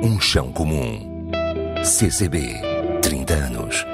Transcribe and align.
Um 0.00 0.20
chão 0.20 0.52
comum. 0.52 1.28
CCB, 1.84 2.60
30 3.02 3.34
anos. 3.34 3.84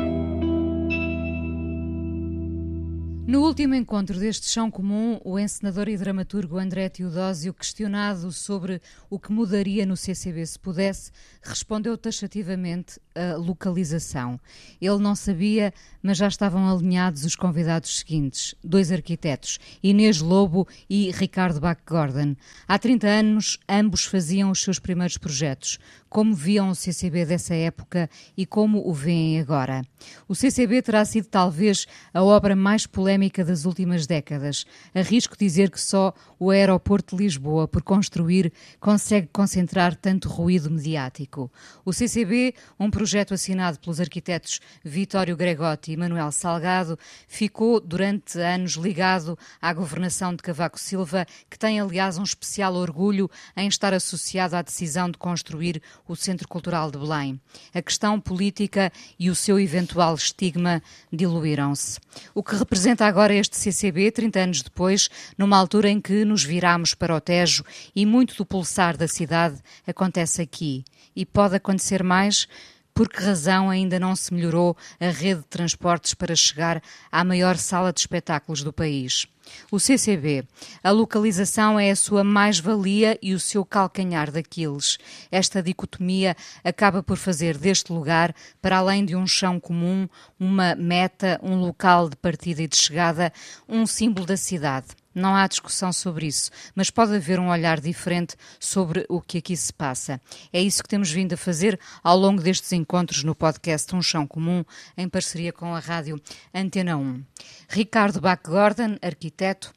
No 3.27 3.41
último 3.41 3.75
encontro 3.75 4.19
deste 4.19 4.51
chão 4.51 4.71
comum, 4.71 5.19
o 5.25 5.39
encenador 5.39 5.89
e 5.89 5.97
dramaturgo 5.97 6.59
André 6.59 6.91
Teodósio, 6.91 7.55
questionado 7.55 8.31
sobre 8.33 8.83
o 9.09 9.19
que 9.19 9.33
mudaria 9.33 9.87
no 9.87 9.97
CCB 9.97 10.45
se 10.47 10.59
pudesse, 10.59 11.11
respondeu 11.43 11.97
taxativamente 11.97 13.01
a 13.15 13.37
localização. 13.37 14.41
Ele 14.81 14.99
não 14.99 15.15
sabia, 15.15 15.73
mas 16.03 16.19
já 16.19 16.29
estavam 16.29 16.69
alinhados 16.69 17.25
os 17.25 17.37
convidados 17.37 17.99
seguintes, 17.99 18.55
dois 18.63 18.91
arquitetos, 18.91 19.59
Inês 19.83 20.21
Lobo 20.21 20.67
e 20.91 21.11
Ricardo 21.13 21.61
Bach 21.61 21.81
Gordon. 21.87 22.35
Há 22.67 22.79
30 22.79 23.07
anos, 23.07 23.59
ambos 23.69 24.05
faziam 24.05 24.51
os 24.51 24.61
seus 24.61 24.79
primeiros 24.79 25.17
projetos. 25.17 25.79
Como 26.09 26.35
viam 26.35 26.71
o 26.71 26.75
CCB 26.75 27.25
dessa 27.25 27.55
época 27.55 28.09
e 28.37 28.47
como 28.47 28.89
o 28.89 28.93
veem 28.93 29.41
agora? 29.41 29.83
O 30.29 30.35
CCB 30.35 30.83
terá 30.83 31.05
sido 31.05 31.27
talvez 31.27 31.87
a 32.13 32.23
obra 32.23 32.55
mais 32.55 32.87
polémica 32.87 33.45
das 33.45 33.65
últimas 33.65 34.07
décadas. 34.07 34.65
Arrisco 34.95 35.37
dizer 35.37 35.71
que 35.71 35.81
só 35.81 36.15
o 36.39 36.51
aeroporto 36.51 37.17
de 37.17 37.25
Lisboa, 37.25 37.67
por 37.67 37.83
construir, 37.83 38.53
consegue 38.79 39.29
concentrar 39.33 39.97
tanto 39.97 40.29
ruído 40.29 40.71
mediático. 40.71 41.51
O 41.85 41.93
CCB, 41.93 42.55
um 42.79 42.91
projeto 42.91 43.04
assinado 43.35 43.79
pelos 43.79 44.01
arquitetos 44.01 44.61
Vitório 44.83 45.37
Gregotti 45.37 45.93
e 45.93 45.97
Manuel 45.97 46.33
Salgado, 46.33 46.99
ficou 47.29 47.81
durante 47.81 48.39
anos 48.39 48.73
ligado 48.73 49.39
à 49.61 49.73
governação 49.73 50.35
de 50.35 50.43
Cavaco 50.43 50.79
Silva, 50.79 51.27
que 51.51 51.59
tem 51.59 51.81
aliás 51.81 52.17
um 52.17 52.23
especial 52.23 52.75
orgulho 52.75 53.31
em 53.57 53.69
estar 53.69 53.93
associado 53.93 54.57
à 54.57 54.63
decisão 54.63 55.11
de 55.11 55.19
construir 55.19 55.83
o 56.09 56.17
Centro 56.17 56.49
Cultural 56.49 56.91
de 56.91 56.99
Belém. 56.99 57.41
A 57.75 57.83
questão 57.83 58.21
política 58.21 58.93
e 59.19 59.29
o 59.29 59.35
seu 59.35 59.59
eventual 59.61 60.15
estigma 60.15 60.83
diluíram-se. 61.13 61.99
O 62.35 62.43
que 62.43 62.57
representa 62.57 63.07
agora 63.07 63.35
este 63.35 63.57
CCB, 63.57 64.11
30 64.13 64.41
anos 64.41 64.63
depois, 64.63 65.11
numa 65.37 65.59
altura 65.59 65.91
em 65.91 66.01
que 66.01 66.25
nos 66.25 66.45
viramos 66.45 66.95
para 66.95 67.15
o 67.15 67.21
Tejo 67.21 67.65
e 67.95 68.07
muito 68.07 68.37
do 68.37 68.47
pulsar 68.47 68.97
da 68.97 69.09
cidade 69.09 69.59
acontece 69.87 70.41
aqui. 70.41 70.85
E 71.17 71.25
pode 71.25 71.55
acontecer 71.55 72.03
mais 72.03 72.49
por 72.95 73.09
que 73.09 73.23
razão 73.23 73.69
ainda 73.69 73.99
não 73.99 74.15
se 74.15 74.33
melhorou 74.33 74.77
a 75.01 75.07
rede 75.07 75.41
de 75.41 75.49
transportes 75.49 76.15
para 76.15 76.37
chegar 76.37 76.81
à 77.11 77.25
maior 77.25 77.57
sala 77.57 77.93
de 77.93 77.99
espetáculos 77.99 78.63
do 78.63 78.73
país? 78.73 79.27
O 79.71 79.79
CCB. 79.79 80.47
A 80.83 80.91
localização 80.91 81.79
é 81.79 81.91
a 81.91 81.97
sua 81.97 82.23
mais-valia 82.23 83.19
e 83.21 83.35
o 83.35 83.41
seu 83.41 83.65
calcanhar 83.65 84.31
daqueles. 84.31 84.97
Esta 85.31 85.63
dicotomia 85.63 86.37
acaba 86.63 87.03
por 87.03 87.17
fazer 87.17 87.59
deste 87.59 87.93
lugar, 87.93 88.35
para 88.63 88.79
além 88.79 89.05
de 89.05 89.17
um 89.17 89.27
chão 89.27 89.59
comum, 89.59 90.09
uma 90.39 90.75
meta, 90.77 91.39
um 91.43 91.57
local 91.57 92.09
de 92.09 92.17
partida 92.17 92.63
e 92.63 92.69
de 92.69 92.77
chegada, 92.77 93.33
um 93.69 93.87
símbolo 93.87 94.25
da 94.25 94.37
cidade. 94.37 94.87
Não 95.15 95.37
há 95.37 95.47
discussão 95.47 95.93
sobre 95.93 96.27
isso, 96.27 96.51
mas 96.75 96.91
pode 96.91 97.15
haver 97.15 97.39
um 97.39 97.49
olhar 97.49 97.81
diferente 97.81 98.35
sobre 98.59 99.07
o 99.09 99.21
que 99.21 99.39
aqui 99.39 99.57
se 99.57 99.73
passa. 99.73 100.21
É 100.53 100.61
isso 100.61 100.83
que 100.83 100.89
temos 100.89 101.11
vindo 101.11 101.35
a 101.35 101.37
fazer 101.37 101.79
ao 102.03 102.19
longo 102.19 102.43
destes 102.43 102.73
encontros 102.73 103.23
no 103.23 103.35
podcast 103.35 103.95
Um 103.95 104.03
Chão 104.03 104.27
Comum, 104.27 104.65
em 104.97 105.09
parceria 105.09 105.53
com 105.53 105.75
a 105.75 105.79
rádio 105.79 106.21
Antena 106.53 106.97
1. 106.97 107.23
Ricardo 107.69 108.21
Bach 108.21 108.41
Gordon, 108.45 108.97
arquiteto, 109.01 109.73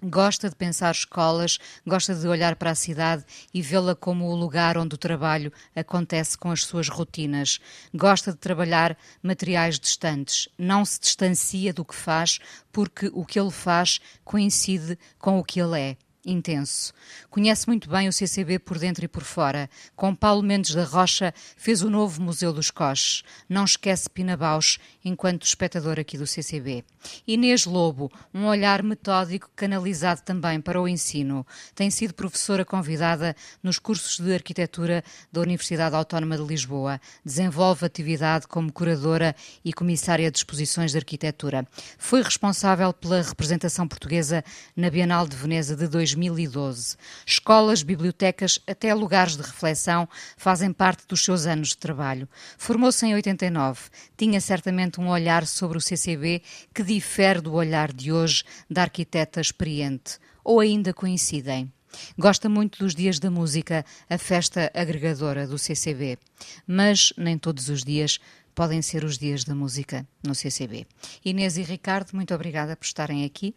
Gosta 0.00 0.48
de 0.48 0.54
pensar 0.54 0.92
escolas, 0.92 1.58
gosta 1.84 2.14
de 2.14 2.28
olhar 2.28 2.54
para 2.54 2.70
a 2.70 2.74
cidade 2.76 3.24
e 3.52 3.60
vê-la 3.60 3.96
como 3.96 4.26
o 4.26 4.36
lugar 4.36 4.78
onde 4.78 4.94
o 4.94 4.98
trabalho 4.98 5.52
acontece 5.74 6.38
com 6.38 6.52
as 6.52 6.64
suas 6.64 6.88
rotinas. 6.88 7.58
Gosta 7.92 8.30
de 8.30 8.38
trabalhar 8.38 8.96
materiais 9.20 9.76
distantes. 9.76 10.48
Não 10.56 10.84
se 10.84 11.00
distancia 11.00 11.72
do 11.72 11.84
que 11.84 11.96
faz 11.96 12.38
porque 12.70 13.10
o 13.12 13.24
que 13.24 13.40
ele 13.40 13.50
faz 13.50 14.00
coincide 14.24 14.96
com 15.18 15.36
o 15.36 15.44
que 15.44 15.60
ele 15.60 15.80
é 15.80 15.96
intenso. 16.30 16.92
Conhece 17.30 17.66
muito 17.66 17.88
bem 17.88 18.08
o 18.08 18.12
CCB 18.12 18.58
por 18.58 18.78
dentro 18.78 19.04
e 19.04 19.08
por 19.08 19.22
fora. 19.22 19.68
Com 19.96 20.14
Paulo 20.14 20.42
Mendes 20.42 20.74
da 20.74 20.84
Rocha, 20.84 21.32
fez 21.56 21.82
o 21.82 21.90
novo 21.90 22.20
Museu 22.20 22.52
dos 22.52 22.70
Coches. 22.70 23.22
Não 23.48 23.64
esquece 23.64 24.10
Pina 24.10 24.36
Bausch 24.36 24.78
enquanto 25.04 25.46
espectador 25.46 25.98
aqui 25.98 26.18
do 26.18 26.26
CCB. 26.26 26.84
Inês 27.26 27.64
Lobo, 27.64 28.12
um 28.34 28.44
olhar 28.46 28.82
metódico 28.82 29.50
canalizado 29.56 30.20
também 30.22 30.60
para 30.60 30.80
o 30.80 30.86
ensino. 30.86 31.46
Tem 31.74 31.90
sido 31.90 32.12
professora 32.12 32.64
convidada 32.64 33.34
nos 33.62 33.78
cursos 33.78 34.18
de 34.18 34.34
arquitetura 34.34 35.02
da 35.32 35.40
Universidade 35.40 35.96
Autónoma 35.96 36.36
de 36.36 36.42
Lisboa. 36.42 37.00
Desenvolve 37.24 37.86
atividade 37.86 38.46
como 38.46 38.72
curadora 38.72 39.34
e 39.64 39.72
comissária 39.72 40.30
de 40.30 40.38
exposições 40.38 40.92
de 40.92 40.98
arquitetura. 40.98 41.66
Foi 41.96 42.22
responsável 42.22 42.92
pela 42.92 43.22
representação 43.22 43.88
portuguesa 43.88 44.44
na 44.76 44.90
Bienal 44.90 45.26
de 45.26 45.36
Veneza 45.36 45.74
de 45.74 45.86
2000 45.88 46.17
2012. 46.18 46.96
Escolas, 47.24 47.82
bibliotecas, 47.82 48.58
até 48.66 48.92
lugares 48.92 49.36
de 49.36 49.42
reflexão 49.42 50.08
fazem 50.36 50.72
parte 50.72 51.06
dos 51.06 51.22
seus 51.22 51.46
anos 51.46 51.68
de 51.68 51.78
trabalho. 51.78 52.28
Formou-se 52.56 53.06
em 53.06 53.14
89. 53.14 53.88
Tinha 54.16 54.40
certamente 54.40 55.00
um 55.00 55.08
olhar 55.08 55.46
sobre 55.46 55.78
o 55.78 55.80
CCB 55.80 56.42
que 56.74 56.82
difere 56.82 57.40
do 57.40 57.54
olhar 57.54 57.92
de 57.92 58.12
hoje 58.12 58.44
da 58.68 58.82
arquiteta 58.82 59.40
experiente. 59.40 60.18
Ou 60.42 60.60
ainda 60.60 60.92
coincidem. 60.92 61.72
Gosta 62.18 62.48
muito 62.48 62.78
dos 62.78 62.94
dias 62.94 63.18
da 63.18 63.30
música, 63.30 63.84
a 64.10 64.18
festa 64.18 64.70
agregadora 64.74 65.46
do 65.46 65.58
CCB. 65.58 66.18
Mas 66.66 67.12
nem 67.16 67.38
todos 67.38 67.68
os 67.68 67.82
dias 67.82 68.18
podem 68.54 68.82
ser 68.82 69.04
os 69.04 69.16
dias 69.16 69.44
da 69.44 69.54
música 69.54 70.06
no 70.22 70.34
CCB. 70.34 70.86
Inês 71.24 71.56
e 71.56 71.62
Ricardo, 71.62 72.12
muito 72.12 72.34
obrigada 72.34 72.76
por 72.76 72.84
estarem 72.84 73.24
aqui. 73.24 73.54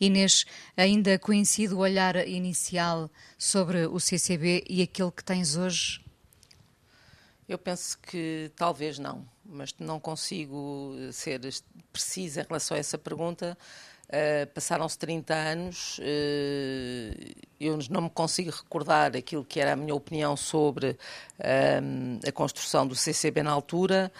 Inês, 0.00 0.44
ainda 0.76 1.18
coincide 1.18 1.74
o 1.74 1.78
olhar 1.78 2.16
inicial 2.26 3.10
sobre 3.38 3.86
o 3.86 3.98
CCB 3.98 4.64
e 4.68 4.82
aquele 4.82 5.10
que 5.10 5.24
tens 5.24 5.56
hoje? 5.56 6.04
Eu 7.48 7.58
penso 7.58 7.98
que 7.98 8.50
talvez 8.54 8.98
não, 8.98 9.26
mas 9.44 9.74
não 9.78 9.98
consigo 9.98 10.94
ser 11.12 11.40
precisa 11.92 12.42
em 12.42 12.44
relação 12.44 12.76
a 12.76 12.80
essa 12.80 12.96
pergunta. 12.96 13.58
Uh, 14.06 14.46
Passaram-se 14.52 14.98
30 14.98 15.34
anos, 15.34 15.98
uh, 15.98 17.34
eu 17.60 17.78
não 17.90 18.02
me 18.02 18.10
consigo 18.10 18.50
recordar 18.50 19.16
aquilo 19.16 19.44
que 19.44 19.60
era 19.60 19.72
a 19.72 19.76
minha 19.76 19.94
opinião 19.94 20.36
sobre 20.36 20.90
uh, 20.90 22.28
a 22.28 22.32
construção 22.32 22.86
do 22.86 22.96
CCB 22.96 23.44
na 23.44 23.52
altura 23.52 24.10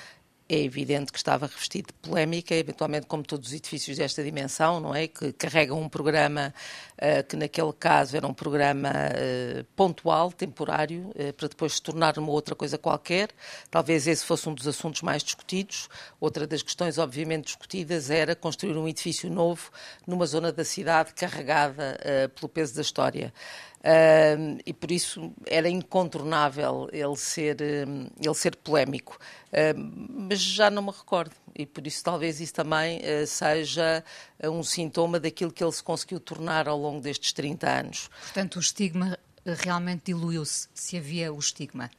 é 0.50 0.64
evidente 0.64 1.12
que 1.12 1.18
estava 1.18 1.46
revestido 1.46 1.92
de 1.92 2.08
polémica, 2.08 2.52
eventualmente 2.56 3.06
como 3.06 3.22
todos 3.22 3.46
os 3.48 3.54
edifícios 3.54 3.96
desta 3.96 4.20
dimensão, 4.20 4.80
não 4.80 4.92
é? 4.92 5.06
Que 5.06 5.32
carregam 5.32 5.80
um 5.80 5.88
programa 5.88 6.52
uh, 6.96 7.24
que 7.28 7.36
naquele 7.36 7.72
caso 7.72 8.16
era 8.16 8.26
um 8.26 8.34
programa 8.34 8.88
uh, 8.90 9.64
pontual, 9.76 10.32
temporário, 10.32 11.10
uh, 11.10 11.32
para 11.34 11.46
depois 11.46 11.74
se 11.74 11.82
tornar 11.82 12.18
uma 12.18 12.32
outra 12.32 12.56
coisa 12.56 12.76
qualquer. 12.76 13.30
Talvez 13.70 14.08
esse 14.08 14.24
fosse 14.24 14.48
um 14.48 14.54
dos 14.54 14.66
assuntos 14.66 15.02
mais 15.02 15.22
discutidos. 15.22 15.88
Outra 16.18 16.48
das 16.48 16.62
questões, 16.62 16.98
obviamente, 16.98 17.44
discutidas 17.44 18.10
era 18.10 18.34
construir 18.34 18.76
um 18.76 18.88
edifício 18.88 19.30
novo 19.30 19.70
numa 20.04 20.26
zona 20.26 20.50
da 20.50 20.64
cidade 20.64 21.14
carregada 21.14 21.96
pelo 22.34 22.48
peso 22.48 22.74
da 22.74 22.82
história. 22.82 23.32
Uh, 23.80 24.60
e 24.66 24.74
por 24.74 24.90
isso 24.90 25.32
era 25.46 25.66
incontornável 25.66 26.90
ele 26.92 27.16
ser, 27.16 27.56
uh, 27.56 28.12
ele 28.22 28.34
ser 28.34 28.54
polémico. 28.56 29.18
Uh, 29.46 30.20
mas 30.28 30.38
já 30.38 30.68
não 30.68 30.82
me 30.82 30.90
recordo, 30.90 31.34
e 31.56 31.64
por 31.64 31.86
isso 31.86 32.04
talvez 32.04 32.40
isso 32.40 32.52
também 32.52 33.00
ah, 33.02 33.26
seja 33.26 34.04
um 34.44 34.62
sintoma 34.62 35.18
daquilo 35.18 35.50
que 35.50 35.64
ele 35.64 35.72
se 35.72 35.82
conseguiu 35.82 36.20
tornar 36.20 36.68
ao 36.68 36.78
longo 36.78 37.00
destes 37.00 37.32
30 37.32 37.68
anos. 37.68 38.10
Portanto, 38.20 38.56
o 38.56 38.60
estigma 38.60 39.18
realmente 39.44 40.04
diluiu-se, 40.06 40.68
se 40.72 40.96
havia 40.96 41.32
o 41.32 41.38
estigma. 41.38 41.90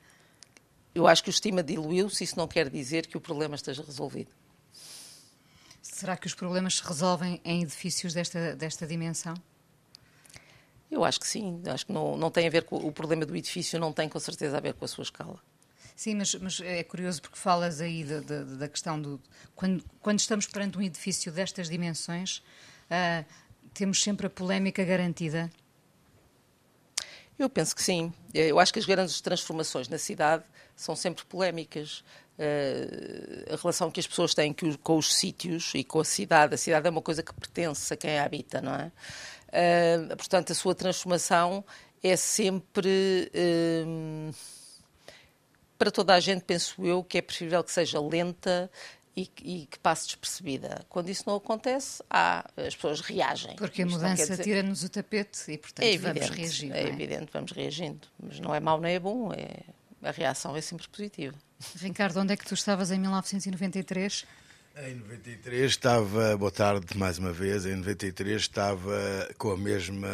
Eu 0.96 1.08
acho 1.08 1.24
que 1.24 1.30
o 1.30 1.32
estigma 1.32 1.64
diluiu-se, 1.64 2.24
isso 2.24 2.38
não 2.38 2.48
quer 2.48 2.70
dizer 2.70 3.08
que 3.08 3.18
o 3.18 3.22
problema 3.22 3.56
esteja 3.56 3.84
resolvido. 3.84 4.32
Será 5.82 6.16
que 6.16 6.28
os 6.28 6.34
problemas 6.34 6.78
se 6.78 6.84
resolvem 6.84 7.42
em 7.44 7.64
edifícios 7.64 8.14
desta, 8.14 8.56
desta 8.56 8.88
dimensão? 8.88 9.34
Eu 10.92 11.06
acho 11.06 11.20
que 11.20 11.28
sim. 11.28 11.62
Acho 11.68 11.86
que 11.86 11.94
não, 11.94 12.18
não 12.18 12.30
tem 12.30 12.46
a 12.46 12.50
ver 12.50 12.64
com 12.66 12.76
o 12.76 12.92
problema 12.92 13.26
do 13.26 13.36
edifício, 13.36 13.80
não 13.80 13.94
tem 13.94 14.10
com 14.10 14.20
certeza 14.20 14.58
a 14.58 14.60
ver 14.60 14.74
com 14.74 14.84
a 14.84 14.88
sua 14.88 15.04
escala. 15.04 15.40
Sim, 15.96 16.16
mas, 16.16 16.36
mas 16.36 16.60
é 16.62 16.84
curioso 16.84 17.22
porque 17.22 17.38
falas 17.38 17.80
aí 17.80 18.04
da, 18.04 18.20
da, 18.20 18.44
da, 18.44 18.68
questão 18.68 19.02
do. 19.02 19.22
Quando, 19.56 19.84
quando 20.02 20.20
estamos 20.20 20.48
perante 20.48 20.78
um 20.78 20.82
edifício 20.82 21.32
destas 21.32 21.70
dimensões, 21.70 22.38
uh, 22.90 23.26
temos 23.74 24.02
sempre 24.02 24.28
a 24.28 24.30
polémica 24.30 24.84
garantida. 24.84 25.52
Eu 27.38 27.50
penso 27.50 27.76
que 27.76 27.82
sim. 27.82 28.12
Eu 28.34 28.60
acho 28.60 28.74
que 28.74 28.80
as 28.80 28.86
grandes 28.86 29.22
transformações 29.22 29.88
na 29.88 29.98
cidade 29.98 30.44
são 30.76 30.96
sempre 30.96 31.24
polémicas. 31.26 32.04
Uh, 32.38 33.54
a 33.54 33.56
relação 33.56 33.92
que 33.92 34.00
as 34.00 34.08
pessoas 34.08 34.34
têm 34.34 34.56
com 34.82 34.98
os 34.98 35.14
sítios 35.14 35.72
e 35.76 35.84
com 35.84 36.00
a 36.00 36.06
cidade. 36.06 36.56
A 36.56 36.58
cidade 36.58 36.88
é 36.88 36.90
uma 36.90 37.02
coisa 37.02 37.22
que 37.22 37.34
pertence 37.34 37.94
a 37.94 37.98
quem 37.98 38.18
a 38.18 38.26
habita, 38.26 38.60
não 38.60 38.74
é? 38.74 38.92
Uh, 39.52 40.16
portanto, 40.16 40.52
a 40.52 40.56
sua 40.56 40.74
transformação 40.74 41.64
é 42.04 42.16
sempre. 42.16 43.32
Hum, 43.36 44.32
para 45.78 45.92
toda 45.92 46.14
a 46.14 46.20
gente, 46.20 46.44
penso 46.44 46.86
eu, 46.86 47.04
que 47.04 47.18
é 47.18 47.22
preferível 47.22 47.64
que 47.64 47.72
seja 47.72 48.00
lenta 48.00 48.70
e, 49.16 49.30
e, 49.42 49.66
que 49.66 49.80
passe 49.80 50.06
despercebida. 50.06 50.86
Quando 50.88 51.10
isso 51.10 51.24
não 51.26 51.36
acontece, 51.36 52.04
há, 52.10 52.48
as 52.56 52.76
pessoas 52.76 53.02
reagem. 53.02 53.56
Porque 53.56 53.82
a 53.82 53.86
mudança 53.86 54.28
dizer... 54.28 54.44
tira-nos 54.44 54.84
o 54.84 54.90
tapete 54.90 55.52
e, 55.52 55.58
portanto, 55.58 55.84
é 55.84 55.94
evidente, 55.94 56.20
vamos 56.20 56.38
reagir. 56.38 56.72
É, 56.72 56.84
é, 56.84 56.88
evidente, 56.88 57.30
vamos 57.34 57.52
reagindo. 57.52 58.08
Mas 58.22 58.40
não 58.40 58.54
é 58.54 58.60
mau 58.60 58.80
nem 58.80 58.94
é 58.94 59.00
bom, 59.00 59.34
é, 59.34 59.64
a 60.08 60.12
reação 60.12 60.56
é 60.56 60.62
sempre 60.62 60.88
positiva. 60.88 61.36
Ricardo, 61.78 62.20
onde 62.20 62.34
é 62.34 62.38
que 62.38 62.46
tu 62.46 62.54
estavas 62.54 62.92
em 62.92 63.00
1993? 63.00 64.26
Em 64.78 64.96
93 64.96 65.70
estava, 65.70 66.38
boa 66.38 66.50
tarde 66.50 66.98
mais 66.98 67.18
uma 67.18 67.34
vez, 67.34 67.66
em 67.66 67.76
93 67.76 68.42
estava 68.42 69.28
com 69.38 69.52
a 69.52 69.58
mesma, 69.58 70.08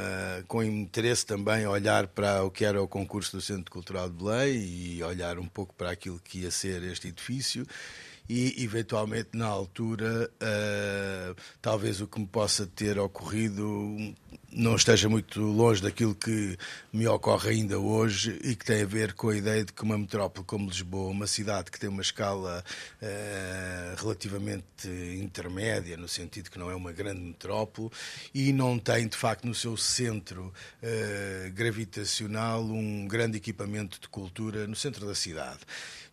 com 0.48 0.63
interesse 0.63 1.24
também 1.27 1.63
a 1.63 1.69
olhar 1.69 2.07
para 2.07 2.44
o 2.44 2.50
que 2.50 2.65
era 2.65 2.81
o 2.81 2.88
concurso 2.88 3.38
do 3.38 3.42
Centro 3.42 3.71
Cultural 3.71 4.09
de 4.09 4.15
Belém 4.15 4.57
e 4.57 5.04
olhar 5.04 5.38
um 5.38 5.45
pouco 5.45 5.75
para 5.75 5.92
aquilo 5.92 6.19
que 6.19 6.39
ia 6.39 6.50
ser 6.50 6.81
este 6.81 7.09
edifício 7.09 7.68
e, 8.27 8.63
eventualmente, 8.63 9.30
na 9.33 9.45
altura, 9.45 10.30
uh, 10.42 11.36
talvez 11.62 12.01
o 12.01 12.07
que 12.07 12.19
me 12.19 12.27
possa 12.27 12.65
ter 12.65 13.00
ocorrido 13.00 13.95
não 14.57 14.75
esteja 14.75 15.07
muito 15.07 15.39
longe 15.39 15.83
daquilo 15.83 16.15
que 16.15 16.57
me 16.92 17.07
ocorre 17.07 17.51
ainda 17.51 17.77
hoje 17.77 18.39
e 18.44 18.56
que 18.56 18.65
tem 18.65 18.81
a 18.81 18.86
ver 18.86 19.13
com 19.13 19.30
a 19.30 19.38
ideia 19.38 19.63
de 19.63 19.71
que 19.71 19.83
uma 19.83 19.95
metrópole 19.98 20.44
como 20.48 20.68
Lisboa, 20.68 21.12
uma 21.12 21.27
cidade 21.27 21.69
que 21.69 21.80
tem 21.80 21.88
uma 21.88 22.01
escala 22.01 22.63
uh, 23.00 24.01
relativamente 24.01 24.88
intermédia, 25.21 25.95
no 25.95 26.07
sentido 26.07 26.50
que 26.50 26.57
não 26.57 26.71
é 26.71 26.75
uma 26.75 26.92
grande 26.92 27.21
metrópole 27.21 27.92
e 28.33 28.51
não 28.51 28.80
tem, 28.80 29.07
de 29.07 29.15
facto, 29.15 29.45
no 29.45 29.54
seu 29.54 29.77
centro 29.77 30.51
uh, 30.81 31.51
gravitacional 31.54 32.63
um 32.63 33.07
grande 33.07 33.38
equipamento 33.38 34.01
de 34.01 34.07
cultura 34.09 34.65
no 34.65 34.75
centro 34.75 35.06
da 35.06 35.13
cidade 35.13 35.59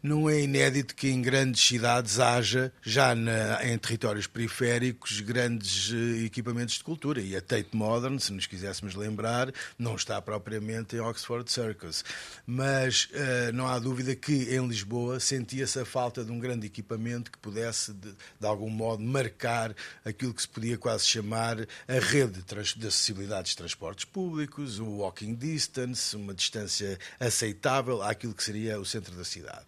não 0.05 0.29
é 0.29 0.43
inédito 0.43 0.95
que 0.95 1.09
em 1.09 1.23
grandes 1.23 1.67
cidades 1.67 2.21
haja, 2.21 2.71
já 2.83 3.15
na, 3.15 3.65
em 3.65 3.79
territórios 3.79 4.27
periféricos, 4.27 5.21
grandes 5.21 5.91
uh, 5.93 6.27
equipamentos 6.27 6.75
de 6.75 6.85
cultura. 6.85 7.23
E 7.23 7.35
a 7.35 7.41
Tate 7.41 7.71
Modern, 7.73 8.19
se 8.19 8.31
nos 8.31 8.47
quiséssemos 8.47 8.95
lembrar, 8.95 9.51
não 9.79 9.97
está 9.97 10.21
propriamente 10.21 10.95
em 10.95 11.01
Oxford 11.01 11.51
Circus. 11.51 12.05
Mas 12.47 13.05
uh, 13.05 13.53
não 13.55 13.67
há 13.67 13.79
dúvida 13.79 14.15
que 14.15 14.55
em 14.55 14.69
Lisboa 14.69 15.19
sentia-se 15.19 15.79
a 15.79 15.87
falta 15.87 16.23
de 16.23 16.31
um 16.31 16.39
grande 16.39 16.67
equipamento 16.67 17.31
que 17.31 17.39
pudesse, 17.39 17.95
de, 17.95 18.11
de, 18.13 18.47
algum 18.47 18.69
modo, 18.69 19.03
marcar 19.03 19.75
aquilo 20.05 20.35
que 20.35 20.43
se 20.43 20.49
podia 20.49 20.77
quase 20.77 21.07
chamar 21.07 21.57
a 21.89 21.99
rede 21.99 22.43
de, 22.43 22.75
de 22.79 22.87
acessibilidade 22.89 23.49
de 23.49 23.57
transportes 23.57 24.05
públicos, 24.05 24.79
o 24.79 24.99
walking 24.99 25.35
distance, 25.35 26.15
uma 26.15 26.35
distância 26.35 26.99
aceitável 27.19 28.03
àquilo 28.03 28.35
que 28.35 28.45
seria 28.45 28.79
o 28.79 28.85
centro 28.85 29.17
da 29.17 29.25
cidade. 29.25 29.65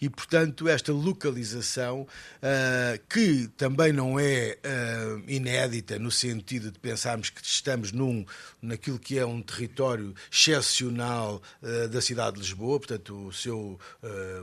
E, 0.00 0.08
portanto, 0.08 0.68
esta 0.68 0.92
localização, 0.92 2.02
uh, 2.02 3.06
que 3.08 3.48
também 3.56 3.92
não 3.92 4.18
é 4.18 4.58
uh, 4.64 5.30
inédita 5.30 5.98
no 5.98 6.10
sentido 6.10 6.70
de 6.70 6.78
pensarmos 6.78 7.30
que 7.30 7.44
estamos 7.44 7.92
num, 7.92 8.24
naquilo 8.60 8.98
que 8.98 9.18
é 9.18 9.24
um 9.24 9.42
território 9.42 10.14
excepcional 10.30 11.42
uh, 11.62 11.88
da 11.88 12.00
cidade 12.00 12.36
de 12.36 12.42
Lisboa, 12.42 12.78
portanto, 12.78 13.28
o 13.28 13.32
seu, 13.32 13.78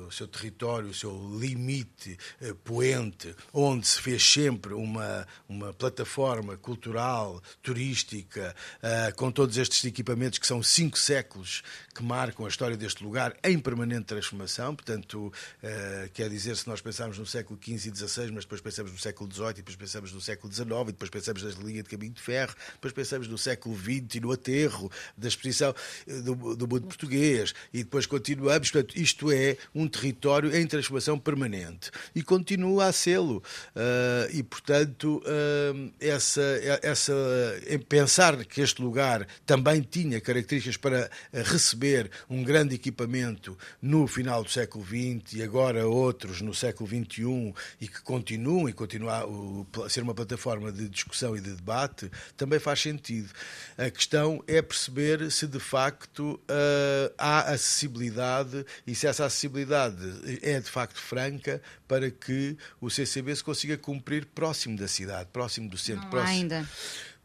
o 0.08 0.12
seu 0.12 0.28
território, 0.28 0.90
o 0.90 0.94
seu 0.94 1.38
limite 1.40 2.18
poente, 2.64 3.36
onde 3.54 3.88
se 3.88 4.00
fez 4.00 4.24
sempre 4.24 4.74
uma, 4.74 5.28
uma 5.48 5.74
plataforma 5.74 6.58
cultural, 6.58 7.42
turística, 7.62 8.56
com 9.16 9.32
todos 9.32 9.58
estes 9.58 9.84
equipamentos 9.86 10.40
que 10.40 10.48
são 10.48 10.62
cinco 10.62 10.98
séculos 10.98 11.64
que 11.94 12.04
marcam 12.04 12.46
a 12.46 12.50
história 12.50 12.78
deste 12.78 13.04
lugar 13.04 13.36
em 13.44 13.58
permanente 13.60 14.06
transformação, 14.06 14.76
portanto, 14.76 15.17
uh, 15.26 16.10
quer 16.14 16.30
dizer, 16.30 16.56
se 16.56 16.68
nós 16.68 16.82
pensarmos 16.82 17.18
no 17.18 17.26
século 17.26 17.60
XV 17.62 17.90
e 17.90 17.96
XVI, 17.96 18.32
mas 18.32 18.46
depois 18.46 18.62
pensamos 18.62 18.92
no 18.92 18.98
século 18.98 19.32
XVIII, 19.32 19.54
depois 19.54 19.76
pensamos 19.76 20.14
no 20.14 20.22
século 20.22 20.54
XIX, 20.54 20.70
e 20.70 20.86
depois 20.86 21.10
pensamos 21.10 21.44
na 21.44 21.50
linha 21.64 21.84
de 21.84 21.90
caminho 21.90 22.14
de 22.14 22.22
ferro, 22.22 22.56
depois 22.74 22.94
pensamos 22.94 23.28
no 23.28 23.38
século 23.38 23.76
XX 23.78 24.16
e 24.16 24.20
no 24.20 24.32
aterro 24.32 24.92
da 25.18 25.28
exposição 25.28 25.74
eh, 26.08 26.22
do, 26.22 26.56
do 26.56 26.68
mundo 26.68 26.88
português, 26.88 27.54
e 27.74 27.84
depois 27.84 28.06
continuamos. 28.06 28.72
Portanto, 28.72 28.98
isto 28.98 29.32
é 29.32 29.58
um 29.74 29.88
território 29.88 30.56
em 30.56 30.66
transformação 30.66 31.18
permanente 31.18 31.92
e 32.14 32.22
continua 32.22 32.86
a 32.88 32.92
sê-lo. 32.92 33.38
Uh, 33.76 34.34
e, 34.34 34.44
portanto, 34.44 35.22
essa, 36.00 36.42
essa, 36.82 37.14
pensar 37.88 38.46
que 38.46 38.62
este 38.62 38.82
lugar 38.82 39.28
também 39.46 39.82
tinha 39.82 40.20
características 40.20 40.78
para 40.78 41.10
receber 41.32 42.10
um 42.30 42.44
grande 42.44 42.76
equipamento 42.76 43.58
no 43.82 44.08
final 44.08 44.44
do 44.44 44.50
século 44.50 44.86
XX 44.86 45.07
e 45.34 45.44
agora 45.44 45.88
outros 45.88 46.42
no 46.42 46.54
século 46.54 46.90
XXI 46.90 47.54
e 47.80 47.88
que 47.88 48.02
continuam 48.02 48.70
e 48.70 48.74
continuam 48.74 49.68
a 49.86 49.90
ser 49.90 50.02
uma 50.02 50.14
plataforma 50.14 50.72
de 50.72 50.90
discussão 50.90 51.36
e 51.36 51.42
de 51.42 51.52
debate, 51.52 52.10
também 52.36 52.60
faz 52.60 52.82
sentido. 52.82 53.30
A 53.78 53.90
questão 53.90 54.44
é 54.48 54.62
perceber 54.62 55.32
se 55.32 55.48
de 55.48 55.60
facto 55.60 56.40
uh, 56.50 57.14
há 57.18 57.52
acessibilidade 57.52 58.66
e 58.86 58.96
se 58.96 59.08
essa 59.08 59.26
acessibilidade 59.26 59.98
é 60.42 60.60
de 60.60 60.70
facto 60.70 61.00
franca 61.00 61.62
para 61.88 62.12
que 62.12 62.58
o 62.82 62.90
CCB 62.90 63.36
se 63.36 63.44
consiga 63.44 63.78
cumprir 63.78 64.26
próximo 64.26 64.78
da 64.78 64.88
cidade, 64.88 65.30
próximo 65.32 65.70
do 65.70 65.78
centro. 65.78 66.04
Não 66.04 66.10
próximo. 66.10 66.32
ainda. 66.34 66.70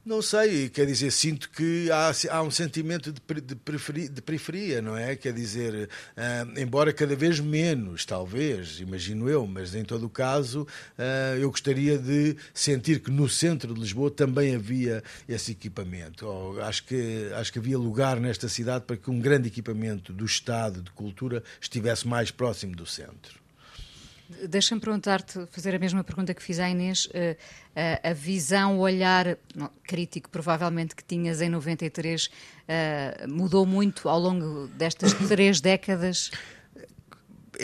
Não 0.04 0.20
sei, 0.20 0.68
quer 0.68 0.84
dizer, 0.84 1.12
sinto 1.12 1.48
que 1.48 1.88
há, 1.88 2.10
há 2.32 2.42
um 2.42 2.50
sentimento 2.50 3.12
de, 3.12 3.20
de, 3.40 4.08
de, 4.08 4.20
periferia, 4.20 4.82
não 4.82 4.96
é? 4.96 5.14
Quer 5.14 5.32
dizer, 5.32 5.88
uh, 6.16 6.58
embora 6.58 6.92
cada 6.92 7.14
vez 7.14 7.38
menos, 7.38 8.04
talvez, 8.04 8.80
imagino 8.80 9.30
eu, 9.30 9.46
mas 9.46 9.76
em 9.76 9.84
todo 9.84 10.06
o 10.06 10.10
caso, 10.10 10.62
uh, 10.98 11.36
eu 11.38 11.48
gostaria 11.48 11.96
de 11.96 12.36
sentir 12.52 12.98
que 12.98 13.12
no 13.12 13.28
centro 13.28 13.72
de 13.72 13.78
Lisboa 13.78 14.10
também 14.10 14.56
havia 14.56 15.04
esse 15.28 15.52
equipamento. 15.52 16.26
Acho, 16.62 16.82
que, 16.82 17.30
acho 17.36 17.52
que 17.52 17.60
havia 17.60 17.78
lugar 17.78 18.18
nesta 18.18 18.48
cidade 18.48 18.84
para 18.84 18.96
que 18.96 19.08
um 19.08 19.20
grande 19.20 19.46
equipamento 19.46 20.12
do 20.12 20.24
Estado 20.24 20.82
de 20.82 20.90
cultura 20.90 21.44
estivesse 21.60 22.08
mais 22.08 22.32
próximo 22.32 22.74
do 22.74 22.84
centro. 22.84 23.41
Deixa-me 24.48 24.80
perguntar-te, 24.80 25.46
fazer 25.50 25.74
a 25.74 25.78
mesma 25.78 26.02
pergunta 26.02 26.34
que 26.34 26.42
fiz 26.42 26.58
à 26.58 26.68
Inês. 26.68 27.06
Uh, 27.06 27.10
uh, 27.10 28.10
a 28.10 28.12
visão, 28.12 28.78
o 28.78 28.80
olhar 28.80 29.36
crítico, 29.84 30.30
provavelmente, 30.30 30.94
que 30.94 31.04
tinhas 31.04 31.40
em 31.40 31.48
93, 31.48 32.26
uh, 32.26 32.30
eh, 32.68 33.26
mudou 33.28 33.66
muito 33.66 34.08
ao 34.08 34.18
longo 34.18 34.66
destas 34.68 35.12
três 35.28 35.60
décadas? 35.60 36.30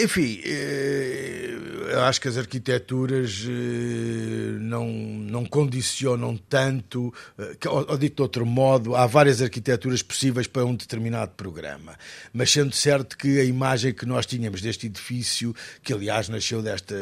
Enfim, 0.01 0.41
eh, 0.45 1.57
eu 1.91 2.01
acho 2.03 2.21
que 2.21 2.29
as 2.29 2.37
arquiteturas 2.37 3.45
eh, 3.45 4.59
não, 4.61 4.87
não 4.87 5.45
condicionam 5.45 6.37
tanto, 6.37 7.13
eh, 7.37 7.57
ou 7.69 7.99
dito 7.99 8.17
de 8.17 8.23
outro 8.23 8.47
modo, 8.47 8.95
há 8.95 9.07
várias 9.07 9.43
arquiteturas 9.43 10.01
possíveis 10.01 10.47
para 10.47 10.65
um 10.65 10.77
determinado 10.77 11.33
programa. 11.33 11.99
Mas 12.33 12.53
sendo 12.53 12.73
certo 12.77 13.19
que 13.19 13.41
a 13.41 13.45
imagem 13.45 13.93
que 13.93 14.07
nós 14.07 14.25
tínhamos 14.25 14.63
deste 14.63 14.87
edifício, 14.87 15.53
que 15.83 15.93
aliás 15.93 16.29
nasceu 16.29 16.63
desta 16.63 16.95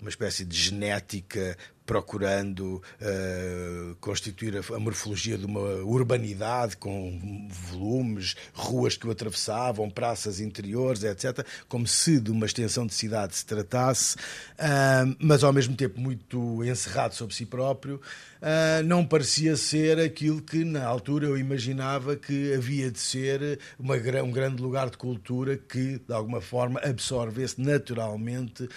uma 0.00 0.08
espécie 0.08 0.46
de 0.46 0.56
genética 0.56 1.54
procurando 1.88 2.82
uh, 3.00 3.96
constituir 3.98 4.58
a, 4.58 4.76
a, 4.76 4.78
morfologia 4.78 5.38
de 5.38 5.46
uma 5.46 5.60
urbanidade 5.60 6.76
com 6.76 7.48
volumes, 7.48 8.36
ruas 8.52 8.94
que 8.94 9.08
o 9.08 9.10
atravessavam, 9.10 9.88
praças 9.88 10.38
interiores, 10.38 11.02
etc., 11.02 11.46
como 11.66 11.86
se 11.86 12.20
de 12.20 12.30
uma 12.30 12.44
extensão 12.44 12.86
de 12.86 12.92
cidade 12.92 13.34
se 13.34 13.46
tratasse, 13.46 14.16
uh, 14.16 15.16
mas 15.18 15.42
ao 15.42 15.50
mesmo 15.50 15.74
tempo 15.74 15.98
muito 15.98 16.62
encerrado 16.62 17.14
sobre 17.14 17.34
si 17.34 17.46
próprio 17.46 17.96
uh, 17.96 18.82
não 18.84 19.02
parecia 19.02 19.56
ser 19.56 19.98
aquilo 19.98 20.42
que 20.42 20.64
na 20.64 20.84
altura 20.84 21.26
eu 21.26 21.38
imaginava 21.38 22.16
que 22.16 22.52
havia 22.52 22.90
de 22.90 22.98
ser 22.98 23.58
uma, 23.78 23.94
um 24.22 24.30
grande 24.30 24.60
lugar 24.60 24.90
de 24.90 24.98
cultura 24.98 25.56
que, 25.56 25.98
de 26.06 26.12
alguma 26.12 26.42
forma, 26.42 26.80
absorvesse 26.80 27.58
naturalmente 27.58 28.68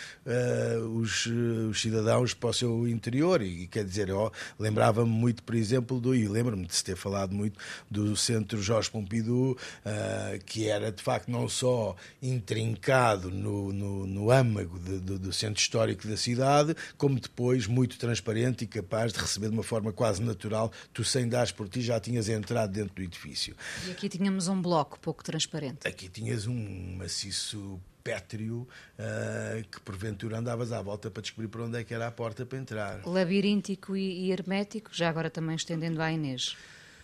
os, 0.96 1.25
os, 1.25 1.82
cidadãos 1.82 2.34
para 2.34 2.50
o 2.50 2.53
seu 2.53 2.88
E 3.10 3.67
quer 3.67 3.84
dizer, 3.84 4.10
eu 4.10 4.31
lembrava-me 4.60 5.10
muito, 5.10 5.43
por 5.43 5.55
exemplo, 5.55 6.00
do, 6.00 6.15
e 6.15 6.27
lembro-me 6.27 6.65
de 6.65 6.75
se 6.75 6.84
ter 6.84 6.96
falado 6.96 7.34
muito 7.34 7.60
do 7.89 8.15
Centro 8.15 8.62
Jorge 8.62 8.89
Pompidou, 8.89 9.53
uh, 9.53 10.43
que 10.46 10.67
era 10.67 10.91
de 10.91 11.01
facto 11.01 11.29
não 11.29 11.48
só 11.48 11.96
intrincado 12.22 13.29
no, 13.31 13.72
no, 13.74 14.05
no 14.05 14.31
âmago 14.31 14.79
de, 14.79 15.00
de, 15.00 15.17
do 15.17 15.34
centro 15.34 15.62
histórico 15.62 16.08
da 16.08 16.17
cidade, 16.17 16.75
como 16.98 17.20
depois 17.20 17.67
muito 17.67 17.98
transparente 17.98 18.63
e 18.63 18.67
capaz 18.67 19.13
de 19.13 19.20
receber 19.20 19.48
de 19.48 19.53
uma 19.53 19.63
forma 19.63 19.91
quase 19.91 20.22
natural, 20.22 20.72
tu 20.93 21.03
sem 21.03 21.27
dares 21.27 21.51
por 21.51 21.67
ti 21.67 21.81
já 21.81 22.00
tinhas 22.00 22.29
entrado 22.29 22.72
dentro 22.72 22.96
do 22.96 23.01
edifício. 23.01 23.55
E 23.88 23.91
aqui 23.91 24.10
tínhamos 24.10 24.48
um 24.48 24.62
bloco 24.62 25.00
pouco 25.00 25.24
transparente. 25.24 25.88
Aqui 25.88 26.10
tinhas 26.10 26.48
um 26.48 26.96
maciço 26.98 27.79
pétreo 28.03 28.67
uh, 28.98 29.67
que 29.70 29.79
porventura 29.81 30.39
andavas 30.39 30.72
à 30.72 30.81
volta 30.81 31.10
para 31.10 31.22
descobrir 31.22 31.48
para 31.48 31.63
onde 31.63 31.79
é 31.79 31.84
que 31.84 31.93
era 31.93 32.08
a 32.08 32.12
porta 32.12 32.46
para 32.46 32.58
entrar. 32.58 33.05
Labiríntico 33.05 33.96
e, 33.96 34.27
e 34.27 34.31
hermético, 34.31 34.89
já 34.93 35.10
agora 35.10 35.29
também 35.29 35.55
estendendo 35.55 36.01
à 36.01 36.12
Inês. 36.12 36.55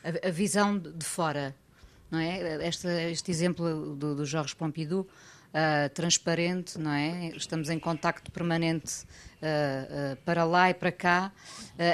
A, 0.03 0.27
a 0.27 0.31
visão 0.31 0.77
de 0.77 1.05
fora 1.05 1.55
não 2.09 2.19
é? 2.19 2.67
Este, 2.67 2.87
este 3.11 3.31
exemplo 3.31 3.95
do, 3.95 4.15
do 4.15 4.25
Jorge 4.25 4.55
Pompidou, 4.55 5.01
uh, 5.01 5.89
transparente, 5.93 6.77
não 6.77 6.91
é? 6.91 7.29
Estamos 7.35 7.69
em 7.69 7.79
contacto 7.79 8.31
permanente 8.31 9.03
uh, 9.03 10.13
uh, 10.13 10.17
para 10.23 10.43
lá 10.45 10.69
e 10.69 10.73
para 10.73 10.91
cá. 10.91 11.31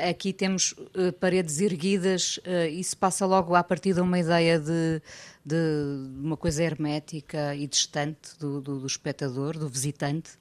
aqui 0.10 0.31
temos 0.31 0.75
paredes 1.19 1.60
erguidas, 1.60 2.39
isso 2.72 2.95
passa 2.98 3.25
logo 3.25 3.55
a 3.55 3.63
partir 3.63 3.93
de 3.93 4.01
uma 4.01 4.19
ideia 4.19 4.60
de, 4.60 5.01
de 5.45 5.55
uma 6.19 6.38
coisa 6.38 6.63
hermética 6.63 7.55
e 7.55 7.67
distante 7.67 8.38
do, 8.39 8.62
do, 8.62 8.79
do 8.79 8.88
espectador, 8.88 9.57
do 9.57 9.67
visitante. 9.67 10.31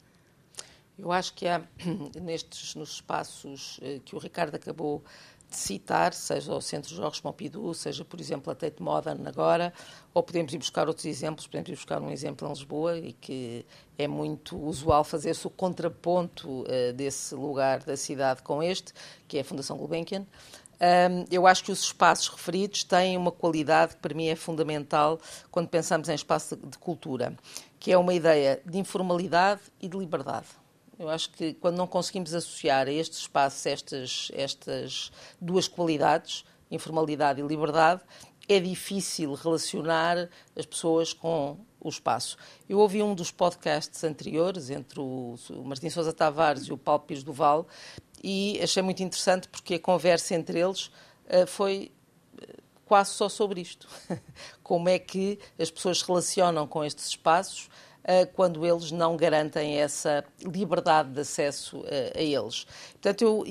Eu 0.98 1.10
acho 1.10 1.34
que 1.34 1.48
há 1.48 1.62
nestes 2.20 2.74
nos 2.74 2.90
espaços 2.90 3.80
que 4.04 4.14
o 4.14 4.18
Ricardo 4.18 4.54
acabou 4.54 5.02
citar, 5.56 6.12
seja 6.12 6.54
o 6.54 6.60
Centro 6.60 6.94
Jorge 6.94 7.20
Pompidou, 7.20 7.72
seja, 7.74 8.04
por 8.04 8.20
exemplo, 8.20 8.52
a 8.52 8.54
Tate 8.54 8.82
Modern 8.82 9.26
agora, 9.26 9.72
ou 10.12 10.22
podemos 10.22 10.52
ir 10.52 10.58
buscar 10.58 10.88
outros 10.88 11.06
exemplos, 11.06 11.46
podemos 11.46 11.68
ir 11.68 11.74
buscar 11.74 12.00
um 12.00 12.10
exemplo 12.10 12.46
em 12.46 12.50
Lisboa 12.50 12.98
e 12.98 13.12
que 13.12 13.66
é 13.98 14.08
muito 14.08 14.56
usual 14.56 15.04
fazer-se 15.04 15.46
o 15.46 15.50
contraponto 15.50 16.62
uh, 16.62 16.92
desse 16.94 17.34
lugar 17.34 17.80
da 17.82 17.96
cidade 17.96 18.42
com 18.42 18.62
este, 18.62 18.92
que 19.28 19.38
é 19.38 19.40
a 19.40 19.44
Fundação 19.44 19.76
Gulbenkian. 19.76 20.26
Um, 20.82 21.24
eu 21.30 21.46
acho 21.46 21.62
que 21.62 21.70
os 21.70 21.80
espaços 21.80 22.26
referidos 22.26 22.82
têm 22.82 23.16
uma 23.16 23.30
qualidade 23.30 23.94
que 23.94 24.00
para 24.00 24.14
mim 24.14 24.26
é 24.26 24.34
fundamental 24.34 25.20
quando 25.48 25.68
pensamos 25.68 26.08
em 26.08 26.14
espaço 26.14 26.56
de 26.56 26.76
cultura, 26.76 27.36
que 27.78 27.92
é 27.92 27.96
uma 27.96 28.12
ideia 28.12 28.60
de 28.66 28.78
informalidade 28.78 29.60
e 29.80 29.86
de 29.86 29.96
liberdade. 29.96 30.61
Eu 31.02 31.08
acho 31.08 31.30
que 31.30 31.52
quando 31.54 31.76
não 31.76 31.86
conseguimos 31.88 32.32
associar 32.32 32.86
a 32.86 32.92
estes 32.92 33.18
espaços 33.18 33.66
estas, 33.66 34.30
estas 34.34 35.10
duas 35.40 35.66
qualidades, 35.66 36.44
informalidade 36.70 37.40
e 37.40 37.44
liberdade, 37.44 38.00
é 38.48 38.60
difícil 38.60 39.34
relacionar 39.34 40.28
as 40.56 40.64
pessoas 40.64 41.12
com 41.12 41.58
o 41.80 41.88
espaço. 41.88 42.36
Eu 42.68 42.78
ouvi 42.78 43.02
um 43.02 43.16
dos 43.16 43.32
podcasts 43.32 44.04
anteriores, 44.04 44.70
entre 44.70 45.00
o 45.00 45.36
Martim 45.64 45.90
Sousa 45.90 46.12
Tavares 46.12 46.68
e 46.68 46.72
o 46.72 46.78
Paulo 46.78 47.00
Pires 47.00 47.24
Duval, 47.24 47.66
e 48.22 48.60
achei 48.62 48.80
muito 48.80 49.02
interessante 49.02 49.48
porque 49.48 49.74
a 49.74 49.80
conversa 49.80 50.36
entre 50.36 50.60
eles 50.60 50.86
uh, 50.86 51.48
foi 51.48 51.90
eh, 52.40 52.58
quase 52.86 53.10
só 53.10 53.28
sobre 53.28 53.60
isto. 53.60 53.88
Como 54.62 54.88
é 54.88 55.00
que 55.00 55.40
as 55.58 55.68
pessoas 55.68 55.98
se 55.98 56.06
relacionam 56.06 56.64
com 56.64 56.84
estes 56.84 57.08
espaços 57.08 57.68
quando 58.34 58.66
eles 58.66 58.90
não 58.90 59.16
garantem 59.16 59.80
essa 59.80 60.24
liberdade 60.40 61.10
de 61.10 61.20
acesso 61.20 61.84
a 62.14 62.20
eles. 62.20 62.66
Portanto, 62.92 63.22
eu 63.22 63.44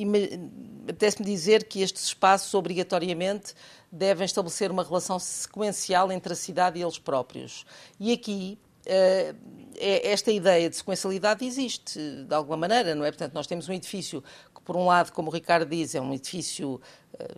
apetece-me 0.84 1.25
dizer 1.25 1.63
que 1.65 1.81
estes 1.81 2.03
espaços 2.05 2.53
obrigatoriamente 2.53 3.53
devem 3.91 4.25
estabelecer 4.25 4.72
uma 4.72 4.84
relação 4.84 5.20
sequencial 5.20 6.12
entre 6.12 6.34
a 6.34 6.36
cidade 6.36 6.79
e 6.79 6.81
eles 6.81 6.98
próprios. 6.98 7.65
E 8.00 8.12
aqui 8.12 8.60
é, 8.86 9.34
esta 9.77 10.31
ideia 10.31 10.70
de 10.70 10.75
sequencialidade 10.75 11.46
existe, 11.46 12.00
de 12.00 12.34
alguma 12.34 12.58
maneira, 12.58 12.96
não 12.96 13.05
é? 13.05 13.12
Portanto, 13.12 13.34
nós 13.34 13.48
temos 13.48 13.70
um 13.70 13.74
edifício 13.74 14.24
que, 14.53 14.62
por 14.62 14.75
um 14.75 14.86
lado, 14.86 15.12
como 15.12 15.29
o 15.29 15.34
Ricardo 15.34 15.70
diz, 15.70 15.96
é 15.96 16.01
um 16.01 16.13
edifício 16.13 16.81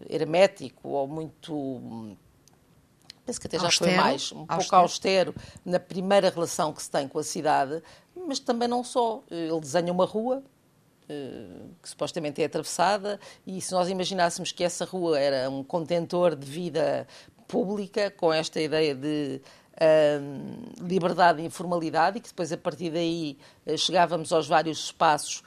hermético 0.10 0.89
ou 0.89 1.08
muito 1.08 2.17
penso 3.25 3.39
que 3.39 3.48
até 3.48 3.58
já 3.58 3.65
austero, 3.65 3.92
foi 3.92 4.00
mais, 4.00 4.32
um 4.32 4.39
austero. 4.39 4.60
pouco 4.60 4.75
austero 4.75 5.36
na 5.65 5.80
primeira 5.80 6.30
relação 6.30 6.74
que 6.74 6.82
se 6.82 6.89
tem 6.89 7.08
com 7.08 7.20
a 7.20 7.24
cidade, 7.24 7.82
mas 8.15 8.39
também 8.39 8.68
não 8.68 8.84
só. 8.84 9.24
Ele 9.30 9.60
desenha 9.60 9.92
uma 9.92 10.06
rua 10.06 10.44
eh, 11.10 11.68
que 11.82 11.89
supostamente 11.89 12.42
é 12.42 12.46
atravessada 12.46 13.20
e 13.46 13.60
se 13.60 13.72
nós 13.74 13.89
imaginássemos 13.89 14.51
que 14.51 14.63
essa 14.63 14.86
rua 14.86 15.20
era 15.20 15.50
um 15.50 15.63
contentor 15.63 16.36
de 16.36 16.50
vida 16.50 17.06
pública 17.48 18.10
com 18.10 18.32
esta 18.32 18.62
ideia 18.62 18.96
de 18.96 19.42
um, 20.22 20.88
liberdade 20.88 21.42
e 21.42 21.46
informalidade 21.46 22.18
e 22.18 22.22
que 22.22 22.30
depois 22.30 22.51
a 22.51 22.58
partir 22.58 22.92
daí 22.92 23.38
eh, 23.65 23.75
chegávamos 23.75 24.32
aos 24.32 24.48
vários 24.48 24.86
espaços 24.86 25.44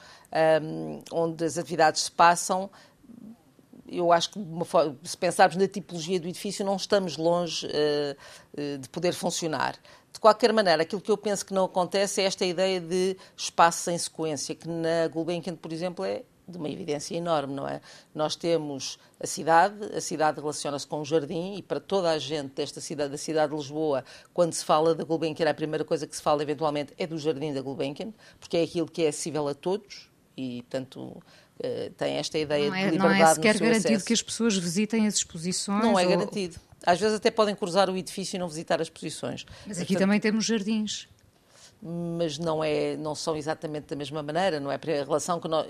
um, 0.62 1.02
onde 1.12 1.44
as 1.44 1.56
atividades 1.56 2.02
se 2.02 2.12
passam, 2.12 2.68
eu 3.88 4.12
acho 4.12 4.30
que 4.30 4.40
se 5.02 5.16
pensarmos 5.16 5.56
na 5.56 5.68
tipologia 5.68 6.18
do 6.18 6.28
edifício, 6.28 6.64
não 6.64 6.76
estamos 6.76 7.16
longe 7.16 7.66
uh, 7.66 8.78
de 8.78 8.88
poder 8.88 9.12
funcionar. 9.12 9.76
De 10.12 10.20
qualquer 10.20 10.52
maneira, 10.52 10.82
aquilo 10.82 11.00
que 11.00 11.10
eu 11.10 11.16
penso 11.16 11.44
que 11.44 11.52
não 11.52 11.66
acontece 11.66 12.22
é 12.22 12.24
esta 12.24 12.44
ideia 12.44 12.80
de 12.80 13.16
espaço 13.36 13.90
em 13.90 13.98
sequência, 13.98 14.54
que 14.54 14.66
na 14.66 15.08
Gulbenkian, 15.08 15.56
por 15.56 15.72
exemplo, 15.72 16.04
é 16.04 16.22
de 16.48 16.56
uma 16.56 16.68
evidência 16.70 17.16
enorme, 17.16 17.54
não 17.54 17.66
é? 17.66 17.80
Nós 18.14 18.36
temos 18.36 18.98
a 19.20 19.26
cidade, 19.26 19.84
a 19.94 20.00
cidade 20.00 20.40
relaciona-se 20.40 20.86
com 20.86 21.00
o 21.00 21.04
jardim 21.04 21.56
e 21.56 21.62
para 21.62 21.80
toda 21.80 22.10
a 22.10 22.18
gente 22.18 22.54
desta 22.54 22.80
cidade, 22.80 23.10
da 23.10 23.18
cidade 23.18 23.50
de 23.50 23.58
Lisboa, 23.58 24.04
quando 24.32 24.52
se 24.52 24.64
fala 24.64 24.94
da 24.94 25.02
Gulbenkian, 25.02 25.50
a 25.50 25.54
primeira 25.54 25.84
coisa 25.84 26.06
que 26.06 26.14
se 26.14 26.22
fala 26.22 26.42
eventualmente 26.42 26.92
é 26.96 27.06
do 27.06 27.18
jardim 27.18 27.52
da 27.52 27.60
Gulbenkian, 27.60 28.12
porque 28.38 28.56
é 28.56 28.62
aquilo 28.62 28.88
que 28.88 29.02
é 29.04 29.08
acessível 29.08 29.48
a 29.48 29.54
todos 29.54 30.08
e, 30.36 30.62
portanto, 30.62 31.20
eh, 31.62 31.90
tem 31.96 32.16
esta 32.16 32.38
ideia 32.38 32.68
não 32.68 32.74
é, 32.74 32.84
de 32.84 32.90
liberdade 32.92 33.18
Não 33.18 33.28
é 33.30 33.34
sequer 33.34 33.58
garantido 33.58 33.88
acesso. 33.88 34.06
que 34.06 34.12
as 34.12 34.22
pessoas 34.22 34.56
visitem 34.56 35.06
as 35.06 35.14
exposições? 35.14 35.82
Não 35.82 35.98
é 35.98 36.04
ou... 36.04 36.10
garantido. 36.10 36.56
Às 36.84 37.00
vezes 37.00 37.16
até 37.16 37.30
podem 37.30 37.54
cruzar 37.54 37.90
o 37.90 37.96
edifício 37.96 38.36
e 38.36 38.38
não 38.38 38.48
visitar 38.48 38.80
as 38.80 38.88
exposições. 38.88 39.44
Mas 39.66 39.78
aqui 39.78 39.88
Portanto, 39.88 39.98
também 40.00 40.20
temos 40.20 40.44
jardins. 40.44 41.08
Mas 41.82 42.38
não, 42.38 42.62
é, 42.62 42.96
não 42.96 43.14
são 43.14 43.36
exatamente 43.36 43.86
da 43.86 43.96
mesma 43.96 44.22
maneira, 44.22 44.60
não 44.60 44.70
é? 44.70 44.76
A 44.76 45.04
relação 45.04 45.40
que 45.40 45.48
nós 45.48 45.66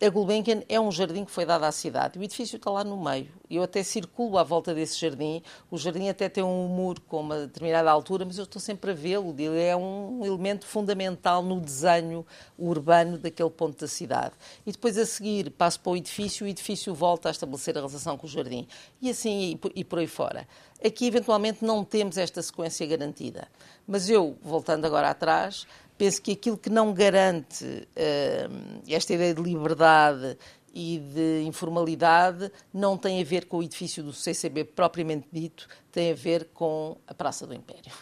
a 0.00 0.08
Gulbenkian 0.08 0.62
é 0.68 0.78
um 0.78 0.92
jardim 0.92 1.24
que 1.24 1.30
foi 1.30 1.44
dado 1.44 1.64
à 1.64 1.72
cidade. 1.72 2.18
O 2.18 2.22
edifício 2.22 2.56
está 2.56 2.70
lá 2.70 2.84
no 2.84 3.02
meio. 3.02 3.28
Eu 3.50 3.64
até 3.64 3.82
circulo 3.82 4.38
à 4.38 4.44
volta 4.44 4.72
desse 4.72 4.98
jardim. 4.98 5.42
O 5.70 5.76
jardim 5.76 6.08
até 6.08 6.28
tem 6.28 6.44
um 6.44 6.68
muro 6.68 7.00
com 7.00 7.20
uma 7.20 7.46
determinada 7.46 7.90
altura, 7.90 8.24
mas 8.24 8.38
eu 8.38 8.44
estou 8.44 8.62
sempre 8.62 8.92
a 8.92 8.94
vê-lo. 8.94 9.34
Ele 9.36 9.60
é 9.60 9.76
um 9.76 10.24
elemento 10.24 10.66
fundamental 10.66 11.42
no 11.42 11.60
desenho 11.60 12.24
urbano 12.56 13.18
daquele 13.18 13.50
ponto 13.50 13.80
da 13.80 13.88
cidade. 13.88 14.34
E 14.64 14.70
depois, 14.70 14.96
a 14.96 15.04
seguir, 15.04 15.50
passo 15.50 15.80
para 15.80 15.90
o 15.90 15.96
edifício 15.96 16.46
e 16.46 16.48
o 16.48 16.50
edifício 16.50 16.94
volta 16.94 17.28
a 17.28 17.32
estabelecer 17.32 17.76
a 17.76 17.80
relação 17.80 18.16
com 18.16 18.26
o 18.26 18.30
jardim. 18.30 18.68
E 19.02 19.10
assim 19.10 19.58
e 19.74 19.84
por 19.84 19.98
aí 19.98 20.06
fora. 20.06 20.46
Aqui, 20.84 21.06
eventualmente, 21.06 21.64
não 21.64 21.84
temos 21.84 22.16
esta 22.16 22.40
sequência 22.40 22.86
garantida. 22.86 23.48
Mas 23.84 24.08
eu, 24.08 24.38
voltando 24.42 24.84
agora 24.84 25.10
atrás, 25.10 25.66
penso 25.98 26.22
que 26.22 26.32
aquilo 26.32 26.56
que 26.56 26.70
não 26.70 26.94
garante 26.94 27.64
uh, 27.64 28.82
esta 28.88 29.12
ideia 29.12 29.34
de 29.34 29.42
liberdade 29.42 30.38
e 30.72 30.98
de 30.98 31.42
informalidade 31.42 32.52
não 32.72 32.96
tem 32.96 33.20
a 33.20 33.24
ver 33.24 33.46
com 33.46 33.58
o 33.58 33.62
edifício 33.62 34.02
do 34.02 34.12
CCB 34.12 34.64
propriamente 34.64 35.26
dito, 35.32 35.66
tem 35.90 36.12
a 36.12 36.14
ver 36.14 36.50
com 36.54 36.96
a 37.06 37.12
Praça 37.12 37.46
do 37.46 37.52
Império. 37.52 37.92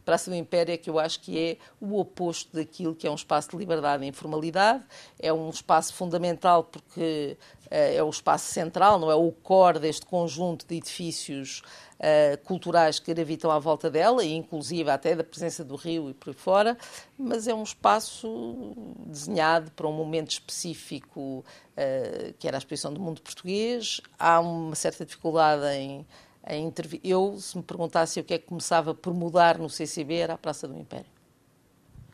A 0.00 0.02
Praça 0.06 0.30
do 0.30 0.36
Império 0.36 0.72
é 0.72 0.76
que 0.76 0.88
eu 0.88 0.98
acho 0.98 1.20
que 1.20 1.38
é 1.38 1.58
o 1.80 1.98
oposto 1.98 2.56
daquilo 2.56 2.94
que 2.94 3.06
é 3.06 3.10
um 3.10 3.16
espaço 3.16 3.50
de 3.50 3.56
liberdade 3.56 4.04
e 4.04 4.08
informalidade, 4.08 4.82
é 5.18 5.32
um 5.32 5.50
espaço 5.50 5.92
fundamental 5.92 6.64
porque 6.64 7.36
é 7.70 8.02
o 8.02 8.10
espaço 8.10 8.52
central, 8.52 8.98
não 8.98 9.10
é 9.10 9.14
o 9.14 9.30
core 9.32 9.78
deste 9.78 10.06
conjunto 10.06 10.66
de 10.66 10.76
edifícios 10.76 11.62
uh, 11.96 12.38
culturais 12.44 12.98
que 12.98 13.12
gravitam 13.12 13.50
à 13.50 13.58
volta 13.58 13.90
dela, 13.90 14.24
e 14.24 14.32
inclusive 14.32 14.90
até 14.90 15.14
da 15.14 15.24
presença 15.24 15.64
do 15.64 15.76
rio 15.76 16.10
e 16.10 16.14
por 16.14 16.30
aí 16.30 16.34
fora, 16.34 16.78
mas 17.18 17.46
é 17.48 17.54
um 17.54 17.62
espaço 17.62 18.74
desenhado 19.06 19.70
para 19.72 19.86
um 19.86 19.92
momento 19.92 20.30
específico, 20.30 21.44
uh, 21.72 22.32
que 22.38 22.46
era 22.46 22.56
a 22.56 22.58
exposição 22.58 22.92
do 22.92 23.00
mundo 23.00 23.20
português. 23.20 24.00
Há 24.18 24.40
uma 24.40 24.74
certa 24.74 25.04
dificuldade 25.04 25.66
em, 25.76 26.06
em 26.48 26.66
intervir. 26.66 27.00
Eu, 27.02 27.38
se 27.40 27.56
me 27.56 27.62
perguntasse 27.62 28.20
o 28.20 28.24
que 28.24 28.34
é 28.34 28.38
que 28.38 28.46
começava 28.46 28.94
por 28.94 29.12
mudar 29.14 29.58
no 29.58 29.68
CCB, 29.68 30.14
era 30.14 30.34
a 30.34 30.38
Praça 30.38 30.68
do 30.68 30.76
Império. 30.76 31.10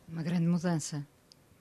Uma 0.09 0.23
grande 0.23 0.47
mudança. 0.47 1.07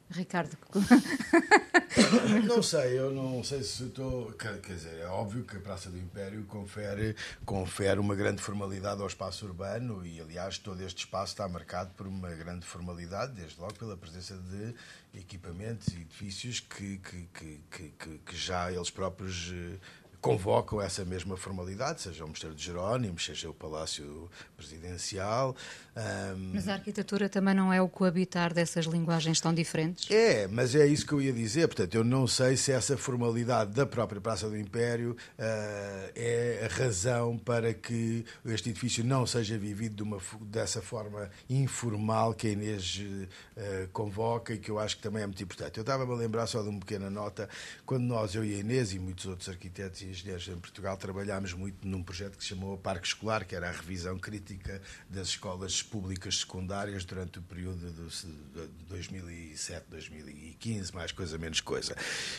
Ricardo. 0.09 0.57
não 2.47 2.63
sei, 2.63 2.97
eu 2.97 3.11
não 3.11 3.43
sei 3.43 3.63
se 3.63 3.83
estou. 3.83 4.31
Quer, 4.33 4.59
dizer, 4.59 4.99
é 4.99 5.07
óbvio 5.07 5.43
que 5.43 5.57
a 5.57 5.59
Praça 5.59 5.89
do 5.89 5.97
Império 5.97 6.43
confere, 6.45 7.15
confere 7.45 7.99
uma 7.99 8.15
grande 8.15 8.41
formalidade 8.41 9.01
ao 9.01 9.07
espaço 9.07 9.45
urbano 9.45 10.05
e, 10.05 10.21
aliás, 10.21 10.57
todo 10.57 10.81
este 10.81 10.99
espaço 10.99 11.33
está 11.33 11.47
marcado 11.47 11.91
por 11.95 12.07
uma 12.07 12.29
grande 12.29 12.65
formalidade, 12.65 13.33
desde 13.33 13.59
logo 13.59 13.73
pela 13.73 13.97
presença 13.97 14.37
de 14.37 14.73
equipamentos 15.19 15.89
e 15.89 16.01
edifícios 16.01 16.59
que, 16.61 16.97
que, 16.97 17.27
que, 17.33 17.93
que, 17.97 18.17
que 18.19 18.37
já 18.37 18.71
eles 18.71 18.89
próprios 18.89 19.51
eh, 19.53 19.77
convocam 20.21 20.79
essa 20.79 21.03
mesma 21.03 21.35
formalidade, 21.35 22.01
seja 22.01 22.23
o 22.23 22.27
Mosteiro 22.27 22.55
de 22.55 22.63
Jerónimos, 22.63 23.25
seja 23.25 23.49
o 23.49 23.53
Palácio 23.53 24.29
Presidencial. 24.55 25.55
Um... 25.95 26.51
Mas 26.53 26.69
a 26.69 26.73
arquitetura 26.73 27.27
também 27.27 27.53
não 27.53 27.71
é 27.71 27.81
o 27.81 27.89
coabitar 27.89 28.53
dessas 28.53 28.85
linguagens 28.85 29.41
tão 29.41 29.53
diferentes? 29.53 30.09
É, 30.09 30.47
mas 30.47 30.73
é 30.73 30.85
isso 30.87 31.05
que 31.05 31.11
eu 31.11 31.21
ia 31.21 31.33
dizer. 31.33 31.67
Portanto, 31.67 31.95
eu 31.95 32.03
não 32.03 32.25
sei 32.27 32.55
se 32.55 32.71
essa 32.71 32.97
formalidade 32.97 33.71
da 33.71 33.85
própria 33.85 34.21
Praça 34.21 34.49
do 34.49 34.57
Império 34.57 35.11
uh, 35.11 36.11
é 36.15 36.69
a 36.69 36.73
razão 36.73 37.37
para 37.37 37.73
que 37.73 38.25
este 38.45 38.69
edifício 38.69 39.03
não 39.03 39.25
seja 39.25 39.57
vivido 39.57 39.95
de 39.95 40.03
uma, 40.03 40.17
dessa 40.41 40.81
forma 40.81 41.29
informal 41.49 42.33
que 42.33 42.47
a 42.47 42.51
Inês 42.51 43.01
uh, 43.01 43.87
convoca 43.91 44.53
e 44.53 44.57
que 44.57 44.71
eu 44.71 44.79
acho 44.79 44.95
que 44.95 45.03
também 45.03 45.23
é 45.23 45.25
muito 45.25 45.43
importante. 45.43 45.77
Eu 45.77 45.81
estava-me 45.81 46.13
a 46.13 46.15
lembrar 46.15 46.47
só 46.47 46.61
de 46.61 46.69
uma 46.69 46.79
pequena 46.79 47.09
nota, 47.09 47.49
quando 47.85 48.03
nós, 48.03 48.33
eu 48.33 48.45
e 48.45 48.55
a 48.55 48.59
Inês 48.59 48.93
e 48.93 48.99
muitos 48.99 49.25
outros 49.25 49.49
arquitetos 49.49 50.01
e 50.01 50.05
engenheiros 50.05 50.47
em 50.47 50.57
Portugal, 50.57 50.95
trabalhámos 50.95 51.53
muito 51.53 51.85
num 51.85 52.01
projeto 52.01 52.37
que 52.37 52.43
se 52.43 52.49
chamou 52.49 52.77
Parque 52.77 53.07
Escolar, 53.07 53.45
que 53.45 53.55
era 53.55 53.67
a 53.67 53.71
revisão 53.71 54.17
crítica 54.17 54.81
das 55.09 55.27
escolas 55.27 55.80
públicas 55.81 56.39
secundárias 56.39 57.05
durante 57.05 57.39
o 57.39 57.41
período 57.41 57.85
de 57.85 58.85
2007, 58.89 59.85
2015, 59.89 60.93
mais 60.93 61.11
coisa, 61.11 61.37
menos 61.37 61.59
coisa. 61.59 61.95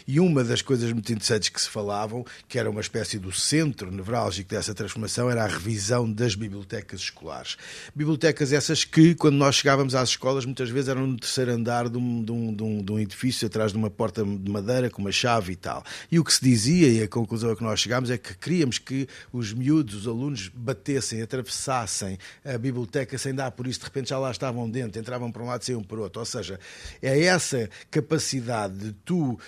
E 0.06 0.20
uma 0.20 0.44
das 0.44 0.62
coisas 0.62 0.92
muito 0.92 1.12
interessantes 1.12 1.48
que 1.48 1.60
se 1.60 1.68
falavam, 1.68 2.24
que 2.48 2.58
era 2.58 2.70
uma 2.70 2.80
espécie 2.80 3.18
do 3.18 3.32
centro 3.32 3.90
nevrálgico 3.90 4.50
dessa 4.50 4.74
transformação, 4.74 5.30
era 5.30 5.44
a 5.44 5.46
revisão 5.46 6.10
das 6.10 6.34
bibliotecas 6.34 7.00
escolares. 7.00 7.56
Bibliotecas 7.94 8.52
essas 8.52 8.84
que, 8.84 9.14
quando 9.14 9.36
nós 9.36 9.56
chegávamos 9.56 9.94
às 9.94 10.10
escolas, 10.10 10.44
muitas 10.44 10.70
vezes 10.70 10.88
eram 10.88 11.06
no 11.06 11.16
terceiro 11.16 11.52
andar 11.52 11.88
de 11.88 11.98
um, 11.98 12.24
de 12.24 12.32
um, 12.32 12.54
de 12.54 12.62
um, 12.62 12.84
de 12.84 12.92
um 12.92 12.98
edifício, 12.98 13.46
atrás 13.46 13.72
de 13.72 13.78
uma 13.78 13.90
porta 13.90 14.24
de 14.24 14.50
madeira, 14.50 14.90
com 14.90 15.00
uma 15.00 15.12
chave 15.12 15.52
e 15.52 15.56
tal. 15.56 15.84
E 16.10 16.18
o 16.18 16.24
que 16.24 16.32
se 16.32 16.42
dizia, 16.42 16.88
e 16.88 17.02
a 17.02 17.08
conclusão 17.08 17.50
a 17.50 17.56
que 17.56 17.62
nós 17.62 17.80
chegámos, 17.80 18.10
é 18.10 18.18
que 18.18 18.34
queríamos 18.34 18.78
que 18.78 19.08
os 19.32 19.52
miúdos, 19.52 19.94
os 19.94 20.06
alunos, 20.06 20.48
batessem, 20.48 21.22
atravessassem 21.22 22.18
a 22.44 22.58
biblioteca 22.58 23.16
sem 23.18 23.31
dar 23.34 23.50
por 23.50 23.66
isso, 23.66 23.80
de 23.80 23.86
repente 23.86 24.10
já 24.10 24.18
lá 24.18 24.30
estavam 24.30 24.68
dentro, 24.68 25.00
entravam 25.00 25.30
para 25.30 25.42
um 25.42 25.46
lado 25.46 25.62
e 25.62 25.66
saíam 25.66 25.82
para 25.82 25.98
o 25.98 26.02
outro. 26.02 26.20
Ou 26.20 26.26
seja, 26.26 26.58
é 27.00 27.22
essa 27.24 27.68
capacidade 27.90 28.76
de 28.76 28.92
tu 28.92 29.32
uh, 29.32 29.38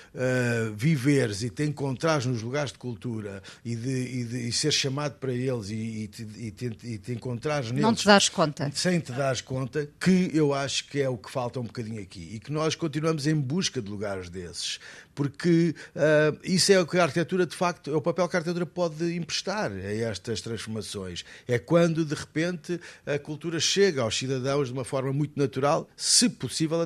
viveres 0.75 1.43
e 1.43 1.51
te 1.51 1.65
encontrares 1.65 2.27
nos 2.27 2.43
lugares 2.43 2.73
de 2.73 2.79
cultura 2.79 3.43
e 3.65 3.75
de, 3.75 4.21
e 4.21 4.25
de 4.25 4.49
e 4.49 4.53
ser 4.53 4.73
chamado 4.73 5.15
para 5.15 5.33
eles 5.33 5.71
e, 5.71 5.75
e, 5.75 6.09
te, 6.09 6.23
e, 6.37 6.51
te, 6.51 6.79
e 6.83 6.99
te 6.99 7.13
encontrares 7.13 7.71
neles. 7.71 7.83
Não 7.83 7.95
te 7.95 8.05
das 8.05 8.29
conta. 8.29 8.71
Sem 8.75 9.01
te 9.01 9.13
dares 9.13 9.41
conta, 9.41 9.89
que 10.01 10.31
eu 10.35 10.53
acho 10.53 10.89
que 10.89 11.01
é 11.01 11.09
o 11.09 11.17
que 11.17 11.31
falta 11.31 11.61
um 11.61 11.65
bocadinho 11.65 12.01
aqui. 12.01 12.31
E 12.35 12.41
que 12.41 12.53
nós 12.53 12.75
continuamos 12.75 13.27
em 13.27 13.35
busca 13.35 13.81
de 13.81 13.91
lugares 13.91 14.29
desses 14.29 14.79
porque 15.15 15.75
uh, 15.95 16.39
isso 16.43 16.73
é 16.73 16.81
o 16.81 16.87
que 16.87 16.99
a 16.99 17.05
arquitetura, 17.05 17.47
de 17.47 17.55
facto, 17.55 17.91
é 17.91 17.95
o 17.95 18.01
papel 18.01 18.29
que 18.29 18.37
a 18.37 18.39
arquitetura 18.39 18.67
pode 18.67 19.15
emprestar 19.15 19.71
a 19.71 19.93
estas 19.93 20.41
transformações. 20.41 21.25
É 21.47 21.59
quando, 21.59 22.05
de 22.05 22.15
repente, 22.15 22.81
a 23.07 23.19
cultura 23.19 23.61
chega 23.61 24.03
aos 24.03 24.17
cidadãos 24.17 24.69
de 24.69 24.75
uma 24.75 24.85
forma 24.85 25.13
muito 25.13 25.39
natural, 25.39 25.89
se 25.97 26.29
possível, 26.29 26.79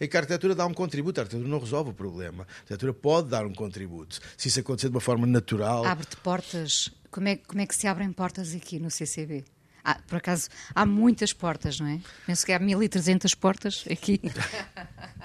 é 0.00 0.06
que 0.06 0.16
a 0.16 0.20
arquitetura 0.20 0.54
dá 0.54 0.66
um 0.66 0.74
contributo. 0.74 1.20
A 1.20 1.22
arquitetura 1.22 1.48
não 1.48 1.58
resolve 1.58 1.90
o 1.90 1.94
problema. 1.94 2.44
A 2.44 2.56
arquitetura 2.60 2.92
pode 2.92 3.28
dar 3.28 3.46
um 3.46 3.54
contributo. 3.54 4.20
Se 4.36 4.48
isso 4.48 4.60
acontecer 4.60 4.88
de 4.88 4.94
uma 4.94 5.00
forma 5.00 5.26
natural. 5.26 5.84
Abre-te 5.84 6.16
portas. 6.16 6.90
Como 7.10 7.28
é, 7.28 7.36
como 7.36 7.60
é 7.60 7.66
que 7.66 7.74
se 7.74 7.86
abrem 7.86 8.12
portas 8.12 8.54
aqui 8.54 8.78
no 8.78 8.90
CCB? 8.90 9.44
Ah, 9.88 10.00
por 10.08 10.16
acaso, 10.16 10.48
há 10.74 10.84
muitas 10.84 11.32
portas, 11.32 11.78
não 11.78 11.86
é? 11.86 12.00
Penso 12.26 12.44
que 12.44 12.52
há 12.52 12.58
1300 12.58 13.34
portas 13.36 13.84
aqui. 13.88 14.20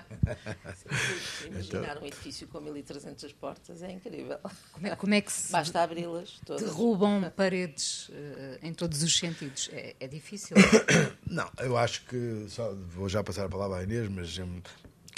Imaginar 1.47 1.91
então... 1.91 2.03
um 2.03 2.05
edifício 2.05 2.47
com 2.47 2.59
1300 2.59 3.33
portas 3.33 3.81
é 3.81 3.91
incrível. 3.91 4.39
Como 4.71 4.87
é, 4.87 4.95
como 4.95 5.13
é 5.13 5.21
que 5.21 5.31
se 5.31 5.51
Basta 5.51 5.81
abri-las 5.81 6.39
todas. 6.45 6.63
Derrubam 6.63 7.31
paredes 7.35 8.09
uh, 8.09 8.59
em 8.61 8.73
todos 8.73 9.03
os 9.03 9.17
sentidos. 9.17 9.69
É, 9.71 9.95
é 9.99 10.07
difícil. 10.07 10.55
Não, 11.25 11.49
eu 11.59 11.77
acho 11.77 12.05
que. 12.05 12.45
Só, 12.49 12.73
vou 12.73 13.09
já 13.09 13.23
passar 13.23 13.45
a 13.45 13.49
palavra 13.49 13.77
à 13.77 13.83
Inês, 13.83 14.09
mas 14.09 14.37
hum, 14.37 14.61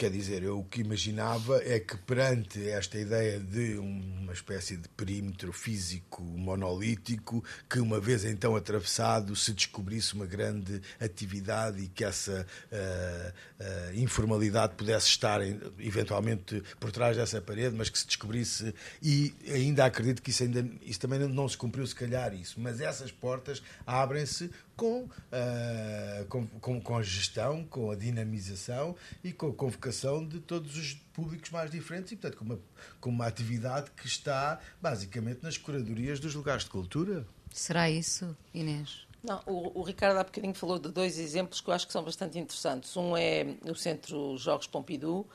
Quer 0.03 0.11
dizer, 0.11 0.43
eu 0.43 0.59
o 0.59 0.65
que 0.65 0.81
imaginava 0.81 1.61
é 1.63 1.79
que 1.79 1.95
perante 1.95 2.67
esta 2.67 2.99
ideia 2.99 3.39
de 3.39 3.77
uma 3.77 4.33
espécie 4.33 4.75
de 4.75 4.89
perímetro 4.89 5.53
físico 5.53 6.21
monolítico, 6.21 7.41
que 7.69 7.79
uma 7.79 8.01
vez 8.01 8.25
então 8.25 8.53
atravessado 8.53 9.33
se 9.33 9.53
descobrisse 9.53 10.13
uma 10.13 10.25
grande 10.25 10.81
atividade 10.99 11.83
e 11.83 11.87
que 11.87 12.03
essa 12.03 12.45
uh, 12.69 13.63
uh, 13.63 13.97
informalidade 13.97 14.75
pudesse 14.75 15.07
estar 15.07 15.39
eventualmente 15.79 16.61
por 16.81 16.91
trás 16.91 17.15
dessa 17.15 17.39
parede, 17.39 17.73
mas 17.73 17.87
que 17.87 17.97
se 17.97 18.05
descobrisse 18.05 18.75
e 19.01 19.33
ainda 19.47 19.85
acredito 19.85 20.21
que 20.21 20.31
isso 20.31 20.43
ainda 20.43 20.67
isso 20.81 20.99
também 20.99 21.19
não 21.19 21.47
se 21.47 21.57
cumpriu 21.57 21.87
se 21.87 21.95
calhar 21.95 22.33
isso, 22.33 22.59
mas 22.59 22.81
essas 22.81 23.09
portas 23.09 23.63
abrem-se 23.87 24.51
com, 24.75 25.03
uh, 25.03 26.25
com, 26.29 26.47
com, 26.47 26.81
com, 26.81 26.97
a 26.97 27.03
gestão, 27.03 27.63
com 27.65 27.91
a 27.91 27.95
dinamização 27.95 28.95
e 29.23 29.31
com 29.31 29.47
a 29.47 29.53
convocação 29.53 30.25
de 30.25 30.39
todos 30.39 30.77
os 30.77 30.93
públicos 31.13 31.49
mais 31.51 31.69
diferentes 31.69 32.11
e, 32.11 32.15
portanto, 32.15 32.37
com 32.39 32.45
uma, 32.45 32.59
com 32.99 33.09
uma 33.09 33.27
atividade 33.27 33.91
que 33.91 34.07
está 34.07 34.59
basicamente 34.81 35.43
nas 35.43 35.57
curadorias 35.57 36.19
dos 36.19 36.33
lugares 36.33 36.63
de 36.63 36.69
cultura. 36.69 37.25
Será 37.51 37.89
isso, 37.89 38.35
Inês? 38.53 39.05
Não, 39.23 39.41
o, 39.45 39.79
o, 39.79 39.83
Ricardo 39.83 40.17
há 40.17 40.23
bocadinho 40.23 40.53
falou 40.53 40.77
de 40.77 40.91
dois 40.91 41.17
exemplos 41.17 41.61
que 41.61 41.69
eu 41.69 41.73
acho 41.73 41.87
que 41.87 41.93
são 41.93 42.03
bastante 42.03 42.37
interessantes. 42.37 42.95
Um 42.97 43.15
é 43.15 43.55
o 43.69 43.75
Centro 43.75 44.37
Jogos 44.37 44.67
Pompidou, 44.67 45.29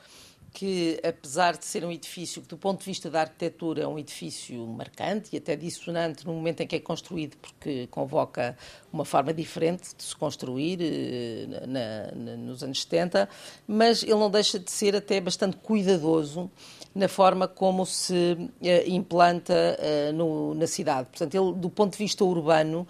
que, 0.51 0.99
apesar 1.03 1.57
de 1.57 1.65
ser 1.65 1.85
um 1.85 1.91
edifício 1.91 2.41
que, 2.41 2.47
do 2.47 2.57
ponto 2.57 2.79
de 2.79 2.85
vista 2.85 3.09
da 3.09 3.21
arquitetura, 3.21 3.83
é 3.83 3.87
um 3.87 3.97
edifício 3.97 4.65
marcante 4.67 5.29
e 5.33 5.37
até 5.37 5.55
dissonante 5.55 6.25
no 6.25 6.33
momento 6.33 6.61
em 6.61 6.67
que 6.67 6.75
é 6.75 6.79
construído, 6.79 7.37
porque 7.37 7.87
convoca 7.87 8.57
uma 8.91 9.05
forma 9.05 9.33
diferente 9.33 9.95
de 9.95 10.03
se 10.03 10.15
construir 10.15 10.79
eh, 10.81 11.65
na, 11.67 12.11
na, 12.15 12.37
nos 12.37 12.63
anos 12.63 12.81
70, 12.81 13.29
mas 13.67 14.03
ele 14.03 14.15
não 14.15 14.29
deixa 14.29 14.59
de 14.59 14.71
ser 14.71 14.95
até 14.95 15.21
bastante 15.21 15.57
cuidadoso 15.57 16.49
na 16.93 17.07
forma 17.07 17.47
como 17.47 17.85
se 17.85 18.37
uh, 18.39 18.89
implanta 18.89 19.53
uh, 19.53 20.13
no, 20.13 20.55
na 20.55 20.67
cidade. 20.67 21.07
Portanto, 21.09 21.35
ele, 21.35 21.53
do 21.53 21.69
ponto 21.69 21.91
de 21.93 21.97
vista 21.97 22.23
urbano, 22.25 22.87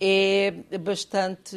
é 0.00 0.78
bastante 0.78 1.56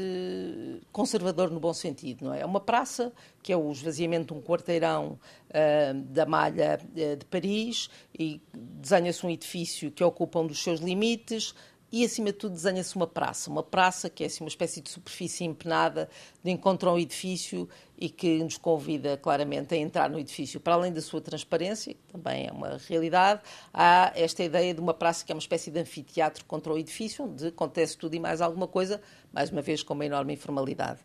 conservador 0.92 1.50
no 1.50 1.60
bom 1.60 1.74
sentido, 1.74 2.26
não 2.26 2.34
é? 2.34 2.42
É 2.42 2.46
uma 2.46 2.60
praça 2.60 3.12
que 3.42 3.52
é 3.52 3.58
o 3.58 3.72
esvaziamento 3.72 4.34
de 4.34 4.40
um 4.40 4.44
quarteirão 4.44 5.20
uh, 5.50 5.94
da 6.10 6.26
malha 6.26 6.80
uh, 6.84 7.16
de 7.16 7.26
Paris 7.26 7.90
e 8.18 8.42
desenha-se 8.54 9.26
um 9.26 9.30
edifício 9.30 9.92
que 9.92 10.04
ocupa 10.04 10.40
um 10.40 10.48
dos 10.48 10.62
seus 10.62 10.80
limites, 10.80 11.56
e, 11.92 12.04
acima 12.04 12.28
de 12.28 12.38
tudo, 12.38 12.54
desenha-se 12.54 12.96
uma 12.96 13.08
praça. 13.08 13.50
Uma 13.50 13.64
praça 13.64 14.10
que 14.10 14.24
é 14.24 14.28
assim, 14.28 14.44
uma 14.44 14.50
espécie 14.50 14.82
de 14.82 14.90
superfície 14.90 15.46
empenada 15.46 16.10
de 16.44 16.52
encontro 16.52 16.92
um 16.92 17.00
edifício 17.00 17.68
e 17.98 18.10
que 18.10 18.44
nos 18.44 18.58
convida 18.58 19.16
claramente 19.18 19.74
a 19.74 19.78
entrar 19.78 20.10
no 20.10 20.20
edifício. 20.20 20.60
Para 20.60 20.74
além 20.74 20.92
da 20.92 21.02
sua 21.02 21.22
transparência, 21.22 21.94
que 21.94 22.04
também 22.12 22.48
é 22.48 22.52
uma 22.52 22.78
realidade, 22.88 23.42
há 23.74 24.12
esta 24.16 24.44
ideia 24.44 24.74
de 24.74 24.82
uma 24.82 24.94
praça 24.94 25.26
que 25.26 25.32
é 25.32 25.36
uma 25.36 25.40
espécie 25.40 25.72
de 25.72 25.80
anfiteatro 25.80 26.44
contra 26.46 26.74
o 26.74 26.78
edifício, 26.78 27.24
onde 27.24 27.48
acontece 27.48 27.98
tudo 27.98 28.14
e 28.16 28.20
mais 28.20 28.42
alguma 28.42 28.68
coisa, 28.68 29.02
mais 29.32 29.50
uma 29.50 29.62
vez 29.62 29.82
com 29.82 29.94
uma 29.94 30.06
enorme 30.06 30.34
informalidade. 30.34 31.00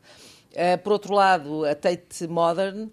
Uh, 0.51 0.77
por 0.83 0.92
outro 0.92 1.14
lado, 1.14 1.64
a 1.64 1.75
Tate 1.75 2.27
Modern 2.27 2.90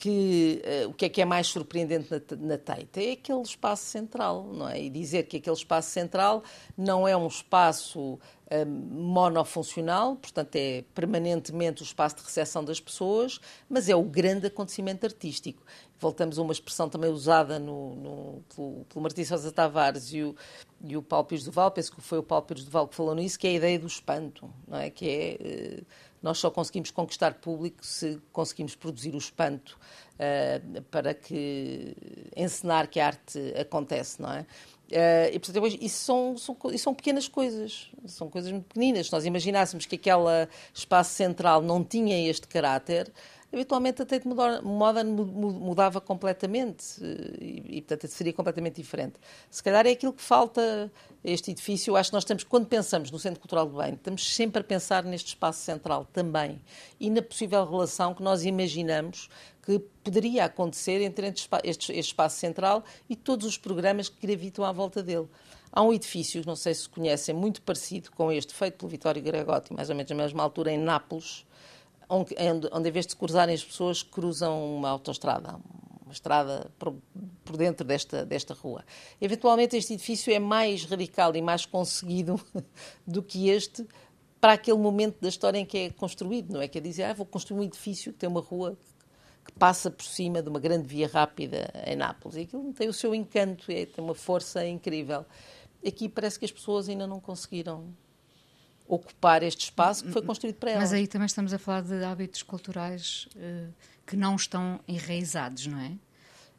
que 0.00 0.62
uh, 0.64 0.88
o 0.88 0.94
que 0.94 1.04
é 1.04 1.08
que 1.10 1.20
é 1.20 1.26
mais 1.26 1.46
surpreendente 1.46 2.08
na, 2.10 2.20
na 2.38 2.58
Tate 2.58 3.06
é 3.06 3.12
aquele 3.12 3.42
espaço 3.42 3.84
central, 3.84 4.44
não 4.50 4.66
é? 4.66 4.82
E 4.82 4.88
dizer 4.88 5.24
que 5.24 5.36
aquele 5.36 5.54
espaço 5.54 5.90
central 5.90 6.42
não 6.74 7.06
é 7.06 7.14
um 7.14 7.26
espaço 7.26 8.14
uh, 8.14 8.66
monofuncional, 8.66 10.16
portanto 10.16 10.56
é 10.56 10.84
permanentemente 10.94 11.82
o 11.82 11.84
espaço 11.84 12.16
de 12.16 12.22
recepção 12.22 12.64
das 12.64 12.80
pessoas, 12.80 13.38
mas 13.68 13.90
é 13.90 13.94
o 13.94 14.02
grande 14.02 14.46
acontecimento 14.46 15.04
artístico. 15.04 15.62
Voltamos 15.98 16.38
a 16.38 16.42
uma 16.42 16.52
expressão 16.54 16.88
também 16.88 17.10
usada 17.10 17.58
no, 17.58 17.94
no, 17.94 18.44
pelo, 18.56 18.86
pelo 18.86 19.02
Martins 19.02 19.28
Sousa 19.28 19.52
Tavares 19.52 20.14
e 20.14 20.22
o, 20.22 20.34
e 20.82 20.96
o 20.96 21.02
Paulo 21.02 21.26
Pires 21.26 21.44
Duval, 21.44 21.70
penso 21.72 21.92
que 21.94 22.00
foi 22.00 22.18
o 22.18 22.22
Paulo 22.22 22.46
Pires 22.46 22.64
Duval 22.64 22.88
que 22.88 22.96
falou 22.96 23.14
nisso, 23.14 23.38
que 23.38 23.46
é 23.46 23.50
a 23.50 23.54
ideia 23.54 23.78
do 23.78 23.86
espanto, 23.86 24.50
não 24.66 24.78
é? 24.78 24.88
Que 24.88 25.10
é... 25.10 25.82
Uh, 25.82 26.09
nós 26.22 26.38
só 26.38 26.50
conseguimos 26.50 26.90
conquistar 26.90 27.34
público 27.34 27.84
se 27.84 28.20
conseguimos 28.32 28.74
produzir 28.74 29.14
o 29.14 29.18
espanto 29.18 29.78
uh, 30.14 30.82
para 30.90 31.14
que 31.14 31.96
encenar 32.36 32.88
que 32.88 33.00
a 33.00 33.06
arte 33.06 33.38
acontece, 33.58 34.20
não 34.20 34.32
é? 34.32 34.40
Uh, 34.90 35.32
e, 35.32 35.38
portanto, 35.38 35.66
isso 35.80 36.04
são, 36.04 36.36
são, 36.36 36.56
isso 36.72 36.84
são 36.84 36.94
pequenas 36.94 37.28
coisas, 37.28 37.90
são 38.06 38.28
coisas 38.28 38.50
muito 38.50 38.66
pequeninas. 38.66 39.06
Se 39.06 39.12
nós 39.12 39.24
imaginássemos 39.24 39.86
que 39.86 39.94
aquele 39.94 40.48
espaço 40.74 41.14
central 41.14 41.62
não 41.62 41.84
tinha 41.84 42.28
este 42.28 42.48
caráter, 42.48 43.10
eventualmente 43.52 44.02
a 44.02 44.06
Tate 44.06 44.26
Modern 44.26 45.10
mudava 45.10 46.00
completamente 46.00 46.84
eh, 47.02 47.36
e, 47.40 47.78
e, 47.78 47.82
portanto, 47.82 48.10
seria 48.10 48.32
completamente 48.32 48.76
diferente. 48.76 49.14
Se 49.50 49.62
calhar 49.62 49.86
é 49.86 49.90
aquilo 49.90 50.12
que 50.12 50.22
falta 50.22 50.90
este 51.24 51.50
edifício. 51.50 51.92
Eu 51.92 51.96
acho 51.96 52.10
que 52.10 52.14
nós 52.14 52.22
estamos, 52.22 52.44
quando 52.44 52.66
pensamos 52.66 53.10
no 53.10 53.18
Centro 53.18 53.40
Cultural 53.40 53.66
do 53.66 53.76
Bem, 53.76 53.94
estamos 53.94 54.34
sempre 54.34 54.60
a 54.60 54.64
pensar 54.64 55.04
neste 55.04 55.28
espaço 55.28 55.60
central 55.60 56.06
também 56.12 56.60
e 56.98 57.10
na 57.10 57.22
possível 57.22 57.64
relação 57.64 58.14
que 58.14 58.22
nós 58.22 58.44
imaginamos 58.44 59.28
que 59.62 59.78
poderia 60.02 60.46
acontecer 60.46 61.02
entre 61.02 61.32
este, 61.64 61.98
espaço 61.98 62.38
central 62.38 62.82
e 63.08 63.14
todos 63.14 63.46
os 63.46 63.58
programas 63.58 64.08
que 64.08 64.26
gravitam 64.26 64.64
à 64.64 64.72
volta 64.72 65.02
dele. 65.02 65.28
Há 65.72 65.82
um 65.82 65.92
edifício, 65.92 66.42
não 66.44 66.56
sei 66.56 66.74
se 66.74 66.88
conhecem, 66.88 67.34
muito 67.34 67.62
parecido 67.62 68.10
com 68.10 68.32
este, 68.32 68.52
feito 68.52 68.78
pelo 68.78 68.88
Vittorio 68.88 69.22
Gregotti, 69.22 69.72
mais 69.72 69.88
ou 69.88 69.94
menos 69.94 70.10
na 70.10 70.16
mesma 70.16 70.42
altura, 70.42 70.72
em 70.72 70.78
Nápoles, 70.78 71.46
onde, 72.10 72.34
onde 72.72 72.88
em 72.88 72.92
vez 72.92 73.06
de 73.06 73.16
cruzarem 73.16 73.54
as 73.54 73.64
pessoas, 73.64 74.02
cruzam 74.02 74.76
uma 74.76 74.90
autoestrada, 74.90 75.58
uma 76.04 76.12
estrada 76.12 76.70
por, 76.78 76.94
por, 77.44 77.56
dentro 77.56 77.86
desta, 77.86 78.26
desta 78.26 78.52
rua. 78.52 78.84
Eventualmente, 79.20 79.76
este 79.76 79.94
edifício 79.94 80.32
é 80.32 80.38
mais 80.38 80.84
radical 80.84 81.34
e 81.36 81.40
mais 81.40 81.64
conseguido 81.64 82.40
do 83.06 83.22
que 83.22 83.48
este 83.48 83.86
para 84.40 84.54
aquele 84.54 84.78
momento 84.78 85.20
da 85.20 85.28
história 85.28 85.58
em 85.58 85.66
que 85.66 85.78
é 85.78 85.90
construído, 85.90 86.54
não 86.54 86.62
é? 86.62 86.66
Quer 86.66 86.80
dizer, 86.80 87.04
ah, 87.04 87.12
vou 87.12 87.26
construir 87.26 87.60
um 87.60 87.62
edifício 87.62 88.12
que 88.12 88.18
tem 88.18 88.28
uma 88.28 88.40
rua 88.40 88.76
que 89.44 89.52
passa 89.52 89.90
por 89.90 90.04
cima 90.04 90.42
de 90.42 90.48
uma 90.48 90.58
grande 90.58 90.86
via 90.86 91.06
rápida 91.06 91.70
em 91.86 91.94
Nápoles. 91.94 92.36
E 92.36 92.40
aquilo 92.40 92.72
tem 92.72 92.88
o 92.88 92.92
seu 92.92 93.14
encanto, 93.14 93.70
é, 93.70 93.84
tem 93.86 94.02
uma 94.02 94.14
força 94.14 94.66
incrível. 94.66 95.24
Aqui 95.86 96.08
parece 96.08 96.38
que 96.38 96.44
as 96.44 96.50
pessoas 96.50 96.88
ainda 96.88 97.06
não 97.06 97.20
conseguiram 97.20 97.94
ocupar 98.90 99.42
este 99.44 99.66
espaço 99.66 100.04
que 100.04 100.10
foi 100.10 100.20
construído 100.20 100.56
para 100.56 100.72
elas. 100.72 100.82
Mas 100.82 100.92
aí 100.92 101.06
também 101.06 101.26
estamos 101.26 101.54
a 101.54 101.58
falar 101.58 101.82
de 101.82 102.02
hábitos 102.02 102.42
culturais 102.42 103.28
uh, 103.36 103.72
que 104.04 104.16
não 104.16 104.34
estão 104.34 104.80
enraizados, 104.88 105.68
não 105.68 105.78
é? 105.78 105.92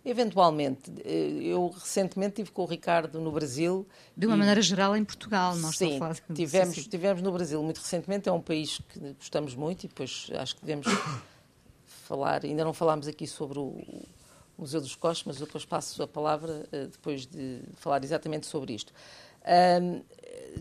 Eventualmente. 0.04 0.92
Eh, 1.06 1.44
eu 1.44 1.68
recentemente 1.68 2.42
estive 2.42 2.52
com 2.52 2.64
o 2.64 2.66
Ricardo 2.66 3.20
no 3.20 3.32
Brasil. 3.32 3.86
De 4.18 4.26
uma 4.26 4.36
e... 4.36 4.40
maneira 4.40 4.62
geral 4.62 4.96
em 4.96 5.04
Portugal, 5.04 5.56
nós 5.58 5.78
Sim, 5.78 6.00
a 6.02 6.16
tivemos, 6.34 6.76
sim, 6.76 6.82
sim. 6.82 6.90
tivemos 6.90 7.22
no 7.22 7.32
Brasil 7.32 7.62
muito 7.62 7.78
recentemente. 7.80 8.28
É 8.28 8.32
um 8.32 8.42
país 8.42 8.82
que 8.90 9.14
gostamos 9.14 9.54
muito 9.54 9.84
e 9.84 9.88
depois 9.88 10.32
acho 10.40 10.56
que 10.56 10.62
devemos 10.62 10.88
falar. 11.86 12.44
Ainda 12.44 12.64
não 12.64 12.74
falámos 12.74 13.08
aqui 13.08 13.28
sobre 13.28 13.60
o 13.60 13.80
Museu 14.58 14.82
dos 14.82 14.96
Costos, 14.96 15.26
mas 15.28 15.40
eu 15.40 15.46
depois 15.46 15.66
passo 15.66 16.02
a 16.02 16.08
palavra 16.08 16.66
uh, 16.74 16.88
depois 16.88 17.28
de 17.28 17.62
falar 17.76 18.04
exatamente 18.04 18.48
sobre 18.48 18.74
isto. 18.74 18.92
Um, 19.44 20.02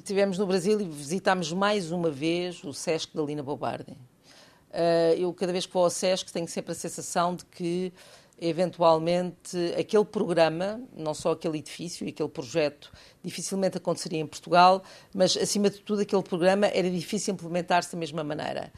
tivemos 0.05 0.39
no 0.39 0.47
Brasil 0.47 0.81
e 0.81 0.85
visitámos 0.85 1.53
mais 1.53 1.93
uma 1.93 2.11
vez 2.11 2.65
o 2.65 2.73
Sesc 2.73 3.15
da 3.15 3.23
Lina 3.23 3.43
Bobardi. 3.43 3.93
Uh, 3.93 5.15
eu, 5.19 5.33
cada 5.35 5.53
vez 5.53 5.67
que 5.67 5.73
vou 5.73 5.85
ao 5.85 5.91
Sesc, 5.91 6.33
tenho 6.33 6.49
sempre 6.49 6.73
a 6.73 6.75
sensação 6.75 7.35
de 7.35 7.45
que 7.45 7.93
eventualmente 8.41 9.57
aquele 9.79 10.05
programa, 10.05 10.81
não 10.97 11.13
só 11.13 11.33
aquele 11.33 11.59
edifício 11.59 12.07
e 12.07 12.09
aquele 12.09 12.29
projeto, 12.29 12.91
dificilmente 13.23 13.77
aconteceria 13.77 14.19
em 14.19 14.27
Portugal, 14.27 14.83
mas 15.15 15.37
acima 15.37 15.69
de 15.69 15.81
tudo 15.81 16.01
aquele 16.01 16.23
programa 16.23 16.67
era 16.69 16.89
difícil 16.91 17.35
implementar-se 17.35 17.93
da 17.93 17.99
mesma 17.99 18.25
maneira. 18.25 18.73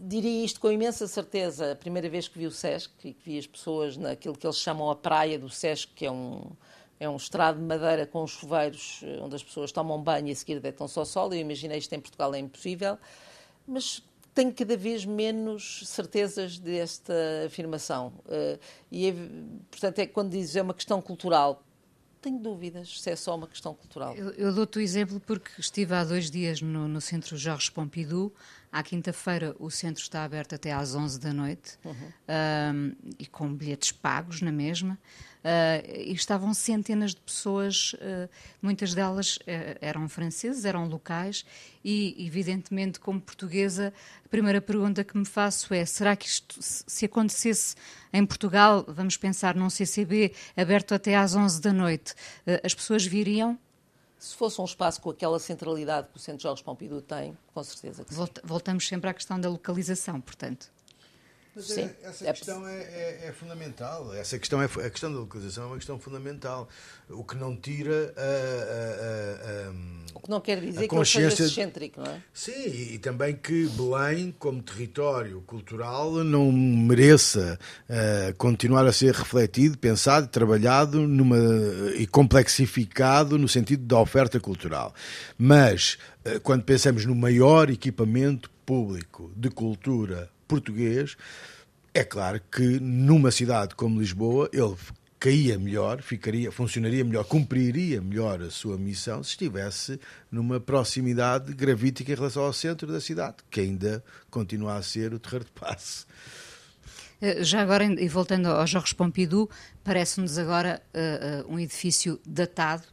Diria 0.00 0.44
isto 0.44 0.58
com 0.58 0.72
imensa 0.72 1.06
certeza, 1.06 1.72
a 1.72 1.76
primeira 1.76 2.08
vez 2.08 2.26
que 2.26 2.38
vi 2.38 2.46
o 2.46 2.50
SESC 2.50 2.90
e 3.04 3.12
que 3.12 3.30
vi 3.30 3.38
as 3.38 3.46
pessoas 3.46 3.96
naquilo 3.96 4.36
que 4.36 4.46
eles 4.46 4.56
chamam 4.56 4.90
a 4.90 4.96
praia 4.96 5.38
do 5.38 5.48
SESC, 5.48 5.92
que 5.94 6.06
é 6.06 6.10
um, 6.10 6.50
é 7.00 7.08
um 7.08 7.16
estrado 7.16 7.58
de 7.58 7.64
madeira 7.64 8.06
com 8.06 8.26
chuveiros 8.26 9.00
eh, 9.02 9.20
onde 9.22 9.36
as 9.36 9.42
pessoas 9.42 9.70
tomam 9.70 10.02
banho 10.02 10.28
e 10.28 10.32
a 10.32 10.34
seguir 10.34 10.60
deitam 10.60 10.88
só 10.88 11.04
sol. 11.04 11.32
Eu 11.32 11.40
imaginei 11.40 11.78
isto 11.78 11.92
em 11.92 12.00
Portugal 12.00 12.34
é 12.34 12.38
impossível, 12.38 12.98
mas 13.66 14.02
tenho 14.34 14.52
cada 14.52 14.76
vez 14.76 15.04
menos 15.04 15.82
certezas 15.86 16.58
desta 16.58 17.12
afirmação. 17.46 18.12
Uh, 18.24 18.58
e, 18.90 19.08
é, 19.08 19.14
portanto, 19.68 19.98
é 19.98 20.06
quando 20.06 20.30
dizes 20.30 20.54
é 20.54 20.62
uma 20.62 20.74
questão 20.74 21.02
cultural. 21.02 21.64
Tenho 22.20 22.38
dúvidas 22.38 23.00
se 23.00 23.10
é 23.10 23.16
só 23.16 23.34
uma 23.34 23.48
questão 23.48 23.74
cultural. 23.74 24.14
Eu, 24.14 24.30
eu 24.30 24.54
dou-te 24.54 24.78
o 24.78 24.80
exemplo 24.80 25.20
porque 25.20 25.50
estive 25.60 25.94
há 25.94 26.04
dois 26.04 26.30
dias 26.30 26.60
no, 26.60 26.86
no 26.86 27.00
Centro 27.00 27.36
Jorge 27.36 27.70
Pompidou. 27.70 28.32
À 28.70 28.82
quinta-feira 28.82 29.56
o 29.58 29.70
centro 29.70 30.02
está 30.02 30.24
aberto 30.24 30.54
até 30.54 30.72
às 30.72 30.94
11 30.94 31.18
da 31.18 31.32
noite 31.32 31.78
uhum. 31.84 31.94
um, 31.94 33.12
e 33.18 33.26
com 33.26 33.52
bilhetes 33.52 33.92
pagos 33.92 34.42
na 34.42 34.52
mesma. 34.52 34.98
Uh, 35.38 35.86
e 35.94 36.12
estavam 36.12 36.52
centenas 36.52 37.14
de 37.14 37.20
pessoas, 37.20 37.94
uh, 37.94 38.28
muitas 38.60 38.92
delas 38.92 39.36
uh, 39.36 39.78
eram 39.80 40.08
franceses, 40.08 40.64
eram 40.64 40.86
locais, 40.88 41.46
e 41.84 42.26
evidentemente, 42.26 42.98
como 42.98 43.20
portuguesa, 43.20 43.94
a 44.24 44.28
primeira 44.28 44.60
pergunta 44.60 45.04
que 45.04 45.16
me 45.16 45.24
faço 45.24 45.72
é: 45.72 45.86
será 45.86 46.16
que 46.16 46.26
isto, 46.26 46.56
se 46.60 47.04
acontecesse 47.04 47.76
em 48.12 48.26
Portugal, 48.26 48.84
vamos 48.88 49.16
pensar 49.16 49.54
num 49.54 49.70
CCB 49.70 50.34
aberto 50.56 50.92
até 50.92 51.16
às 51.16 51.36
11 51.36 51.60
da 51.60 51.72
noite, 51.72 52.14
as 52.62 52.74
pessoas 52.74 53.06
viriam? 53.06 53.58
Se 54.18 54.34
fosse 54.34 54.60
um 54.60 54.64
espaço 54.64 55.00
com 55.00 55.10
aquela 55.10 55.38
centralidade 55.38 56.08
que 56.08 56.16
o 56.16 56.20
Centro 56.20 56.42
Jorge 56.42 56.62
Pompidou 56.62 57.00
tem, 57.00 57.36
com 57.54 57.62
certeza 57.62 58.04
que 58.04 58.12
sim. 58.12 58.26
Voltamos 58.42 58.86
sempre 58.86 59.08
à 59.08 59.14
questão 59.14 59.40
da 59.40 59.48
localização, 59.48 60.20
portanto. 60.20 60.70
Mas 61.58 61.66
Sim, 61.66 61.80
é, 61.80 61.96
essa 62.04 62.28
é 62.28 62.32
questão 62.32 62.68
é, 62.68 62.76
é, 62.76 63.20
é, 63.24 63.32
fundamental. 63.32 64.14
Essa 64.14 64.38
questão 64.38 64.62
é, 64.62 64.66
a 64.66 64.90
questão 64.90 65.12
da 65.12 65.18
localização 65.18 65.64
é 65.64 65.66
uma 65.66 65.76
questão 65.76 65.98
fundamental. 65.98 66.68
O 67.10 67.24
que 67.24 67.36
não 67.36 67.56
tira 67.56 68.14
a. 68.16 68.22
a, 68.22 69.68
a, 69.68 70.14
o 70.14 70.20
que 70.20 70.30
não 70.30 70.40
quer 70.40 70.60
dizer 70.60 70.82
que 70.82 70.88
consciência... 70.88 71.48
seja 71.48 71.62
excêntrico, 71.62 72.00
não 72.00 72.12
é? 72.12 72.22
Sim, 72.32 72.92
e 72.92 72.98
também 72.98 73.34
que 73.34 73.66
Belém, 73.70 74.32
como 74.38 74.62
território 74.62 75.40
cultural, 75.40 76.22
não 76.22 76.52
mereça 76.52 77.58
uh, 77.90 78.34
continuar 78.36 78.86
a 78.86 78.92
ser 78.92 79.12
refletido, 79.12 79.76
pensado, 79.76 80.28
trabalhado 80.28 81.08
numa, 81.08 81.36
e 81.96 82.06
complexificado 82.06 83.36
no 83.36 83.48
sentido 83.48 83.84
da 83.84 83.98
oferta 83.98 84.38
cultural. 84.38 84.94
Mas, 85.36 85.98
uh, 86.24 86.38
quando 86.40 86.62
pensamos 86.62 87.04
no 87.04 87.16
maior 87.16 87.68
equipamento 87.68 88.48
público 88.64 89.32
de 89.34 89.50
cultura 89.50 90.30
português, 90.48 91.16
é 91.94 92.02
claro 92.02 92.40
que 92.50 92.80
numa 92.80 93.30
cidade 93.30 93.74
como 93.74 94.00
Lisboa 94.00 94.48
ele 94.52 94.74
caía 95.18 95.58
melhor, 95.58 96.00
ficaria, 96.00 96.50
funcionaria 96.52 97.04
melhor, 97.04 97.24
cumpriria 97.24 98.00
melhor 98.00 98.40
a 98.40 98.50
sua 98.50 98.78
missão 98.78 99.22
se 99.22 99.30
estivesse 99.30 100.00
numa 100.30 100.60
proximidade 100.60 101.52
gravítica 101.52 102.12
em 102.12 102.14
relação 102.14 102.44
ao 102.44 102.52
centro 102.52 102.90
da 102.90 103.00
cidade, 103.00 103.36
que 103.50 103.60
ainda 103.60 104.02
continua 104.30 104.76
a 104.76 104.82
ser 104.82 105.12
o 105.12 105.18
terreiro 105.18 105.44
de 105.44 105.50
passe. 105.52 106.06
Eh, 107.20 107.42
já 107.42 107.60
agora, 107.62 107.84
e 107.84 108.08
voltando 108.08 108.46
ao 108.46 108.66
Jorge 108.66 108.94
Pompidou, 108.94 109.50
parece-nos 109.82 110.38
agora 110.38 110.80
uh, 110.94 111.48
uh, 111.48 111.52
um 111.52 111.58
edifício 111.58 112.20
datado, 112.24 112.84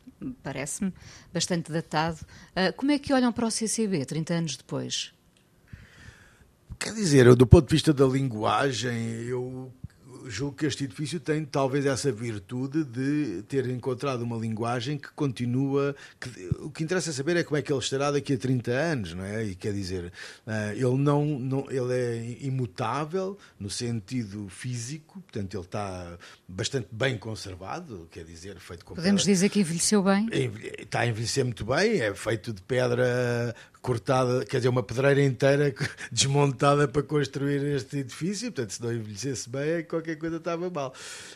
parece-me, 0.42 0.92
bastante 1.32 1.72
datado. 1.72 2.18
Uh, 2.52 2.74
como 2.76 2.92
é 2.92 2.98
que 2.98 3.14
olham 3.14 3.32
para 3.32 3.46
o 3.46 3.52
CCB 3.52 4.06
30 4.06 4.34
anos 4.34 4.58
depois? 4.58 5.14
Quer 6.80 6.94
dizer, 6.94 7.34
do 7.36 7.48
ponto 7.48 7.68
de 7.68 7.76
vista 7.76 7.94
da 7.94 8.06
linguagem, 8.06 9.24
eu 9.28 9.72
julgo 10.28 10.56
que 10.58 10.66
este 10.66 10.86
edifício 10.86 11.20
tem 11.20 11.46
talvez 11.46 11.86
essa 11.86 12.12
virtude 12.12 12.84
de 12.84 13.44
ter 13.44 13.68
encontrado 13.70 14.22
uma 14.22 14.38
linguagem 14.38 14.98
que 14.98 15.10
continua. 15.12 15.96
Que, 16.20 16.50
o 16.60 16.70
que 16.70 16.84
interessa 16.84 17.14
saber 17.14 17.38
é 17.38 17.44
como 17.44 17.58
é 17.58 17.62
que 17.62 17.72
ele 17.72 17.80
estará 17.80 18.12
daqui 18.12 18.34
a 18.34 18.38
30 18.38 18.72
anos, 18.72 19.14
não 19.14 19.24
é? 19.24 19.44
E 19.44 19.56
quer 19.56 19.74
dizer, 19.74 20.12
uh, 20.46 20.72
ele, 20.74 20.98
não, 20.98 21.26
não, 21.26 21.66
ele 21.70 21.94
é 21.94 22.38
imutável 22.46 23.38
no 23.60 23.70
sentido 23.70 24.48
físico, 24.50 25.22
portanto, 25.22 25.56
ele 25.56 25.64
está 25.64 26.18
bastante 26.48 26.88
bem 26.92 27.18
conservado, 27.18 28.08
quer 28.12 28.24
dizer, 28.24 28.58
feito 28.60 28.86
com 28.86 28.96
Podemos 28.96 29.24
pedra. 29.24 29.34
dizer 29.34 29.50
que 29.50 29.60
envelheceu 29.60 30.04
bem? 30.04 30.28
Está 30.80 31.02
a 31.02 31.08
envelhecer 31.08 31.44
muito 31.46 31.66
bem, 31.66 32.02
é 32.02 32.14
feito 32.14 32.54
de 32.54 32.62
pedra 32.62 33.56
cortada, 33.86 34.44
quer 34.44 34.58
dizer, 34.58 34.70
uma 34.70 34.82
pedreira 34.82 35.22
inteira 35.22 35.72
desmontada 36.12 36.88
para 36.88 37.04
construir 37.04 37.62
este 37.76 38.00
edifício, 38.00 38.52
portanto, 38.52 38.72
se 38.72 38.82
não 38.82 38.92
envelhecesse 38.92 39.48
bem, 39.48 39.84
qualquer 39.84 40.16
coisa 40.16 40.38
estava 40.38 40.72
mal. 40.72 40.92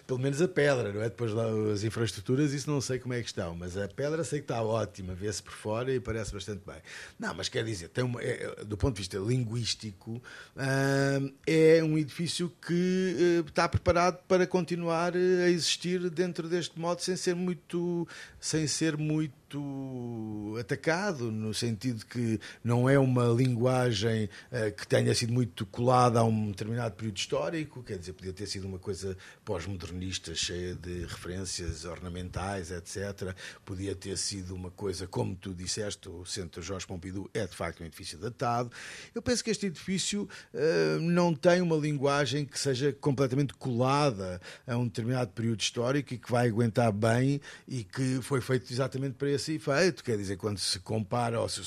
Pelo 0.08 0.18
menos 0.18 0.42
a 0.42 0.48
pedra, 0.48 0.92
não 0.92 1.00
é? 1.00 1.10
Depois 1.10 1.32
lá 1.32 1.46
as 1.72 1.84
infraestruturas, 1.84 2.52
isso 2.52 2.68
não 2.68 2.82
sei 2.82 2.98
como 2.98 3.14
é 3.14 3.22
que 3.22 3.28
estão, 3.28 3.56
mas 3.56 3.78
a 3.78 3.88
pedra 3.88 4.24
sei 4.24 4.40
que 4.40 4.46
está 4.46 4.64
ótima, 4.64 5.14
vê-se 5.14 5.44
por 5.44 5.54
fora 5.54 5.94
e 5.94 6.00
parece 6.00 6.34
bastante 6.34 6.64
bem. 6.66 6.78
Não, 7.20 7.36
mas 7.36 7.50
quer 7.50 7.64
dizer, 7.64 7.90
tem 7.90 8.04
uma, 8.04 8.20
é, 8.20 8.64
do 8.66 8.76
ponto 8.76 8.96
de 8.96 9.02
vista 9.02 9.20
linguístico, 9.20 10.20
hum, 10.58 11.34
é 11.46 11.84
um 11.84 12.00
edifício 12.00 12.52
que 12.66 13.44
uh, 13.44 13.48
está 13.48 13.70
preparado 13.70 14.24
para 14.28 14.48
continuar 14.48 15.16
a 15.16 15.50
existir 15.52 16.10
dentro 16.10 16.50
deste 16.50 16.80
modo 16.80 17.00
sem 17.04 17.16
ser 17.16 17.36
muito, 17.36 18.08
sem 18.40 18.66
ser 18.66 18.98
muito 18.98 19.39
muito 19.58 20.58
atacado, 20.60 21.32
no 21.32 21.54
sentido 21.54 22.06
que 22.06 22.40
não 22.64 22.90
é 22.90 23.00
uma 23.00 23.26
linguagem 23.28 24.30
uh, 24.52 24.72
que 24.76 24.88
tenha 24.88 25.14
sido 25.16 25.34
muito 25.34 25.66
colada 25.66 26.20
a 26.20 26.24
um 26.24 26.52
determinado 26.52 26.96
período 26.96 27.18
histórico, 27.18 27.84
quer 27.84 27.98
dizer, 27.98 28.14
podia 28.14 28.34
ter 28.34 28.46
sido 28.46 28.68
uma 28.68 28.78
coisa 28.78 29.18
pós-modernista, 29.44 30.36
cheia 30.36 30.76
de 30.76 31.06
referências 31.06 31.86
ornamentais, 31.86 32.72
etc. 32.72 33.34
Podia 33.66 33.96
ter 33.96 34.18
sido 34.18 34.54
uma 34.54 34.70
coisa, 34.70 35.08
como 35.08 35.36
tu 35.36 35.54
disseste, 35.54 36.10
o 36.10 36.26
Centro 36.26 36.62
Jorge 36.62 36.86
Pompidou 36.86 37.30
é 37.34 37.48
de 37.48 37.56
facto 37.56 37.82
um 37.82 37.86
edifício 37.86 38.18
datado. 38.18 38.72
Eu 39.16 39.22
penso 39.22 39.44
que 39.44 39.50
este 39.50 39.68
edifício 39.68 40.28
uh, 40.54 41.00
não 41.00 41.34
tem 41.34 41.62
uma 41.62 41.78
linguagem 41.78 42.46
que 42.46 42.60
seja 42.60 42.94
completamente 42.94 43.54
colada 43.54 44.40
a 44.68 44.78
um 44.78 44.86
determinado 44.86 45.32
período 45.32 45.62
histórico 45.62 46.14
e 46.14 46.18
que 46.18 46.32
vai 46.32 46.48
aguentar 46.48 46.92
bem 46.92 47.40
e 47.68 47.84
que 47.84 48.22
foi 48.22 48.42
feito 48.42 48.72
exatamente 48.72 49.16
para 49.16 49.30
esse 49.30 49.39
esse 49.40 49.54
efeito, 49.56 50.04
quer 50.04 50.18
dizer, 50.18 50.38
quando 50.38 50.60
se 50.60 50.80
compara, 50.80 51.38
se, 51.48 51.62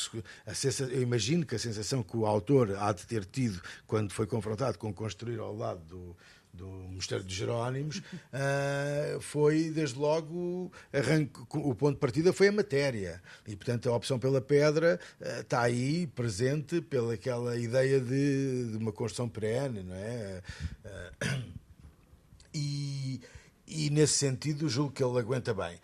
a 0.47 0.55
sensação, 0.55 0.89
eu 0.89 1.03
imagino 1.03 1.45
que 1.45 1.55
a 1.55 1.59
sensação 1.59 2.03
que 2.03 2.17
o 2.17 2.27
autor 2.27 2.77
há 2.79 2.93
de 2.93 3.07
ter 3.07 3.25
tido 3.25 3.61
quando 3.87 4.13
foi 4.13 4.27
confrontado 4.27 4.79
com 4.79 4.93
construir 4.93 5.39
ao 5.39 5.57
lado 5.57 5.81
do, 5.87 6.17
do 6.53 6.67
Mosteiro 6.67 7.25
de 7.25 7.35
Jerónimos, 7.35 7.99
uh, 7.99 9.21
foi, 9.23 9.71
desde 9.71 9.99
logo, 9.99 10.71
arranco, 10.93 11.47
o 11.51 11.75
ponto 11.75 11.95
de 11.95 12.01
partida 12.01 12.33
foi 12.33 12.49
a 12.49 12.53
matéria. 12.53 13.23
E, 13.47 13.57
portanto, 13.57 13.89
a 13.89 13.97
opção 13.97 14.19
pela 14.19 14.41
pedra 14.41 15.01
uh, 15.21 15.41
está 15.41 15.63
aí, 15.63 16.07
presente, 16.09 16.83
pela 16.83 17.15
aquela 17.15 17.57
ideia 17.57 17.99
de, 18.01 18.71
de 18.71 18.77
uma 18.77 18.93
construção 18.93 19.29
perene, 19.29 19.83
não 19.83 19.95
é? 19.95 20.43
Uh, 20.85 21.53
e, 22.55 23.21
e, 23.67 23.89
nesse 23.89 24.19
sentido, 24.19 24.69
julgo 24.69 24.93
que 24.93 25.03
ele 25.03 25.19
aguenta 25.19 25.55
bem 25.55 25.81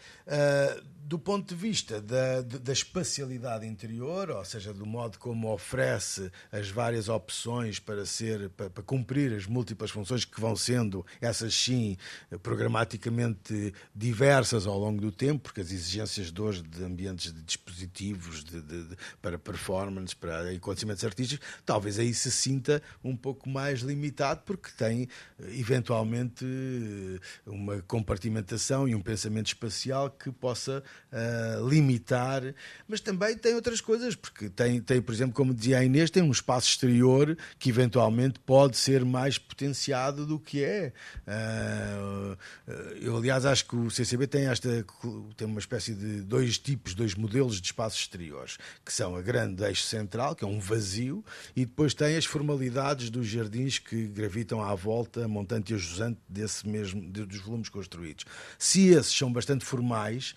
do 1.08 1.18
ponto 1.18 1.54
de 1.54 1.54
vista 1.54 2.02
da, 2.02 2.42
da 2.42 2.70
espacialidade 2.70 3.66
interior, 3.66 4.28
ou 4.28 4.44
seja, 4.44 4.74
do 4.74 4.84
modo 4.84 5.18
como 5.18 5.50
oferece 5.50 6.30
as 6.52 6.68
várias 6.68 7.08
opções 7.08 7.78
para 7.78 8.04
ser 8.04 8.50
para, 8.50 8.68
para, 8.68 8.82
cumprir 8.82 9.32
as 9.32 9.46
múltiplas 9.46 9.90
funções 9.90 10.26
que 10.26 10.38
vão 10.38 10.54
sendo 10.54 11.06
essas 11.18 11.54
sim 11.54 11.96
programaticamente 12.42 13.72
diversas 13.94 14.66
ao 14.66 14.78
longo 14.78 15.00
do 15.00 15.10
tempo, 15.10 15.44
porque 15.44 15.62
as 15.62 15.72
exigências 15.72 16.30
de 16.30 16.42
hoje 16.42 16.60
de 16.60 16.84
ambientes 16.84 17.32
de 17.32 17.40
dispositivos 17.40 18.44
de, 18.44 18.60
de, 18.60 18.88
de, 18.88 18.96
para 19.22 19.38
performance, 19.38 20.14
para 20.14 20.50
acontecimentos 20.50 21.02
artísticos, 21.04 21.48
talvez 21.64 21.98
aí 21.98 22.12
se 22.12 22.30
sinta 22.30 22.82
um 23.02 23.16
pouco 23.16 23.48
mais 23.48 23.80
limitado, 23.80 24.42
porque 24.44 24.68
tem 24.76 25.08
eventualmente 25.52 26.44
uma 27.46 27.80
compartimentação 27.80 28.86
e 28.86 28.94
um 28.94 29.00
pensamento 29.00 29.46
espacial 29.46 30.10
que 30.10 30.30
possa 30.30 30.84
uh, 31.12 31.68
limitar, 31.68 32.54
mas 32.86 33.00
também 33.00 33.36
tem 33.36 33.54
outras 33.54 33.80
coisas, 33.80 34.14
porque 34.14 34.48
tem, 34.48 34.80
tem, 34.80 35.00
por 35.00 35.12
exemplo, 35.12 35.34
como 35.34 35.54
dizia 35.54 35.78
a 35.78 35.84
Inês, 35.84 36.10
tem 36.10 36.22
um 36.22 36.30
espaço 36.30 36.68
exterior 36.68 37.36
que 37.58 37.70
eventualmente 37.70 38.38
pode 38.40 38.76
ser 38.76 39.04
mais 39.04 39.38
potenciado 39.38 40.26
do 40.26 40.38
que 40.38 40.62
é. 40.62 40.92
Uh, 41.26 42.36
eu, 43.00 43.16
aliás, 43.16 43.44
acho 43.44 43.66
que 43.66 43.76
o 43.76 43.90
CCB 43.90 44.26
tem, 44.26 44.46
esta, 44.46 44.84
tem 45.36 45.46
uma 45.46 45.60
espécie 45.60 45.94
de 45.94 46.22
dois 46.22 46.58
tipos, 46.58 46.94
dois 46.94 47.14
modelos 47.14 47.60
de 47.60 47.66
espaços 47.66 48.00
exteriores, 48.00 48.58
que 48.84 48.92
são 48.92 49.16
a 49.16 49.22
grande 49.22 49.62
eixo 49.64 49.82
central, 49.82 50.34
que 50.34 50.44
é 50.44 50.46
um 50.46 50.60
vazio, 50.60 51.24
e 51.54 51.64
depois 51.64 51.94
tem 51.94 52.16
as 52.16 52.24
formalidades 52.24 53.10
dos 53.10 53.26
jardins 53.26 53.78
que 53.78 54.06
gravitam 54.08 54.62
à 54.62 54.74
volta, 54.74 55.26
montante 55.26 55.72
e 55.72 55.76
ajusante 55.76 56.18
desse 56.28 56.66
mesmo, 56.68 57.00
dos 57.02 57.40
volumes 57.40 57.68
construídos. 57.68 58.24
Se 58.58 58.88
esses 58.88 59.14
são 59.14 59.32
bastante 59.32 59.64
formais, 59.64 60.34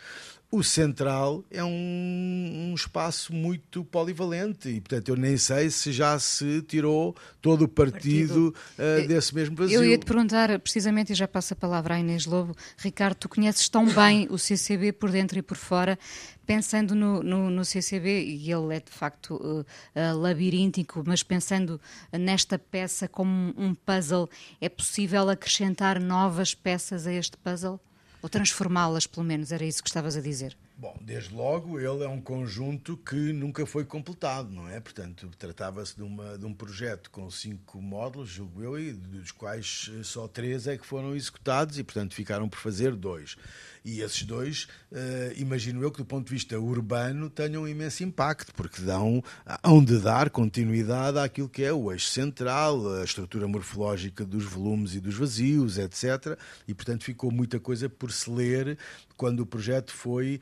o 0.51 0.61
central 0.61 1.45
é 1.49 1.63
um, 1.63 1.69
um, 1.69 2.73
espaço 2.75 3.33
muito 3.33 3.85
polivalente 3.85 4.67
e, 4.67 4.81
portanto, 4.81 5.07
eu 5.07 5.15
nem 5.15 5.37
sei 5.37 5.69
se 5.69 5.93
já 5.93 6.19
se 6.19 6.61
tirou 6.63 7.15
todo 7.41 7.63
o 7.63 7.67
partido, 7.69 8.51
partido. 8.51 9.05
Uh, 9.05 9.07
desse 9.07 9.33
mesmo 9.33 9.55
vazio. 9.55 9.77
Eu 9.77 9.85
ia 9.85 9.97
te 9.97 10.05
perguntar, 10.05 10.59
precisamente, 10.59 11.13
e 11.13 11.15
já 11.15 11.25
passo 11.25 11.53
a 11.53 11.55
palavra 11.55 11.95
à 11.95 11.99
Inês 11.99 12.25
Lobo. 12.25 12.53
Ricardo, 12.77 13.15
tu 13.15 13.29
conheces 13.29 13.69
tão 13.69 13.85
bem 13.85 14.27
o 14.29 14.37
CCB 14.37 14.91
por 14.91 15.09
dentro 15.09 15.39
e 15.39 15.41
por 15.41 15.55
fora, 15.55 15.97
pensando 16.45 16.93
no, 16.93 17.23
no, 17.23 17.49
no 17.49 17.63
CCB, 17.63 18.25
e 18.25 18.51
ele 18.51 18.75
é 18.75 18.81
de 18.81 18.91
facto 18.91 19.35
uh, 19.35 19.61
uh, 19.61 20.17
labiríntico, 20.19 21.01
mas 21.07 21.23
pensando 21.23 21.79
nesta 22.11 22.59
peça 22.59 23.07
como 23.07 23.53
um 23.57 23.73
puzzle, 23.73 24.29
é 24.59 24.67
possível 24.67 25.29
acrescentar 25.29 25.97
novas 25.97 26.53
peças 26.53 27.07
a 27.07 27.13
este 27.13 27.37
puzzle? 27.37 27.79
Ou 28.21 28.29
transformá-las, 28.29 29.07
pelo 29.07 29.25
menos, 29.25 29.51
era 29.51 29.65
isso 29.65 29.81
que 29.81 29.89
estavas 29.89 30.15
a 30.15 30.21
dizer? 30.21 30.55
Bom, 30.77 30.97
desde 30.99 31.33
logo 31.33 31.79
ele 31.79 32.03
é 32.03 32.07
um 32.07 32.19
conjunto 32.19 32.97
que 32.97 33.15
nunca 33.33 33.65
foi 33.65 33.85
completado, 33.85 34.49
não 34.51 34.67
é? 34.67 34.79
Portanto, 34.79 35.29
tratava-se 35.37 35.95
de, 35.95 36.03
de 36.39 36.45
um 36.45 36.53
projeto 36.53 37.11
com 37.11 37.29
cinco 37.29 37.79
módulos, 37.79 38.29
julgo 38.29 38.63
eu, 38.63 38.79
e 38.79 38.91
dos 38.91 39.31
quais 39.31 39.91
só 40.03 40.27
três 40.27 40.65
é 40.65 40.77
que 40.77 40.85
foram 40.85 41.15
executados 41.15 41.77
e, 41.77 41.83
portanto, 41.83 42.15
ficaram 42.15 42.49
por 42.49 42.59
fazer 42.59 42.95
dois. 42.95 43.35
E 43.83 44.01
esses 44.01 44.23
dois, 44.23 44.67
uh, 44.91 45.33
imagino 45.37 45.81
eu 45.81 45.91
que 45.91 45.97
do 45.97 46.05
ponto 46.05 46.27
de 46.27 46.33
vista 46.33 46.59
urbano 46.59 47.29
tenham 47.29 47.63
um 47.63 47.67
imenso 47.67 48.03
impacto, 48.03 48.53
porque 48.53 48.81
dão, 48.81 49.23
hão 49.63 49.83
de 49.83 49.99
dar 49.99 50.29
continuidade 50.29 51.17
àquilo 51.17 51.49
que 51.49 51.63
é 51.63 51.73
o 51.73 51.91
eixo 51.91 52.09
central, 52.09 52.95
a 52.95 53.03
estrutura 53.03 53.47
morfológica 53.47 54.23
dos 54.23 54.43
volumes 54.45 54.93
e 54.93 54.99
dos 54.99 55.15
vazios, 55.15 55.79
etc. 55.79 56.37
E, 56.67 56.73
portanto, 56.73 57.03
ficou 57.03 57.31
muita 57.31 57.59
coisa 57.59 57.89
por 57.89 58.11
se 58.11 58.29
ler 58.29 58.77
quando 59.21 59.41
o 59.41 59.45
projeto 59.45 59.93
foi 59.93 60.41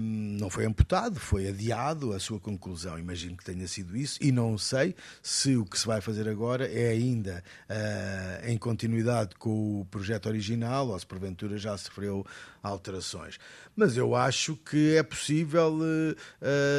um, 0.00 0.36
não 0.40 0.48
foi 0.48 0.64
amputado, 0.64 1.20
foi 1.20 1.46
adiado 1.46 2.14
a 2.14 2.18
sua 2.18 2.40
conclusão. 2.40 2.98
Imagino 2.98 3.36
que 3.36 3.44
tenha 3.44 3.68
sido 3.68 3.94
isso 3.94 4.18
e 4.22 4.32
não 4.32 4.56
sei 4.56 4.94
se 5.22 5.58
o 5.58 5.66
que 5.66 5.78
se 5.78 5.86
vai 5.86 6.00
fazer 6.00 6.26
agora 6.26 6.66
é 6.66 6.88
ainda 6.88 7.44
uh, 7.68 8.48
em 8.48 8.56
continuidade 8.56 9.34
com 9.34 9.82
o 9.82 9.84
projeto 9.84 10.24
original 10.24 10.88
ou 10.88 10.98
se 10.98 11.04
porventura 11.04 11.58
já 11.58 11.76
sofreu 11.76 12.24
alterações. 12.62 13.38
Mas 13.76 13.96
eu 13.96 14.14
acho 14.14 14.56
que 14.56 14.96
é 14.96 15.02
possível, 15.02 15.78
uh, 15.78 16.16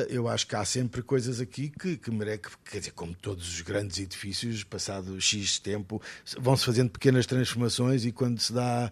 eu 0.10 0.28
acho 0.28 0.46
que 0.46 0.56
há 0.56 0.66
sempre 0.66 1.02
coisas 1.02 1.40
aqui 1.40 1.70
que, 1.70 1.98
que 1.98 2.12
merecem, 2.12 2.42
quer 2.70 2.80
dizer, 2.80 2.92
como 2.92 3.14
todos 3.14 3.48
os 3.48 3.62
grandes 3.62 4.00
edifícios, 4.00 4.64
passado 4.64 5.20
X 5.20 5.60
tempo, 5.60 6.02
vão-se 6.38 6.66
fazendo 6.66 6.90
pequenas 6.90 7.26
transformações 7.26 8.06
e 8.06 8.12
quando 8.12 8.40
se 8.40 8.52
dá 8.52 8.92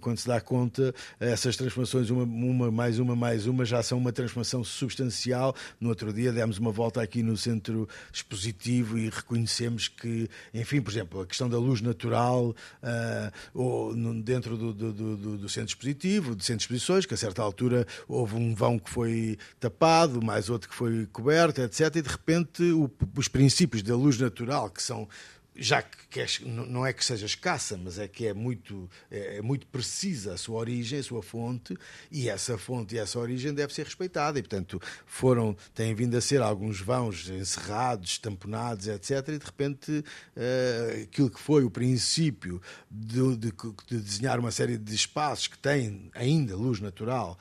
quando 0.00 0.18
se 0.18 0.26
dá 0.26 0.40
conta, 0.40 0.94
essas 1.20 1.56
transformações, 1.56 2.10
uma, 2.10 2.24
uma, 2.24 2.70
mais 2.70 2.98
uma 2.98 3.14
mais 3.14 3.46
uma, 3.46 3.64
já 3.64 3.82
são 3.82 3.98
uma 3.98 4.12
transformação 4.12 4.64
substancial. 4.64 5.54
No 5.80 5.88
outro 5.88 6.12
dia 6.12 6.32
demos 6.32 6.58
uma 6.58 6.72
volta 6.72 7.02
aqui 7.02 7.22
no 7.22 7.36
centro 7.36 7.88
expositivo 8.12 8.98
e 8.98 9.08
reconhecemos 9.10 9.88
que, 9.88 10.28
enfim, 10.52 10.80
por 10.80 10.90
exemplo, 10.90 11.20
a 11.20 11.26
questão 11.26 11.48
da 11.48 11.58
luz 11.58 11.80
natural 11.80 12.48
uh, 12.48 13.32
ou 13.54 13.94
no, 13.94 14.22
dentro 14.22 14.56
do, 14.56 14.72
do, 14.72 14.92
do, 14.92 15.38
do, 15.38 15.48
centro 15.48 15.68
expositivo, 15.68 16.34
de 16.34 16.44
centro 16.44 16.58
de 16.58 16.64
exposições, 16.64 17.06
que 17.06 17.14
a 17.14 17.16
certa 17.16 17.42
altura 17.42 17.86
houve 18.06 18.36
um 18.36 18.54
vão 18.54 18.78
que 18.78 18.90
foi 18.90 19.38
tapado, 19.60 20.22
mais 20.22 20.48
outro 20.48 20.68
que 20.68 20.74
foi 20.74 21.06
coberto, 21.06 21.60
etc. 21.60 21.96
E 21.96 22.02
de 22.02 22.08
repente 22.08 22.62
o, 22.72 22.90
os 23.16 23.28
princípios 23.28 23.82
da 23.82 23.94
luz 23.94 24.18
natural, 24.18 24.70
que 24.70 24.82
são 24.82 25.08
já 25.58 25.82
que 25.82 26.20
é, 26.20 26.26
não 26.44 26.86
é 26.86 26.92
que 26.92 27.04
seja 27.04 27.26
escassa, 27.26 27.76
mas 27.76 27.98
é 27.98 28.06
que 28.06 28.26
é 28.26 28.32
muito, 28.32 28.88
é, 29.10 29.38
é, 29.38 29.42
muito 29.42 29.66
precisa 29.66 30.34
a 30.34 30.36
sua 30.36 30.58
origem, 30.60 31.00
a 31.00 31.02
sua 31.02 31.22
fonte, 31.22 31.76
e 32.10 32.28
essa 32.28 32.56
fonte 32.56 32.94
e 32.94 32.98
essa 32.98 33.18
origem 33.18 33.52
deve 33.52 33.74
ser 33.74 33.84
respeitada. 33.84 34.38
E, 34.38 34.42
portanto, 34.42 34.80
foram, 35.04 35.56
têm 35.74 35.94
vindo 35.94 36.16
a 36.16 36.20
ser 36.20 36.40
alguns 36.40 36.80
vãos 36.80 37.28
encerrados, 37.28 38.18
tamponados, 38.18 38.86
etc. 38.86 39.28
E, 39.28 39.38
de 39.38 39.44
repente, 39.44 39.90
uh, 39.90 41.02
aquilo 41.02 41.30
que 41.30 41.40
foi 41.40 41.64
o 41.64 41.70
princípio 41.70 42.62
de, 42.90 43.36
de, 43.36 43.52
de 43.86 44.00
desenhar 44.00 44.38
uma 44.38 44.52
série 44.52 44.78
de 44.78 44.94
espaços 44.94 45.48
que 45.48 45.58
têm 45.58 46.10
ainda 46.14 46.56
luz 46.56 46.80
natural, 46.80 47.38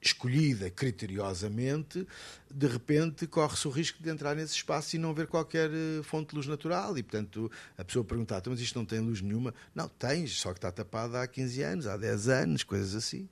escolhida 0.00 0.70
criteriosamente, 0.70 2.06
de 2.50 2.66
repente 2.66 3.26
corre-se 3.26 3.68
o 3.68 3.70
risco 3.70 4.02
de 4.02 4.08
entrar 4.08 4.34
nesse 4.34 4.54
espaço 4.54 4.96
e 4.96 4.98
não 4.98 5.12
ver 5.12 5.26
qualquer 5.26 5.70
eh, 5.70 6.02
fonte 6.02 6.30
de 6.30 6.36
luz 6.36 6.46
natural. 6.46 6.96
E, 6.96 7.02
portanto, 7.02 7.50
a 7.76 7.84
pessoa 7.84 8.04
perguntar, 8.04 8.38
então, 8.38 8.52
mas 8.52 8.60
isto 8.60 8.78
não 8.78 8.86
tem 8.86 9.00
luz 9.00 9.20
nenhuma? 9.20 9.54
Não, 9.74 9.88
tens, 9.88 10.40
só 10.40 10.52
que 10.52 10.58
está 10.58 10.72
tapada 10.72 11.22
há 11.22 11.26
15 11.26 11.62
anos, 11.62 11.86
há 11.86 11.96
10 11.96 12.28
anos, 12.28 12.62
coisas 12.62 12.94
assim. 12.94 13.28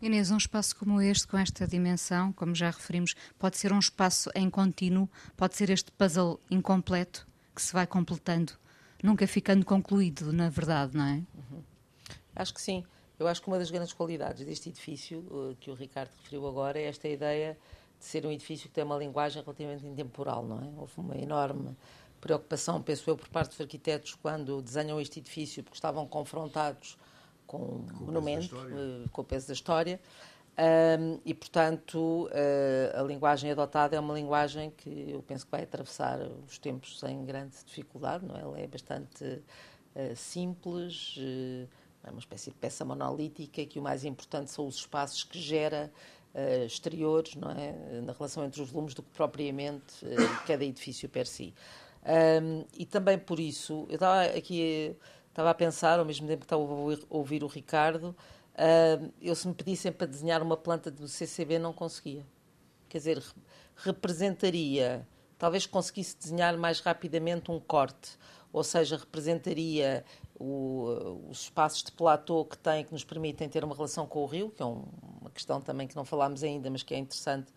Inês, 0.00 0.32
um 0.32 0.36
espaço 0.36 0.74
como 0.76 1.00
este, 1.00 1.28
com 1.28 1.38
esta 1.38 1.66
dimensão, 1.66 2.32
como 2.32 2.54
já 2.54 2.70
referimos, 2.70 3.14
pode 3.38 3.56
ser 3.56 3.72
um 3.72 3.78
espaço 3.78 4.30
em 4.34 4.50
contínuo, 4.50 5.08
pode 5.36 5.56
ser 5.56 5.70
este 5.70 5.92
puzzle 5.92 6.40
incompleto 6.50 7.26
que 7.54 7.62
se 7.62 7.72
vai 7.72 7.86
completando, 7.86 8.52
nunca 9.00 9.26
ficando 9.28 9.64
concluído, 9.64 10.32
na 10.32 10.48
verdade, 10.48 10.96
não 10.96 11.04
é? 11.04 11.22
Uhum. 11.34 11.62
Acho 12.34 12.52
que 12.52 12.60
sim. 12.60 12.84
Eu 13.18 13.28
acho 13.28 13.40
que 13.40 13.48
uma 13.48 13.58
das 13.58 13.70
grandes 13.70 13.92
qualidades 13.92 14.44
deste 14.44 14.68
edifício, 14.68 15.24
eh, 15.30 15.56
que 15.60 15.70
o 15.70 15.74
Ricardo 15.74 16.10
referiu 16.16 16.46
agora, 16.46 16.78
é 16.78 16.84
esta 16.84 17.08
ideia 17.08 17.56
de 17.98 18.04
ser 18.04 18.26
um 18.26 18.32
edifício 18.32 18.68
que 18.68 18.74
tem 18.74 18.82
uma 18.82 18.96
linguagem 18.96 19.42
relativamente 19.42 19.86
intemporal, 19.86 20.44
não 20.44 20.58
é? 20.58 20.80
Houve 20.80 20.92
uma 20.96 21.16
enorme 21.16 21.76
preocupação, 22.20 22.80
penso 22.82 23.08
eu, 23.10 23.16
por 23.16 23.28
parte 23.28 23.50
dos 23.50 23.60
arquitetos 23.60 24.14
quando 24.14 24.62
desenham 24.62 25.00
este 25.00 25.20
edifício, 25.20 25.62
porque 25.62 25.76
estavam 25.76 26.06
confrontados 26.06 26.96
com 27.46 27.58
um 27.58 28.04
monumento, 28.06 28.56
uh, 28.56 29.08
com 29.10 29.22
o 29.22 29.24
peso 29.24 29.48
da 29.48 29.52
história. 29.52 30.00
Um, 30.52 31.18
e, 31.24 31.32
portanto, 31.32 32.28
uh, 32.28 33.00
a 33.00 33.02
linguagem 33.02 33.50
adotada 33.50 33.96
é 33.96 34.00
uma 34.00 34.14
linguagem 34.14 34.70
que 34.70 35.10
eu 35.10 35.22
penso 35.22 35.46
que 35.46 35.50
vai 35.50 35.62
atravessar 35.62 36.20
os 36.46 36.58
tempos 36.58 36.98
sem 36.98 37.24
grande 37.24 37.56
dificuldade, 37.64 38.24
não 38.24 38.36
é? 38.36 38.40
Ela 38.40 38.60
é 38.60 38.66
bastante 38.66 39.24
uh, 39.24 40.16
simples, 40.16 41.18
é 42.04 42.10
uma 42.10 42.18
espécie 42.18 42.50
de 42.50 42.56
peça 42.56 42.84
monolítica 42.84 43.64
que 43.64 43.78
o 43.78 43.82
mais 43.82 44.04
importante 44.04 44.50
são 44.50 44.66
os 44.66 44.76
espaços 44.76 45.24
que 45.24 45.38
gera 45.38 45.92
uh, 46.34 46.64
exteriores, 46.64 47.34
não 47.36 47.50
é? 47.50 48.00
Na 48.00 48.12
relação 48.12 48.44
entre 48.44 48.60
os 48.60 48.70
volumes 48.70 48.94
do 48.94 49.02
que 49.02 49.10
propriamente 49.10 50.04
uh, 50.04 50.46
cada 50.46 50.64
edifício 50.64 51.08
per 51.08 51.26
si. 51.26 51.54
Um, 52.04 52.64
e 52.76 52.84
também 52.84 53.16
por 53.16 53.38
isso, 53.38 53.86
eu 53.88 53.94
estava 53.94 54.22
aqui 54.24 54.96
estava 55.32 55.50
a 55.50 55.54
pensar, 55.54 55.98
ao 55.98 56.04
mesmo 56.04 56.26
tempo 56.26 56.40
que 56.40 56.44
estava 56.44 56.62
a 56.62 56.96
ouvir, 57.08 57.42
o 57.42 57.46
Ricardo, 57.46 58.14
uh, 58.54 59.12
eu 59.20 59.34
se 59.34 59.48
me 59.48 59.54
pedissem 59.54 59.90
para 59.90 60.06
desenhar 60.06 60.42
uma 60.42 60.56
planta 60.56 60.90
do 60.90 61.08
CCB 61.08 61.58
não 61.58 61.72
conseguia. 61.72 62.24
Quer 62.88 62.98
dizer, 62.98 63.22
representaria, 63.76 65.06
talvez 65.38 65.64
conseguisse 65.64 66.16
desenhar 66.18 66.56
mais 66.58 66.80
rapidamente 66.80 67.50
um 67.50 67.58
corte, 67.58 68.18
ou 68.52 68.62
seja, 68.62 68.96
representaria 68.96 70.04
o, 70.38 71.26
os 71.30 71.42
espaços 71.42 71.82
de 71.82 71.92
platô 71.92 72.44
que 72.44 72.58
tem, 72.58 72.84
que 72.84 72.92
nos 72.92 73.04
permitem 73.04 73.48
ter 73.48 73.64
uma 73.64 73.74
relação 73.74 74.06
com 74.06 74.22
o 74.22 74.26
rio, 74.26 74.50
que 74.50 74.62
é 74.62 74.66
um, 74.66 74.84
uma 75.20 75.30
questão 75.30 75.60
também 75.60 75.86
que 75.86 75.96
não 75.96 76.04
falámos 76.04 76.42
ainda, 76.42 76.70
mas 76.70 76.82
que 76.82 76.94
é 76.94 76.98
interessante 76.98 77.52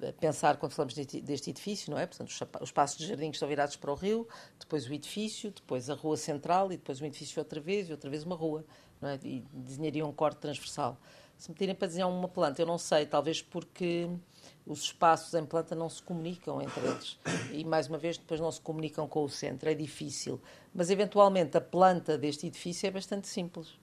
eh, 0.00 0.12
pensar 0.12 0.56
quando 0.56 0.72
falamos 0.72 0.94
deste 0.94 1.50
edifício, 1.50 1.90
não 1.90 1.98
é? 1.98 2.06
Portanto, 2.06 2.28
os, 2.28 2.40
os 2.60 2.68
espaços 2.68 2.98
de 2.98 3.06
jardim 3.06 3.30
que 3.30 3.36
estão 3.36 3.48
virados 3.48 3.76
para 3.76 3.90
o 3.90 3.94
rio, 3.94 4.28
depois 4.58 4.88
o 4.88 4.92
edifício, 4.92 5.50
depois 5.50 5.90
a 5.90 5.94
rua 5.94 6.16
central 6.16 6.72
e 6.72 6.76
depois 6.76 7.00
um 7.00 7.06
edifício 7.06 7.40
outra 7.40 7.60
vez 7.60 7.88
e 7.88 7.92
outra 7.92 8.08
vez 8.08 8.24
uma 8.24 8.36
rua, 8.36 8.64
não 9.00 9.08
é? 9.08 9.18
E 9.24 9.44
desenharia 9.52 10.06
um 10.06 10.12
corte 10.12 10.38
transversal. 10.38 10.98
Se 11.36 11.48
me 11.48 11.54
pedirem 11.54 11.74
para 11.74 11.88
desenhar 11.88 12.08
uma 12.08 12.28
planta, 12.28 12.60
eu 12.60 12.66
não 12.66 12.78
sei, 12.78 13.06
talvez 13.06 13.40
porque 13.40 14.08
os 14.68 14.82
espaços 14.82 15.32
em 15.34 15.44
planta 15.46 15.74
não 15.74 15.88
se 15.88 16.02
comunicam 16.02 16.60
entre 16.60 16.86
eles. 16.86 17.18
E, 17.52 17.64
mais 17.64 17.88
uma 17.88 17.96
vez, 17.96 18.18
depois 18.18 18.38
não 18.38 18.52
se 18.52 18.60
comunicam 18.60 19.08
com 19.08 19.24
o 19.24 19.28
centro. 19.28 19.68
É 19.68 19.74
difícil. 19.74 20.38
Mas, 20.74 20.90
eventualmente, 20.90 21.56
a 21.56 21.60
planta 21.60 22.18
deste 22.18 22.46
edifício 22.46 22.86
é 22.86 22.90
bastante 22.90 23.26
simples. 23.26 23.78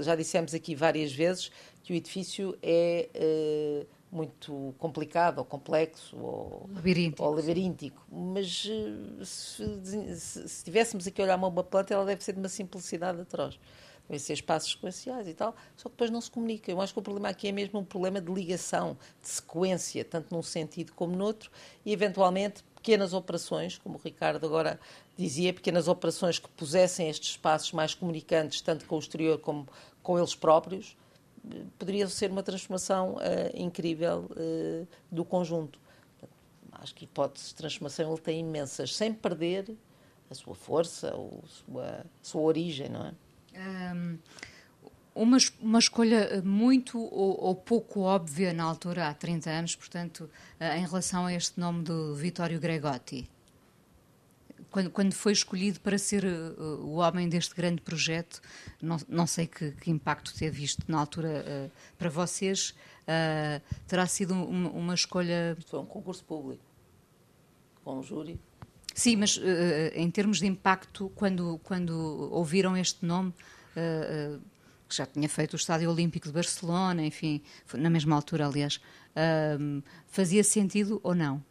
Já 0.00 0.16
dissemos 0.16 0.54
aqui 0.54 0.74
várias 0.74 1.12
vezes 1.12 1.52
que 1.82 1.92
o 1.92 1.96
edifício 1.96 2.56
é 2.62 3.10
uh, 3.14 3.86
muito 4.10 4.74
complicado 4.78 5.38
ou 5.38 5.44
complexo 5.44 6.16
ou 6.16 6.70
labiríntico, 6.72 7.22
ou 7.22 7.34
labiríntico. 7.34 8.02
mas 8.10 8.64
uh, 8.64 9.24
se, 9.24 10.16
se, 10.16 10.48
se, 10.48 10.64
tivéssemos 10.64 11.06
aqui 11.06 11.20
a 11.20 11.24
olhar 11.24 11.36
uma 11.36 11.52
planta, 11.62 11.92
ela 11.92 12.06
deve 12.06 12.24
ser 12.24 12.32
de 12.32 12.38
uma 12.38 12.48
simplicidade 12.48 13.20
atroz 13.20 13.60
vai 14.08 14.18
ser 14.18 14.34
espaços 14.34 14.72
sequenciais 14.72 15.26
e 15.26 15.34
tal, 15.34 15.54
só 15.76 15.88
que 15.88 15.94
depois 15.94 16.10
não 16.10 16.20
se 16.20 16.30
comunica. 16.30 16.70
Eu 16.70 16.80
acho 16.80 16.92
que 16.92 16.98
o 16.98 17.02
problema 17.02 17.28
aqui 17.28 17.48
é 17.48 17.52
mesmo 17.52 17.80
um 17.80 17.84
problema 17.84 18.20
de 18.20 18.32
ligação, 18.32 18.96
de 19.20 19.28
sequência, 19.28 20.04
tanto 20.04 20.34
num 20.34 20.42
sentido 20.42 20.92
como 20.92 21.16
noutro, 21.16 21.50
e 21.84 21.92
eventualmente 21.92 22.62
pequenas 22.74 23.12
operações, 23.12 23.78
como 23.78 23.96
o 23.96 24.00
Ricardo 24.00 24.44
agora 24.46 24.78
dizia, 25.16 25.52
pequenas 25.52 25.88
operações 25.88 26.38
que 26.38 26.48
pusessem 26.50 27.08
estes 27.08 27.30
espaços 27.30 27.72
mais 27.72 27.94
comunicantes, 27.94 28.60
tanto 28.60 28.86
com 28.86 28.96
o 28.96 28.98
exterior 28.98 29.38
como 29.38 29.66
com 30.02 30.16
eles 30.16 30.34
próprios, 30.34 30.96
poderia 31.78 32.06
ser 32.08 32.30
uma 32.30 32.42
transformação 32.42 33.14
uh, 33.14 33.18
incrível 33.54 34.30
uh, 34.30 34.86
do 35.10 35.24
conjunto. 35.24 35.80
Acho 36.72 36.94
que 36.94 37.04
hipóteses 37.04 37.48
de 37.48 37.54
transformação 37.54 38.12
ele 38.12 38.20
tem 38.20 38.40
imensas, 38.40 38.94
sem 38.94 39.12
perder 39.12 39.74
a 40.30 40.34
sua 40.34 40.54
força 40.54 41.14
ou 41.14 41.42
a 41.42 41.48
sua, 41.48 41.86
a 41.86 42.04
sua 42.22 42.42
origem, 42.42 42.88
não 42.88 43.06
é? 43.06 43.14
Um, 43.56 44.18
uma, 45.14 45.38
uma 45.60 45.78
escolha 45.78 46.42
muito 46.44 46.98
ou, 46.98 47.40
ou, 47.40 47.54
pouco 47.54 48.00
óbvia 48.00 48.52
na 48.52 48.64
altura, 48.64 49.08
há 49.08 49.14
30 49.14 49.50
anos, 49.50 49.74
portanto, 49.74 50.30
uh, 50.60 50.76
em 50.76 50.84
relação 50.86 51.24
a 51.24 51.32
este 51.32 51.58
nome 51.58 51.82
do 51.82 52.14
Vittorio 52.14 52.60
Gregotti. 52.60 53.28
Quando, 54.70 54.90
quando 54.90 55.14
foi 55.14 55.32
escolhido 55.32 55.80
para 55.80 55.96
ser 55.96 56.24
uh, 56.24 56.84
o 56.84 56.96
homem 56.96 57.30
deste 57.30 57.54
grande 57.54 57.80
projeto, 57.80 58.42
não, 58.82 58.98
não 59.08 59.26
sei 59.26 59.46
que, 59.46 59.72
que, 59.72 59.90
impacto 59.90 60.34
teve 60.34 60.62
isto 60.62 60.84
na 60.86 60.98
altura 60.98 61.70
para 61.96 62.10
vocês. 62.10 62.74
terá 63.86 64.06
sido 64.06 64.34
uma, 64.34 64.68
uma 64.70 64.94
escolha. 64.94 65.56
Foi 65.66 65.80
um 65.80 65.86
concurso 65.86 66.24
público, 66.24 66.62
com 67.82 68.00
um 68.00 68.02
júri 68.02 68.38
Sim, 68.96 69.16
mas 69.16 69.36
uh, 69.36 69.42
em 69.94 70.10
termos 70.10 70.38
de 70.38 70.46
impacto, 70.46 71.12
quando, 71.14 71.60
quando 71.62 71.92
ouviram 72.32 72.74
este 72.74 73.04
nome, 73.04 73.28
uh, 73.28 74.36
uh, 74.36 74.40
que 74.88 74.96
já 74.96 75.04
tinha 75.04 75.28
feito 75.28 75.52
o 75.52 75.56
Estádio 75.56 75.90
Olímpico 75.90 76.26
de 76.26 76.32
Barcelona, 76.32 77.04
enfim, 77.04 77.42
na 77.74 77.90
mesma 77.90 78.16
altura, 78.16 78.46
aliás, 78.46 78.80
fazia 80.06 80.42
sentido 80.42 80.98
ou 81.02 81.14
não? 81.14 81.44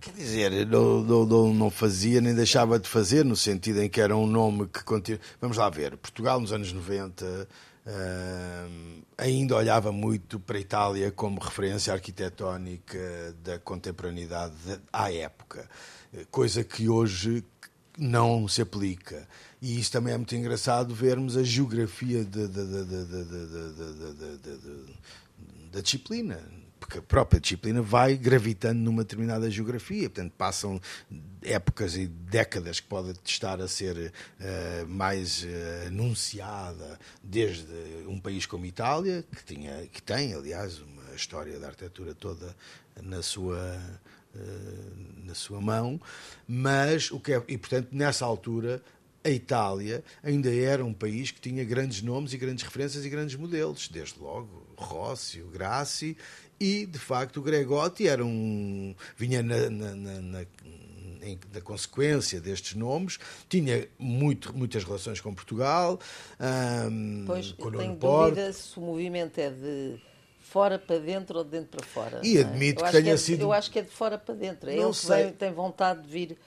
Quer 0.00 0.12
dizer, 0.12 0.66
não, 0.66 1.04
não, 1.04 1.54
não, 1.54 1.70
fazia 1.70 2.20
nem 2.20 2.34
deixava 2.34 2.80
de 2.80 2.88
fazer, 2.88 3.24
no 3.24 3.36
sentido 3.36 3.80
em 3.80 3.88
que 3.88 4.00
era 4.00 4.16
um 4.16 4.26
nome 4.26 4.66
que 4.66 4.82
continua. 4.82 5.20
Vamos 5.40 5.56
lá 5.56 5.70
ver, 5.70 5.96
Portugal 5.98 6.40
nos 6.40 6.52
anos 6.52 6.72
90 6.72 7.46
Uh, 7.86 9.02
ainda 9.18 9.56
olhava 9.56 9.92
muito 9.92 10.40
para 10.40 10.56
a 10.56 10.60
Itália 10.60 11.10
como 11.10 11.38
referência 11.40 11.92
arquitetónica 11.92 13.34
da 13.42 13.58
contemporaneidade 13.58 14.54
à 14.92 15.12
época, 15.12 15.68
coisa 16.30 16.64
que 16.64 16.88
hoje 16.88 17.44
não 17.98 18.48
se 18.48 18.62
aplica. 18.62 19.28
E 19.60 19.78
isso 19.78 19.92
também 19.92 20.14
é 20.14 20.16
muito 20.16 20.34
engraçado 20.34 20.94
vermos 20.94 21.36
a 21.36 21.42
geografia 21.42 22.24
da 25.72 25.80
disciplina 25.80 26.40
porque 26.84 26.98
a 26.98 27.02
própria 27.02 27.40
disciplina 27.40 27.80
vai 27.80 28.14
gravitando 28.14 28.78
numa 28.78 29.04
determinada 29.04 29.50
geografia, 29.50 30.10
portanto 30.10 30.32
passam 30.36 30.78
épocas 31.42 31.96
e 31.96 32.06
décadas 32.06 32.78
que 32.78 32.86
pode 32.86 33.14
estar 33.24 33.58
a 33.58 33.66
ser 33.66 34.12
uh, 34.38 34.86
mais 34.86 35.44
uh, 35.44 35.86
anunciada 35.86 36.98
desde 37.22 37.72
um 38.06 38.20
país 38.20 38.44
como 38.44 38.66
Itália, 38.66 39.24
que, 39.34 39.44
tinha, 39.44 39.86
que 39.86 40.02
tem, 40.02 40.34
aliás, 40.34 40.78
uma 40.80 41.14
história 41.14 41.58
da 41.58 41.68
arquitetura 41.68 42.14
toda 42.14 42.54
na 43.02 43.22
sua, 43.22 43.80
uh, 44.34 45.24
na 45.24 45.34
sua 45.34 45.62
mão, 45.62 45.98
mas 46.46 47.10
o 47.10 47.18
que 47.18 47.32
é, 47.32 47.42
e 47.48 47.56
portanto 47.56 47.88
nessa 47.92 48.26
altura 48.26 48.82
a 49.24 49.30
Itália 49.30 50.04
ainda 50.22 50.54
era 50.54 50.84
um 50.84 50.92
país 50.92 51.30
que 51.30 51.40
tinha 51.40 51.64
grandes 51.64 52.02
nomes 52.02 52.34
e 52.34 52.36
grandes 52.36 52.62
referências 52.62 53.06
e 53.06 53.08
grandes 53.08 53.36
modelos, 53.36 53.88
desde 53.88 54.20
logo 54.20 54.66
Rócio, 54.76 55.46
Grassi 55.46 56.14
e, 56.60 56.86
de 56.86 56.98
facto, 56.98 57.38
o 57.38 57.42
Gregotti 57.42 58.06
era 58.08 58.24
um. 58.24 58.94
vinha 59.16 59.42
na, 59.42 59.70
na, 59.70 59.94
na, 59.94 60.20
na 60.20 60.46
na 61.52 61.60
consequência 61.60 62.40
destes 62.40 62.74
nomes, 62.74 63.18
tinha 63.48 63.88
muito, 63.98 64.54
muitas 64.54 64.84
relações 64.84 65.20
com 65.20 65.34
Portugal, 65.34 65.98
um, 66.90 67.24
pois, 67.26 67.52
com 67.52 67.70
tenho 67.70 67.96
dúvida 67.96 68.52
se 68.52 68.78
o 68.78 68.82
movimento 68.82 69.38
é 69.38 69.48
de 69.48 69.98
fora 70.40 70.78
para 70.78 70.98
dentro 70.98 71.38
ou 71.38 71.44
de 71.44 71.50
dentro 71.50 71.78
para 71.78 71.86
fora. 71.86 72.20
E 72.22 72.38
admito 72.38 72.84
é? 72.84 72.86
que 72.86 72.92
tenha 72.92 73.04
que 73.04 73.10
é 73.10 73.16
sido... 73.16 73.40
Eu 73.40 73.52
acho 73.52 73.70
que 73.70 73.78
é 73.78 73.82
de 73.82 73.90
fora 73.90 74.18
para 74.18 74.34
dentro. 74.34 74.68
É 74.68 74.76
ele 74.76 74.92
que 74.92 75.06
vem, 75.06 75.32
tem 75.32 75.52
vontade 75.52 76.02
de 76.02 76.08
vir 76.08 76.38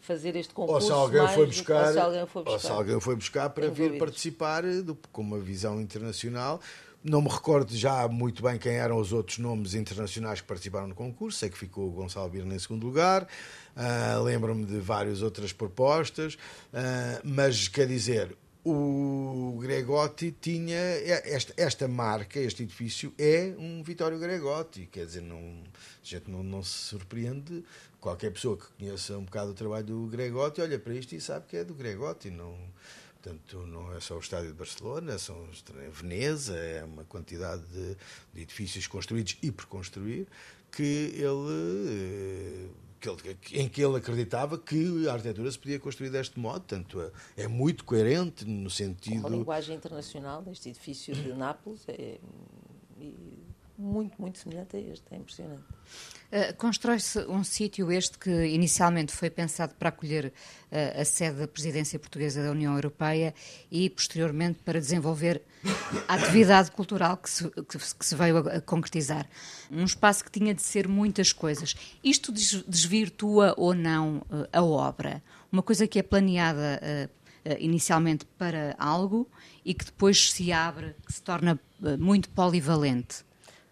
fazer 0.00 0.36
este 0.36 0.54
concurso. 0.54 0.92
Ou 0.92 1.08
se 1.08 1.16
alguém 1.16 1.34
foi 1.34 1.46
buscar, 1.46 1.86
ou 1.86 1.92
se 1.92 1.98
alguém 1.98 2.26
foi 2.26 2.42
buscar, 2.44 2.52
ou 2.52 2.58
se 2.60 2.70
alguém 2.70 3.00
foi 3.00 3.16
buscar 3.16 3.50
para 3.50 3.68
vir 3.68 3.98
participar 3.98 4.62
do, 4.62 4.94
com 5.10 5.22
uma 5.22 5.38
visão 5.38 5.80
internacional 5.80 6.60
não 7.08 7.22
me 7.22 7.28
recordo 7.28 7.74
já 7.74 8.06
muito 8.08 8.42
bem 8.42 8.58
quem 8.58 8.72
eram 8.72 8.98
os 8.98 9.12
outros 9.12 9.38
nomes 9.38 9.74
internacionais 9.74 10.40
que 10.40 10.46
participaram 10.46 10.88
no 10.88 10.94
concurso. 10.94 11.38
Sei 11.38 11.48
que 11.48 11.56
ficou 11.56 11.88
o 11.88 11.90
Gonçalo 11.92 12.28
Birna 12.28 12.54
em 12.54 12.58
segundo 12.58 12.84
lugar. 12.84 13.28
Uh, 13.76 14.22
Lembro-me 14.22 14.66
de 14.66 14.78
várias 14.78 15.22
outras 15.22 15.52
propostas. 15.52 16.34
Uh, 16.34 17.22
mas, 17.22 17.68
quer 17.68 17.86
dizer, 17.86 18.36
o 18.64 19.56
Gregotti 19.60 20.34
tinha 20.40 20.76
esta, 20.76 21.54
esta, 21.56 21.86
marca, 21.86 22.40
este 22.40 22.64
edifício 22.64 23.14
é 23.16 23.54
um 23.56 23.80
Vitório 23.84 24.18
Gregotti, 24.18 24.88
quer 24.90 25.06
dizer, 25.06 25.22
não, 25.22 25.38
a 25.38 26.02
gente 26.02 26.28
não, 26.28 26.42
não, 26.42 26.64
se 26.64 26.70
surpreende. 26.70 27.62
Qualquer 28.00 28.32
pessoa 28.32 28.56
que 28.56 28.66
conheça 28.76 29.16
um 29.16 29.24
bocado 29.24 29.52
o 29.52 29.54
trabalho 29.54 29.86
do 29.86 30.06
Gregotti 30.06 30.60
olha 30.60 30.80
para 30.80 30.94
isto 30.94 31.14
e 31.14 31.20
sabe 31.20 31.46
que 31.46 31.56
é 31.56 31.62
do 31.62 31.74
Gregotti, 31.74 32.28
não, 32.28 32.56
Portanto, 33.26 33.66
não 33.66 33.92
é 33.92 33.98
só 33.98 34.14
o 34.14 34.20
estádio 34.20 34.52
de 34.52 34.56
Barcelona, 34.56 35.18
são 35.18 35.48
Veneza, 35.90 36.56
é 36.56 36.84
uma 36.84 37.02
quantidade 37.02 37.60
de, 37.72 37.96
de 38.32 38.42
edifícios 38.42 38.86
construídos 38.86 39.36
e 39.42 39.50
por 39.50 39.66
construir 39.66 40.28
que 40.70 41.10
ele, 41.16 41.88
eh, 41.88 42.68
que 43.00 43.08
ele, 43.08 43.38
em 43.64 43.68
que 43.68 43.82
ele 43.82 43.96
acreditava 43.96 44.56
que 44.56 45.08
a 45.08 45.14
arquitetura 45.14 45.50
se 45.50 45.58
podia 45.58 45.80
construir 45.80 46.10
deste 46.10 46.38
modo. 46.38 46.60
Portanto, 46.60 47.00
é, 47.36 47.42
é 47.42 47.48
muito 47.48 47.84
coerente 47.84 48.44
no 48.44 48.70
sentido. 48.70 49.26
A 49.26 49.30
linguagem 49.30 49.74
internacional, 49.74 50.44
este 50.52 50.68
edifício 50.68 51.12
de 51.12 51.32
Nápoles 51.32 51.82
é 51.88 52.20
muito, 53.78 54.20
muito 54.20 54.38
semelhante 54.38 54.76
a 54.76 54.80
este, 54.80 55.04
é 55.10 55.16
impressionante. 55.16 55.64
Uh, 56.26 56.56
Constrói-se 56.56 57.20
um 57.26 57.44
sítio 57.44 57.92
este 57.92 58.18
que 58.18 58.46
inicialmente 58.46 59.12
foi 59.12 59.30
pensado 59.30 59.74
para 59.74 59.90
acolher 59.90 60.26
uh, 60.26 61.00
a 61.00 61.04
sede 61.04 61.38
da 61.38 61.48
presidência 61.48 61.98
portuguesa 61.98 62.42
da 62.42 62.50
União 62.50 62.74
Europeia 62.74 63.32
e 63.70 63.88
posteriormente 63.88 64.58
para 64.64 64.80
desenvolver 64.80 65.42
a 66.08 66.14
atividade 66.14 66.70
cultural 66.72 67.16
que 67.16 67.30
se, 67.30 67.48
que, 67.48 67.78
que 67.78 68.06
se 68.06 68.14
veio 68.16 68.38
a, 68.38 68.56
a, 68.56 68.60
concretizar. 68.60 69.28
Um 69.70 69.84
espaço 69.84 70.24
que 70.24 70.30
tinha 70.30 70.52
de 70.52 70.62
ser 70.62 70.88
muitas 70.88 71.32
coisas. 71.32 71.76
Isto 72.02 72.32
des, 72.32 72.64
desvirtua 72.66 73.54
ou 73.56 73.74
não 73.74 74.18
uh, 74.18 74.48
a 74.52 74.62
obra? 74.62 75.22
Uma 75.52 75.62
coisa 75.62 75.86
que 75.86 75.98
é 75.98 76.02
planeada 76.02 76.80
inicialmente 77.60 78.26
para 78.36 78.74
algo 78.76 79.30
e 79.64 79.72
que 79.72 79.84
depois 79.84 80.32
se 80.32 80.50
abre, 80.50 80.96
que 81.06 81.12
se 81.12 81.22
torna 81.22 81.58
muito 81.96 82.28
polivalente. 82.30 83.25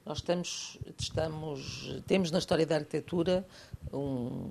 Nós 0.05 0.19
estamos, 0.19 0.79
estamos, 0.99 2.03
temos 2.07 2.31
na 2.31 2.39
história 2.39 2.67
da 2.67 2.77
arquitetura 2.77 3.47
um, 3.91 4.51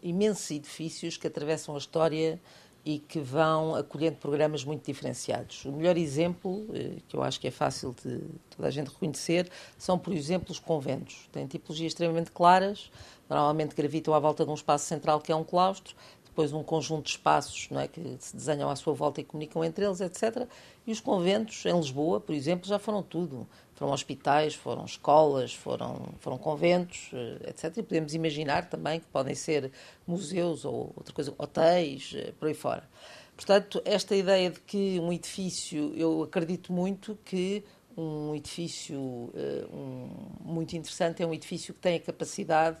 imensos 0.00 0.48
edifícios 0.52 1.16
que 1.16 1.26
atravessam 1.26 1.74
a 1.74 1.78
história 1.78 2.40
e 2.84 3.00
que 3.00 3.18
vão 3.18 3.74
acolhendo 3.74 4.16
programas 4.16 4.64
muito 4.64 4.86
diferenciados. 4.86 5.64
O 5.64 5.72
melhor 5.72 5.96
exemplo, 5.96 6.66
eh, 6.72 7.00
que 7.08 7.16
eu 7.16 7.22
acho 7.22 7.40
que 7.40 7.48
é 7.48 7.50
fácil 7.50 7.94
de 8.02 8.20
toda 8.56 8.68
a 8.68 8.70
gente 8.70 8.88
reconhecer, 8.88 9.50
são, 9.76 9.98
por 9.98 10.14
exemplo, 10.14 10.52
os 10.52 10.58
conventos. 10.58 11.28
Têm 11.32 11.46
tipologias 11.46 11.92
extremamente 11.92 12.30
claras, 12.30 12.90
normalmente 13.28 13.74
gravitam 13.74 14.14
à 14.14 14.18
volta 14.18 14.44
de 14.44 14.50
um 14.50 14.54
espaço 14.54 14.86
central 14.86 15.20
que 15.20 15.30
é 15.32 15.36
um 15.36 15.44
claustro, 15.44 15.94
depois 16.38 16.52
um 16.52 16.62
conjunto 16.62 17.06
de 17.06 17.10
espaços 17.10 17.68
não 17.68 17.80
é, 17.80 17.88
que 17.88 18.00
se 18.20 18.36
desenham 18.36 18.70
à 18.70 18.76
sua 18.76 18.94
volta 18.94 19.20
e 19.20 19.24
comunicam 19.24 19.64
entre 19.64 19.84
eles, 19.84 20.00
etc. 20.00 20.46
E 20.86 20.92
os 20.92 21.00
conventos, 21.00 21.66
em 21.66 21.76
Lisboa, 21.76 22.20
por 22.20 22.32
exemplo, 22.32 22.68
já 22.68 22.78
foram 22.78 23.02
tudo. 23.02 23.44
foram 23.74 23.92
hospitais, 23.92 24.54
foram 24.54 24.84
escolas, 24.84 25.52
foram, 25.52 26.14
foram 26.18 26.38
conventos, 26.38 27.10
eh, 27.12 27.50
etc. 27.50 27.76
E 27.78 27.82
podemos 27.82 28.14
imaginar 28.14 28.68
também 28.68 29.00
que 29.00 29.06
podem 29.06 29.34
ser 29.34 29.72
museus 30.06 30.64
ou 30.64 30.92
outra 30.96 31.12
coisa, 31.12 31.34
hotéis, 31.36 32.12
eh, 32.14 32.32
por 32.38 32.46
aí 32.46 32.54
fora. 32.54 32.88
Portanto, 33.36 33.82
esta 33.84 34.14
ideia 34.14 34.50
de 34.50 34.60
que 34.60 34.98
um 35.00 35.12
edifício, 35.12 35.92
eu 35.96 36.22
acredito 36.22 36.72
muito 36.72 37.18
que 37.24 37.64
um 37.96 38.34
edifício 38.34 39.30
eh, 39.34 39.66
um, 39.72 40.08
muito 40.40 40.76
interessante 40.76 41.20
é 41.22 41.26
um 41.26 41.34
edifício 41.34 41.74
que 41.74 41.80
tem 41.80 41.96
a 41.96 42.00
capacidade 42.00 42.76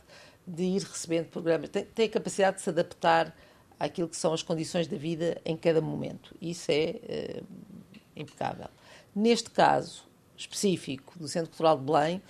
de 0.46 0.62
ir 0.62 0.82
recebendo 0.82 1.26
programas, 1.26 1.68
tem, 1.68 1.84
tem 1.84 2.06
a 2.06 2.08
capacidade 2.08 2.56
de 2.56 2.62
se 2.62 2.70
adaptar 2.70 3.34
àquilo 3.78 4.08
que 4.08 4.16
são 4.16 4.32
as 4.32 4.42
condições 4.42 4.86
da 4.86 4.96
vida 4.96 5.40
em 5.44 5.56
cada 5.56 5.80
momento. 5.80 6.34
Isso 6.40 6.70
é 6.70 7.42
impecável. 8.16 8.68
Neste 9.14 9.50
caso, 9.50 10.04
específico 10.36 11.18
do 11.18 11.28
Centro 11.28 11.50
Cultural 11.50 11.78
de 11.78 11.84
Belém, 11.84 12.16
uh, 12.18 12.22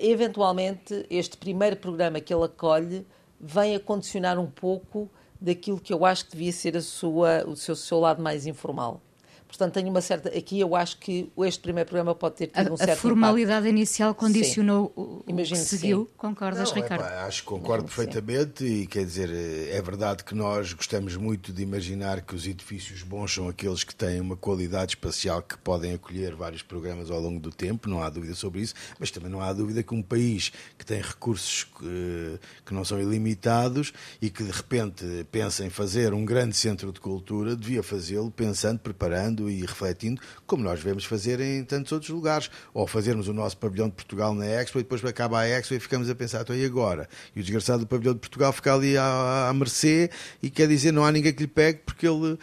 eventualmente 0.00 1.06
este 1.10 1.36
primeiro 1.36 1.76
programa 1.76 2.20
que 2.20 2.32
ele 2.32 2.44
acolhe 2.44 3.06
vem 3.40 3.74
a 3.76 3.80
condicionar 3.80 4.38
um 4.38 4.50
pouco 4.50 5.10
daquilo 5.40 5.80
que 5.80 5.92
eu 5.92 6.04
acho 6.04 6.24
que 6.24 6.32
devia 6.32 6.52
ser 6.52 6.80
sua, 6.82 7.44
o 7.46 7.54
seu, 7.54 7.76
seu 7.76 8.00
lado 8.00 8.22
mais 8.22 8.46
informal. 8.46 9.00
Portanto, 9.48 9.72
tenho 9.72 9.88
uma 9.88 10.02
certa. 10.02 10.28
Aqui 10.28 10.60
eu 10.60 10.76
acho 10.76 10.98
que 10.98 11.30
este 11.38 11.60
primeiro 11.60 11.88
programa 11.88 12.14
pode 12.14 12.36
ter 12.36 12.48
tido 12.48 12.68
a, 12.68 12.72
um 12.72 12.76
certo. 12.76 12.90
A 12.90 12.96
formalidade 12.96 13.66
impacto. 13.66 13.76
inicial 13.76 14.14
condicionou 14.14 14.92
sim. 14.94 15.02
o 15.02 15.24
Imagino 15.26 15.60
que 15.60 15.66
seguiu. 15.66 16.00
Sim. 16.02 16.08
Concordas, 16.18 16.68
Não, 16.68 16.82
Ricardo? 16.82 17.02
É, 17.02 17.20
acho 17.20 17.42
que 17.42 17.48
concordo 17.48 17.84
Imagino 17.84 17.88
perfeitamente 17.88 18.64
sim. 18.64 18.82
e 18.82 18.86
quer 18.86 19.04
dizer, 19.04 19.30
é 19.30 19.80
verdade 19.80 20.22
que 20.22 20.34
nós 20.34 20.74
gostamos 20.74 21.16
muito 21.16 21.50
de 21.52 21.62
imaginar 21.62 22.20
que 22.20 22.34
os 22.34 22.46
edifícios 22.46 23.02
bons 23.02 23.32
são 23.32 23.48
aqueles 23.48 23.82
que 23.82 23.94
têm 23.94 24.20
uma 24.20 24.36
qualidade 24.36 24.92
espacial 24.92 25.40
que 25.40 25.56
podem 25.56 25.94
acolher 25.94 26.34
vários 26.34 26.62
programas 26.62 27.10
ao 27.10 27.18
longo 27.18 27.40
do 27.40 27.50
tempo, 27.50 27.88
não 27.88 28.02
há 28.02 28.10
dúvida 28.10 28.34
sobre 28.34 28.60
isso, 28.60 28.74
mas 28.98 29.10
também 29.10 29.30
não 29.30 29.40
há 29.40 29.52
dúvida 29.52 29.82
que 29.82 29.94
um 29.94 30.02
país 30.02 30.52
que 30.76 30.84
tem 30.84 31.00
recursos 31.00 31.64
que, 31.64 32.38
que 32.66 32.74
não 32.74 32.84
são 32.84 33.00
ilimitados 33.00 33.92
e 34.20 34.28
que 34.28 34.42
de 34.42 34.50
repente 34.50 35.26
pensa 35.32 35.64
em 35.64 35.70
fazer 35.70 36.12
um 36.12 36.24
grande 36.24 36.54
centro 36.54 36.92
de 36.92 37.00
cultura, 37.00 37.56
devia 37.56 37.82
fazê-lo 37.82 38.30
pensando, 38.30 38.78
preparando 38.78 39.37
e 39.46 39.60
refletindo, 39.60 40.22
como 40.46 40.64
nós 40.64 40.78
devemos 40.78 41.04
fazer 41.04 41.38
em 41.40 41.62
tantos 41.64 41.92
outros 41.92 42.10
lugares. 42.10 42.50
Ou 42.72 42.86
fazermos 42.86 43.28
o 43.28 43.34
nosso 43.34 43.58
pavilhão 43.58 43.88
de 43.88 43.94
Portugal 43.94 44.34
na 44.34 44.46
Expo 44.46 44.78
e 44.78 44.82
depois 44.82 45.04
acaba 45.04 45.40
a 45.40 45.46
Expo 45.46 45.74
e 45.74 45.80
ficamos 45.80 46.08
a 46.08 46.14
pensar, 46.14 46.40
então 46.40 46.56
e 46.56 46.64
agora? 46.64 47.08
E 47.36 47.40
o 47.40 47.42
desgraçado 47.42 47.80
do 47.80 47.86
pavilhão 47.86 48.14
de 48.14 48.20
Portugal 48.20 48.52
fica 48.54 48.72
ali 48.72 48.96
à, 48.96 49.48
à 49.50 49.52
mercê 49.52 50.10
e 50.42 50.48
quer 50.48 50.66
dizer, 50.66 50.92
não 50.92 51.04
há 51.04 51.12
ninguém 51.12 51.32
que 51.34 51.42
lhe 51.42 51.48
pegue 51.48 51.80
porque 51.84 52.06
ele 52.06 52.38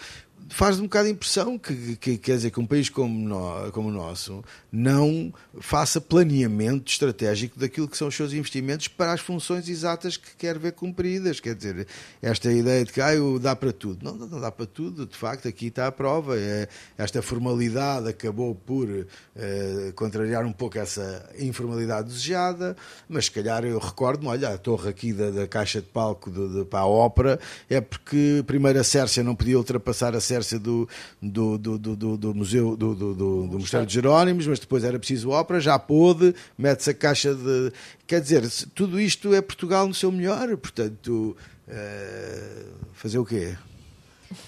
faz 0.50 0.80
um 0.80 0.84
bocado 0.84 1.08
a 1.08 1.12
impressão 1.12 1.58
que, 1.58 1.96
que, 1.96 2.18
quer 2.18 2.36
dizer 2.36 2.52
que 2.52 2.60
um 2.60 2.66
país 2.66 2.90
como, 2.90 3.28
no, 3.28 3.72
como 3.72 3.90
o 3.90 3.92
nosso 3.92 4.44
não 4.72 5.34
faça 5.60 6.00
planeamento 6.00 6.92
estratégico 6.92 7.60
daquilo 7.60 7.88
que 7.88 7.98
são 7.98 8.10
os 8.10 8.16
seus 8.16 8.34
investimentos 8.34 8.88
para 8.88 9.14
as 9.14 9.22
funções 9.22 9.68
exatas 9.68 10.18
que 10.18 10.36
quer 10.38 10.60
ver 10.60 10.74
cumpridas. 10.74 11.40
Quer 11.40 11.56
dizer, 11.56 11.88
esta 12.22 12.52
ideia 12.52 12.86
de 12.86 12.92
que 12.92 13.02
ah, 13.02 13.14
dá 13.42 13.56
para 13.56 13.72
tudo. 13.72 14.04
Não, 14.04 14.16
não 14.16 14.40
dá 14.40 14.52
para 14.52 14.66
tudo, 14.66 15.06
de 15.06 15.16
facto, 15.16 15.48
aqui 15.48 15.68
está 15.68 15.88
a 15.88 15.92
prova. 15.92 16.38
É, 16.38 16.68
esta 16.98 17.22
formalidade 17.22 18.10
acabou 18.10 18.54
por 18.54 18.88
eh, 19.36 19.92
contrariar 19.96 20.46
um 20.46 20.54
pouco 20.54 20.78
essa 20.78 21.28
informalidade 21.40 22.10
desejada, 22.10 22.76
mas 23.10 23.26
se 23.26 23.32
calhar 23.32 23.64
eu 23.64 23.80
recordo-me, 23.80 24.28
olha, 24.30 24.50
a 24.50 24.58
torre 24.58 24.90
aqui 24.90 25.14
da, 25.14 25.32
da 25.32 25.48
caixa 25.48 25.82
de 25.82 25.88
palco 25.88 26.30
de, 26.30 26.60
de, 26.60 26.66
para 26.66 26.80
a 26.80 26.88
ópera 26.88 27.40
é 27.70 27.82
porque 27.82 28.44
primeiro 28.46 28.80
a 28.80 28.84
Sércia 28.84 29.24
não 29.24 29.36
podia 29.36 29.58
ultrapassar 29.58 30.16
a 30.16 30.20
Sércia 30.20 30.35
do, 30.60 30.88
do, 31.22 31.58
do, 31.58 31.78
do, 31.78 32.18
do 32.18 32.36
Museu 32.36 32.76
do, 32.76 32.96
do, 32.96 33.14
do, 33.14 33.48
do 33.48 33.60
Mosteiro 33.60 33.86
de 33.86 33.94
Jerónimos, 33.94 34.48
mas 34.48 34.60
depois 34.60 34.84
era 34.84 34.98
preciso 34.98 35.30
ópera, 35.30 35.60
já 35.60 35.78
pôde, 35.80 36.34
mete-se 36.58 36.90
a 36.90 36.94
caixa 36.94 37.34
de. 37.34 37.72
Quer 38.08 38.22
dizer, 38.22 38.50
tudo 38.74 39.00
isto 39.00 39.34
é 39.34 39.42
Portugal 39.42 39.88
no 39.88 39.94
seu 39.94 40.12
melhor, 40.12 40.56
portanto, 40.58 41.36
uh, 41.68 42.74
fazer 42.94 43.18
o 43.18 43.26
quê? 43.26 43.56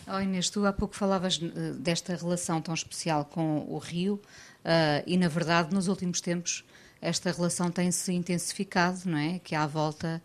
Oh 0.07 0.19
Inês, 0.19 0.49
tu 0.49 0.65
há 0.65 0.73
pouco 0.73 0.95
falavas 0.95 1.39
eh, 1.41 1.73
desta 1.77 2.15
relação 2.15 2.59
tão 2.61 2.73
especial 2.73 3.23
com 3.25 3.65
o 3.69 3.77
Rio 3.77 4.15
uh, 4.15 5.03
e, 5.05 5.17
na 5.17 5.27
verdade, 5.27 5.73
nos 5.73 5.87
últimos 5.87 6.19
tempos 6.19 6.65
esta 7.01 7.31
relação 7.31 7.69
tem-se 7.69 8.11
intensificado, 8.11 9.01
não 9.05 9.17
é? 9.17 9.39
Que 9.39 9.55
à 9.55 9.67
volta 9.67 10.21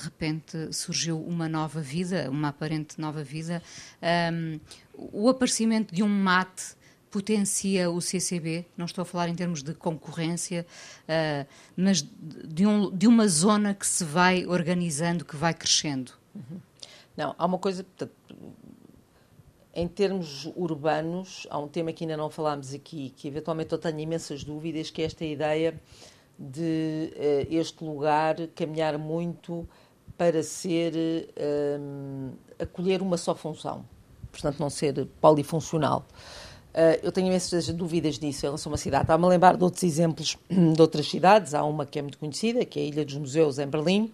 de 0.00 0.04
repente 0.04 0.72
surgiu 0.72 1.20
uma 1.20 1.48
nova 1.48 1.80
vida, 1.80 2.30
uma 2.30 2.48
aparente 2.48 2.98
nova 2.98 3.22
vida. 3.22 3.62
Um, 4.32 4.58
o 4.96 5.28
aparecimento 5.28 5.94
de 5.94 6.02
um 6.02 6.08
mate 6.08 6.74
potencia 7.10 7.90
o 7.90 8.00
CCB, 8.00 8.66
não 8.76 8.86
estou 8.86 9.02
a 9.02 9.04
falar 9.04 9.28
em 9.28 9.34
termos 9.34 9.62
de 9.62 9.74
concorrência, 9.74 10.64
uh, 11.02 11.46
mas 11.76 12.02
de, 12.02 12.64
um, 12.64 12.90
de, 12.90 13.06
uma 13.06 13.26
zona 13.26 13.74
que 13.74 13.86
se 13.86 14.04
vai 14.04 14.46
organizando, 14.46 15.24
que 15.24 15.36
vai 15.36 15.52
crescendo. 15.52 16.12
Uhum. 16.34 16.60
Não, 17.16 17.34
há 17.36 17.44
uma 17.44 17.58
coisa, 17.58 17.84
em 19.74 19.88
termos 19.88 20.46
urbanos, 20.54 21.46
há 21.50 21.58
um 21.58 21.66
tema 21.66 21.92
que 21.92 22.04
ainda 22.04 22.16
não 22.16 22.30
falámos 22.30 22.72
aqui, 22.72 23.10
que 23.16 23.26
eventualmente 23.26 23.72
eu 23.72 23.78
tenho 23.78 23.98
imensas 23.98 24.44
dúvidas, 24.44 24.88
que 24.88 25.02
é 25.02 25.04
esta 25.04 25.24
ideia 25.24 25.74
de 26.38 27.12
uh, 27.16 27.54
este 27.54 27.84
lugar 27.84 28.36
caminhar 28.54 28.96
muito 28.96 29.68
para 30.20 30.42
ser 30.42 30.92
uh, 30.94 32.36
acolher 32.58 33.00
uma 33.00 33.16
só 33.16 33.34
função, 33.34 33.86
portanto 34.30 34.60
não 34.60 34.68
ser 34.68 35.08
polifuncional. 35.18 36.04
Uh, 36.74 37.00
eu 37.02 37.10
tenho 37.10 37.28
imensas 37.28 37.68
dúvidas 37.70 38.18
disso 38.18 38.44
em 38.44 38.48
relação 38.48 38.68
a 38.68 38.72
uma 38.72 38.76
cidade. 38.76 39.04
Estava-me 39.04 39.24
a 39.24 39.28
lembrar 39.30 39.56
de 39.56 39.64
outros 39.64 39.82
exemplos 39.82 40.36
de 40.50 40.78
outras 40.78 41.08
cidades. 41.08 41.54
Há 41.54 41.64
uma 41.64 41.86
que 41.86 41.98
é 41.98 42.02
muito 42.02 42.18
conhecida, 42.18 42.66
que 42.66 42.78
é 42.78 42.82
a 42.82 42.84
Ilha 42.84 43.04
dos 43.06 43.14
Museus, 43.14 43.58
em 43.58 43.66
Berlim. 43.66 44.12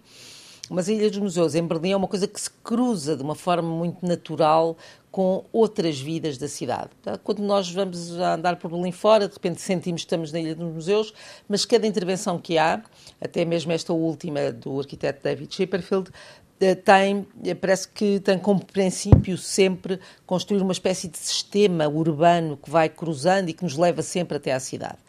Mas 0.69 0.87
a 0.87 0.93
Ilha 0.93 1.09
dos 1.09 1.19
Museus, 1.19 1.55
em 1.55 1.67
Berlim, 1.67 1.91
é 1.91 1.97
uma 1.97 2.07
coisa 2.07 2.25
que 2.25 2.39
se 2.39 2.51
cruza 2.63 3.17
de 3.17 3.21
uma 3.21 3.35
forma 3.35 3.67
muito 3.67 4.05
natural 4.07 4.77
com 5.17 5.45
outras 5.51 5.99
vidas 5.99 6.37
da 6.37 6.47
cidade. 6.47 6.91
Quando 7.23 7.39
nós 7.39 7.71
vamos 7.71 8.11
andar 8.11 8.55
por 8.57 8.69
Berlim 8.69 8.91
fora, 8.91 9.27
de 9.27 9.33
repente 9.33 9.59
sentimos 9.59 10.01
que 10.01 10.05
estamos 10.05 10.31
na 10.31 10.39
Ilha 10.39 10.53
dos 10.53 10.71
Museus, 10.71 11.11
mas 11.49 11.65
cada 11.65 11.87
intervenção 11.87 12.37
que 12.37 12.55
há, 12.55 12.83
até 13.19 13.43
mesmo 13.43 13.71
esta 13.71 13.91
última 13.93 14.51
do 14.51 14.79
arquiteto 14.79 15.23
David 15.23 15.51
Chipperfield, 15.51 16.11
eh, 16.59 16.75
tem, 16.75 17.25
eh, 17.43 17.55
parece 17.55 17.87
que 17.87 18.19
tem 18.19 18.37
como 18.37 18.63
princípio 18.63 19.39
sempre 19.39 19.99
construir 20.23 20.61
uma 20.61 20.71
espécie 20.71 21.07
de 21.07 21.17
sistema 21.17 21.87
urbano 21.87 22.55
que 22.55 22.69
vai 22.69 22.87
cruzando 22.87 23.49
e 23.49 23.53
que 23.53 23.63
nos 23.63 23.75
leva 23.75 24.03
sempre 24.03 24.37
até 24.37 24.53
à 24.53 24.59
cidade. 24.59 24.99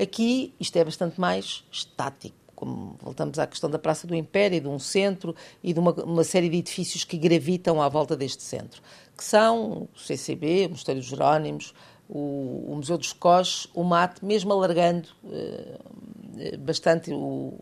Aqui 0.00 0.54
isto 0.60 0.76
é 0.76 0.84
bastante 0.84 1.20
mais 1.20 1.64
estático. 1.72 2.45
Como 2.56 2.96
voltamos 3.00 3.38
à 3.38 3.46
questão 3.46 3.70
da 3.70 3.78
Praça 3.78 4.06
do 4.06 4.14
Império, 4.14 4.60
de 4.60 4.66
um 4.66 4.78
centro 4.78 5.36
e 5.62 5.72
de 5.72 5.78
uma, 5.78 5.92
uma 6.02 6.24
série 6.24 6.48
de 6.48 6.56
edifícios 6.56 7.04
que 7.04 7.16
gravitam 7.16 7.80
à 7.80 7.88
volta 7.88 8.16
deste 8.16 8.42
centro, 8.42 8.82
que 9.16 9.22
são 9.22 9.88
o 9.94 9.98
CCB, 9.98 10.66
o 10.66 10.70
Mosteiro 10.70 11.00
dos 11.00 11.08
Jerónimos, 11.08 11.74
o, 12.08 12.64
o 12.68 12.74
Museu 12.76 12.96
dos 12.96 13.12
Coches, 13.12 13.68
o 13.74 13.84
MAT, 13.84 14.24
mesmo 14.24 14.52
alargando 14.52 15.08
eh, 15.30 16.56
bastante 16.58 17.12
o, 17.12 17.52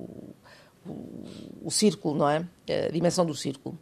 o, 1.63 1.71
círculo, 1.71 2.15
não 2.15 2.29
é? 2.29 2.47
A 2.87 2.91
dimensão 2.93 3.25
do 3.25 3.35
círculo. 3.35 3.79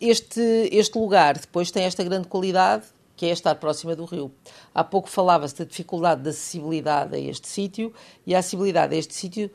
este, 0.00 0.40
este 0.72 0.98
lugar 0.98 1.38
depois 1.38 1.70
tem 1.70 1.84
esta 1.84 2.02
grande 2.02 2.28
qualidade 2.28 2.84
que 3.16 3.26
é 3.26 3.30
estar 3.30 3.54
próxima 3.56 3.94
do 3.94 4.04
rio. 4.04 4.32
Há 4.74 4.82
pouco 4.82 5.08
falava-se 5.08 5.58
da 5.58 5.64
dificuldade 5.64 6.22
de 6.22 6.30
acessibilidade 6.30 7.14
a 7.16 7.18
este 7.18 7.48
sítio 7.48 7.92
e 8.26 8.34
a 8.34 8.38
acessibilidade 8.38 8.94
a 8.94 8.98
este 8.98 9.14
sítio, 9.14 9.50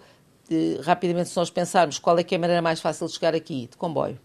rapidamente, 0.83 1.29
se 1.29 1.37
nós 1.37 1.49
pensarmos 1.49 1.99
qual 1.99 2.17
é 2.17 2.23
que 2.23 2.35
é 2.35 2.37
a 2.37 2.41
maneira 2.41 2.61
mais 2.61 2.79
fácil 2.79 3.07
de 3.07 3.13
chegar 3.13 3.35
aqui, 3.35 3.67
de 3.69 3.77
comboio 3.77 4.19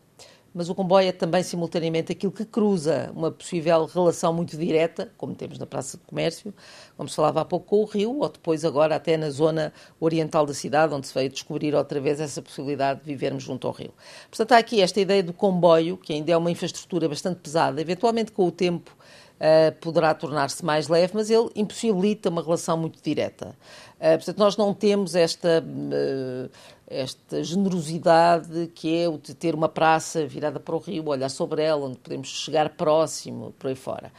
mas 0.54 0.68
o 0.68 0.74
comboio 0.74 1.08
é 1.08 1.12
também 1.12 1.42
simultaneamente 1.42 2.12
aquilo 2.12 2.32
que 2.32 2.44
cruza 2.44 3.10
uma 3.14 3.30
possível 3.30 3.86
relação 3.86 4.32
muito 4.32 4.56
direta, 4.56 5.10
como 5.16 5.34
temos 5.34 5.58
na 5.58 5.66
Praça 5.66 5.96
de 5.96 6.04
Comércio, 6.04 6.52
como 6.96 7.08
se 7.08 7.16
falava 7.16 7.40
há 7.40 7.44
pouco 7.44 7.66
com 7.66 7.82
o 7.82 7.84
Rio, 7.84 8.18
ou 8.18 8.28
depois 8.28 8.64
agora 8.64 8.94
até 8.94 9.16
na 9.16 9.30
zona 9.30 9.72
oriental 9.98 10.44
da 10.44 10.52
cidade, 10.52 10.92
onde 10.92 11.06
se 11.06 11.14
veio 11.14 11.30
descobrir 11.30 11.74
outra 11.74 12.00
vez 12.00 12.20
essa 12.20 12.42
possibilidade 12.42 13.00
de 13.00 13.06
vivermos 13.06 13.42
junto 13.42 13.66
ao 13.66 13.72
Rio. 13.72 13.92
Portanto, 14.28 14.52
há 14.52 14.58
aqui 14.58 14.82
esta 14.82 15.00
ideia 15.00 15.22
do 15.22 15.32
comboio, 15.32 15.96
que 15.96 16.12
ainda 16.12 16.32
é 16.32 16.36
uma 16.36 16.50
infraestrutura 16.50 17.08
bastante 17.08 17.40
pesada, 17.40 17.80
eventualmente 17.80 18.32
com 18.32 18.46
o 18.46 18.52
tempo 18.52 18.94
uh, 19.42 19.72
poderá 19.80 20.14
tornar-se 20.14 20.64
mais 20.64 20.86
leve, 20.88 21.12
mas 21.14 21.28
ele 21.28 21.50
impossibilita 21.56 22.30
uma 22.30 22.42
relação 22.42 22.76
muito 22.76 23.02
direta. 23.02 23.56
Uh, 23.98 24.16
portanto, 24.16 24.38
nós 24.38 24.56
não 24.56 24.72
temos 24.72 25.14
esta 25.14 25.62
uh, 25.62 26.50
esta 26.92 27.42
generosidade 27.42 28.70
que 28.74 29.02
é 29.02 29.08
o 29.08 29.16
de 29.16 29.34
ter 29.34 29.54
uma 29.54 29.68
praça 29.68 30.26
virada 30.26 30.60
para 30.60 30.74
o 30.74 30.78
rio, 30.78 31.08
olhar 31.08 31.30
sobre 31.30 31.62
ela, 31.62 31.86
onde 31.86 31.96
podemos 31.96 32.28
chegar 32.28 32.68
próximo, 32.70 33.54
por 33.58 33.68
aí 33.68 33.74
fora. 33.74 34.12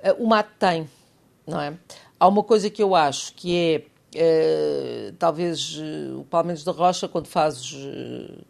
Uh, 0.00 0.24
o 0.24 0.26
mate 0.26 0.50
tem, 0.58 0.88
não 1.46 1.60
é? 1.60 1.74
Há 2.18 2.26
uma 2.26 2.42
coisa 2.42 2.68
que 2.68 2.82
eu 2.82 2.94
acho 2.94 3.32
que 3.34 3.84
é, 4.14 5.10
uh, 5.10 5.12
talvez, 5.18 5.76
uh, 5.76 6.20
o 6.20 6.24
Palmeiras 6.24 6.64
da 6.64 6.72
Rocha, 6.72 7.06
quando 7.06 7.28
fazes 7.28 7.76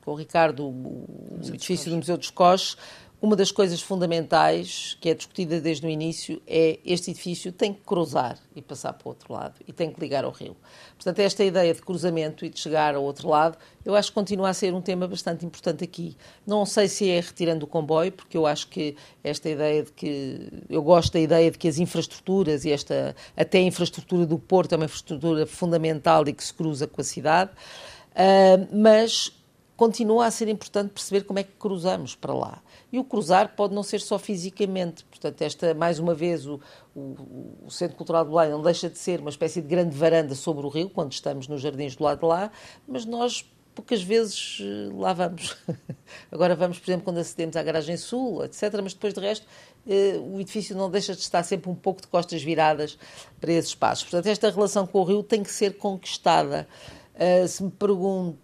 com 0.01 0.12
o 0.12 0.14
Ricardo 0.14 0.64
o, 0.64 0.70
o 0.70 1.41
edifício 1.49 1.91
do 1.91 1.97
Museu 1.97 2.16
dos 2.16 2.31
Coches, 2.31 2.77
uma 3.20 3.34
das 3.34 3.50
coisas 3.50 3.80
fundamentais 3.80 4.96
que 5.00 5.08
é 5.08 5.14
discutida 5.14 5.58
desde 5.58 5.86
o 5.86 5.90
início 5.90 6.40
é 6.46 6.78
este 6.84 7.10
edifício 7.10 7.50
tem 7.50 7.72
que 7.72 7.80
cruzar 7.80 8.38
e 8.54 8.60
passar 8.60 8.92
para 8.92 9.06
o 9.06 9.08
outro 9.08 9.32
lado 9.32 9.54
e 9.66 9.72
tem 9.72 9.90
que 9.90 9.98
ligar 9.98 10.24
ao 10.24 10.30
rio. 10.30 10.54
Portanto, 10.96 11.18
esta 11.20 11.42
ideia 11.42 11.72
de 11.72 11.80
cruzamento 11.80 12.44
e 12.44 12.50
de 12.50 12.58
chegar 12.60 12.94
ao 12.94 13.02
outro 13.02 13.28
lado, 13.28 13.56
eu 13.84 13.94
acho 13.94 14.10
que 14.10 14.14
continua 14.14 14.50
a 14.50 14.54
ser 14.54 14.74
um 14.74 14.82
tema 14.82 15.08
bastante 15.08 15.46
importante 15.46 15.82
aqui. 15.82 16.14
Não 16.46 16.66
sei 16.66 16.88
se 16.88 17.08
é 17.08 17.18
retirando 17.20 17.64
o 17.64 17.66
comboio, 17.66 18.12
porque 18.12 18.36
eu 18.36 18.46
acho 18.46 18.68
que 18.68 18.96
esta 19.24 19.48
ideia 19.48 19.82
de 19.82 19.92
que 19.92 20.48
eu 20.68 20.82
gosto 20.82 21.14
da 21.14 21.20
ideia 21.20 21.50
de 21.50 21.56
que 21.56 21.68
as 21.68 21.78
infraestruturas 21.78 22.64
e 22.66 22.70
esta 22.70 23.16
até 23.34 23.58
a 23.58 23.62
infraestrutura 23.62 24.26
do 24.26 24.38
Porto 24.38 24.72
é 24.72 24.76
uma 24.76 24.84
infraestrutura 24.84 25.46
fundamental 25.46 26.28
e 26.28 26.34
que 26.34 26.44
se 26.44 26.52
cruza 26.52 26.86
com 26.86 27.00
a 27.00 27.04
cidade, 27.04 27.50
uh, 27.50 28.76
mas 28.76 29.32
continua 29.77 30.27
a 30.27 30.31
ser 30.31 30.49
importante 30.49 30.91
perceber 30.91 31.24
como 31.24 31.39
é 31.39 31.43
que 31.43 31.53
cruzamos 31.59 32.14
para 32.14 32.33
lá. 32.33 32.62
E 32.91 32.99
o 32.99 33.05
cruzar 33.05 33.55
pode 33.55 33.74
não 33.74 33.83
ser 33.83 34.01
só 34.01 34.18
fisicamente. 34.18 35.05
Portanto, 35.05 35.43
esta, 35.43 35.74
mais 35.74 35.99
uma 35.99 36.14
vez, 36.14 36.47
o, 36.47 36.61
o, 36.95 37.57
o 37.66 37.70
Centro 37.70 37.97
Cultural 37.97 38.24
de 38.24 38.31
Belém 38.31 38.51
não 38.51 38.62
deixa 38.62 38.89
de 38.89 38.99
ser 38.99 39.20
uma 39.20 39.31
espécie 39.31 39.61
de 39.61 39.68
grande 39.68 39.95
varanda 39.95 40.35
sobre 40.35 40.64
o 40.64 40.68
rio, 40.68 40.89
quando 40.89 41.12
estamos 41.12 41.47
nos 41.47 41.61
jardins 41.61 41.95
do 41.95 42.05
lado 42.05 42.20
de 42.20 42.27
lá, 42.27 42.51
mas 42.89 43.05
nós 43.05 43.45
poucas 43.74 44.03
vezes 44.03 44.59
eh, 44.62 44.89
lá 44.95 45.12
vamos. 45.12 45.55
Agora 46.33 46.57
vamos, 46.57 46.79
por 46.79 46.91
exemplo, 46.91 47.05
quando 47.05 47.18
acedemos 47.18 47.55
à 47.57 47.62
garagem 47.62 47.99
sul, 47.99 48.43
etc. 48.45 48.72
Mas 48.83 48.95
depois 48.95 49.12
de 49.12 49.20
resto, 49.20 49.47
eh, 49.87 50.18
o 50.18 50.41
edifício 50.41 50.74
não 50.74 50.91
deixa 50.91 51.14
de 51.14 51.20
estar 51.20 51.43
sempre 51.43 51.70
um 51.70 51.74
pouco 51.74 52.01
de 52.01 52.07
costas 52.09 52.43
viradas 52.43 52.99
para 53.39 53.53
esses 53.53 53.70
espaços. 53.70 54.05
Portanto, 54.05 54.27
esta 54.29 54.51
relação 54.51 54.87
com 54.87 55.01
o 55.01 55.05
rio 55.05 55.22
tem 55.22 55.43
que 55.43 55.53
ser 55.53 55.77
conquistada. 55.77 56.66
Uh, 57.14 57.49
se 57.49 57.62
me 57.62 57.70
pergunto 57.70 58.39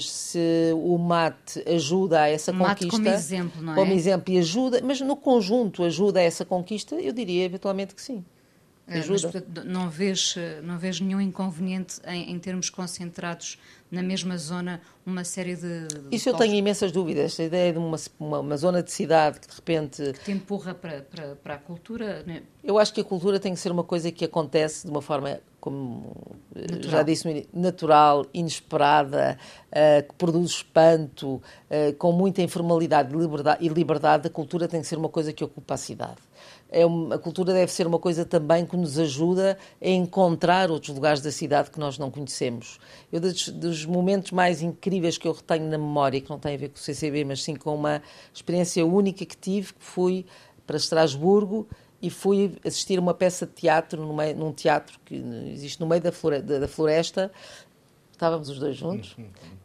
se 0.00 0.72
o 0.74 0.98
mate 0.98 1.62
ajuda 1.68 2.22
a 2.22 2.28
essa 2.28 2.52
o 2.52 2.58
conquista. 2.58 2.86
Mate 2.86 2.90
como 2.90 3.08
exemplo, 3.08 3.62
não 3.62 3.72
é? 3.72 3.76
Como 3.76 3.92
exemplo 3.92 4.34
e 4.34 4.38
ajuda, 4.38 4.80
mas 4.82 5.00
no 5.00 5.16
conjunto 5.16 5.82
ajuda 5.82 6.20
a 6.20 6.22
essa 6.22 6.44
conquista, 6.44 6.94
eu 6.96 7.12
diria 7.12 7.44
eventualmente 7.44 7.94
que 7.94 8.02
sim. 8.02 8.24
É, 8.86 8.98
ajuda. 8.98 9.12
Mas, 9.12 9.22
portanto, 9.22 9.64
não 9.64 9.88
vês, 9.88 10.34
não 10.62 10.78
vês 10.78 11.00
nenhum 11.00 11.20
inconveniente 11.20 12.00
em, 12.06 12.32
em 12.32 12.38
termos 12.38 12.68
concentrados 12.68 13.58
na 13.90 14.02
mesma 14.02 14.38
zona 14.38 14.80
uma 15.04 15.22
série 15.22 15.54
de. 15.54 15.86
de 15.86 16.16
Isso 16.16 16.28
eu 16.28 16.34
tenho 16.34 16.54
imensas 16.54 16.90
dúvidas. 16.90 17.38
A 17.38 17.44
ideia 17.44 17.72
de 17.72 17.78
uma, 17.78 17.96
uma, 18.18 18.40
uma, 18.40 18.56
zona 18.56 18.82
de 18.82 18.90
cidade 18.90 19.38
que 19.38 19.46
de 19.46 19.54
repente. 19.54 20.12
Que 20.14 20.24
te 20.24 20.32
empurra 20.32 20.74
para, 20.74 21.02
para, 21.02 21.36
para 21.36 21.54
a 21.54 21.58
cultura. 21.58 22.22
Né? 22.26 22.42
Eu 22.64 22.78
acho 22.78 22.92
que 22.92 23.00
a 23.00 23.04
cultura 23.04 23.38
tem 23.38 23.52
que 23.52 23.60
ser 23.60 23.70
uma 23.70 23.84
coisa 23.84 24.10
que 24.10 24.24
acontece 24.24 24.86
de 24.86 24.90
uma 24.90 25.02
forma, 25.02 25.40
como 25.62 26.36
natural. 26.52 26.90
já 26.90 27.02
disse, 27.04 27.48
natural, 27.54 28.26
inesperada, 28.34 29.38
uh, 29.68 30.08
que 30.08 30.14
produz 30.16 30.50
espanto, 30.50 31.34
uh, 31.36 31.94
com 31.98 32.10
muita 32.10 32.42
informalidade 32.42 33.14
e 33.14 33.16
liberdade, 33.16 33.64
e 33.64 33.68
liberdade. 33.68 34.26
A 34.26 34.30
cultura 34.30 34.66
tem 34.66 34.80
que 34.80 34.88
ser 34.88 34.98
uma 34.98 35.08
coisa 35.08 35.32
que 35.32 35.44
ocupa 35.44 35.74
a 35.74 35.76
cidade 35.76 36.18
é 36.72 36.86
uma, 36.86 37.14
a 37.14 37.18
cultura 37.18 37.52
deve 37.52 37.70
ser 37.70 37.86
uma 37.86 37.98
coisa 37.98 38.24
também 38.24 38.64
que 38.64 38.76
nos 38.76 38.98
ajuda 38.98 39.58
a 39.80 39.88
encontrar 39.88 40.70
outros 40.70 40.92
lugares 40.94 41.20
da 41.20 41.30
cidade 41.30 41.70
que 41.70 41.78
nós 41.78 41.98
não 41.98 42.10
conhecemos. 42.10 42.80
Eu, 43.12 43.20
dos, 43.20 43.48
dos, 43.50 43.84
momentos 43.84 44.32
mais 44.32 44.62
incríveis 44.62 45.18
que 45.18 45.28
eu 45.28 45.32
retenho 45.32 45.68
na 45.68 45.76
memória, 45.76 46.20
que 46.20 46.30
não 46.30 46.38
tem 46.38 46.54
a 46.54 46.58
ver 46.58 46.70
com 46.70 46.76
o 46.76 46.80
CCB, 46.80 47.24
mas 47.24 47.42
sim 47.42 47.54
com 47.54 47.74
uma 47.74 48.02
experiência 48.32 48.84
única 48.84 49.24
que 49.24 49.36
tive, 49.36 49.74
que 49.74 49.84
fui 49.84 50.24
para 50.66 50.76
Estrasburgo 50.76 51.68
e 52.02 52.10
fui 52.10 52.56
assistir 52.64 52.98
uma 52.98 53.14
peça 53.14 53.46
de 53.46 53.52
teatro 53.52 54.04
num 54.36 54.52
teatro 54.52 54.98
que 55.04 55.14
existe 55.52 55.80
no 55.80 55.86
meio 55.86 56.02
da, 56.02 56.10
floresta, 56.10 56.58
da 56.60 56.68
floresta. 56.68 57.32
Estávamos 58.10 58.48
os 58.48 58.58
dois 58.58 58.76
juntos. 58.76 59.16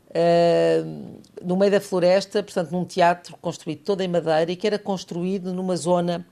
Uh, 0.07 1.19
no 1.43 1.57
meio 1.57 1.71
da 1.71 1.81
floresta, 1.81 2.43
portanto, 2.43 2.71
num 2.71 2.85
teatro 2.85 3.35
construído 3.41 3.79
todo 3.79 4.01
em 4.01 4.07
madeira 4.07 4.51
e 4.51 4.55
que 4.55 4.67
era 4.67 4.77
construído 4.77 5.51
numa 5.51 5.75
zona 5.75 6.25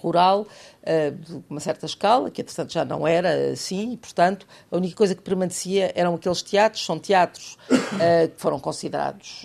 rural, 0.00 0.46
uh, 0.82 1.12
de 1.12 1.44
uma 1.48 1.60
certa 1.60 1.84
escala, 1.84 2.30
que 2.30 2.40
entretanto 2.40 2.72
já 2.72 2.84
não 2.84 3.06
era 3.06 3.52
assim, 3.52 3.92
e 3.92 3.96
portanto 3.98 4.46
a 4.70 4.76
única 4.76 4.96
coisa 4.96 5.14
que 5.14 5.20
permanecia 5.20 5.92
eram 5.94 6.14
aqueles 6.14 6.40
teatros, 6.42 6.84
são 6.84 6.98
teatros 6.98 7.58
uh, 7.70 8.28
que 8.34 8.40
foram 8.40 8.58
considerados 8.58 9.44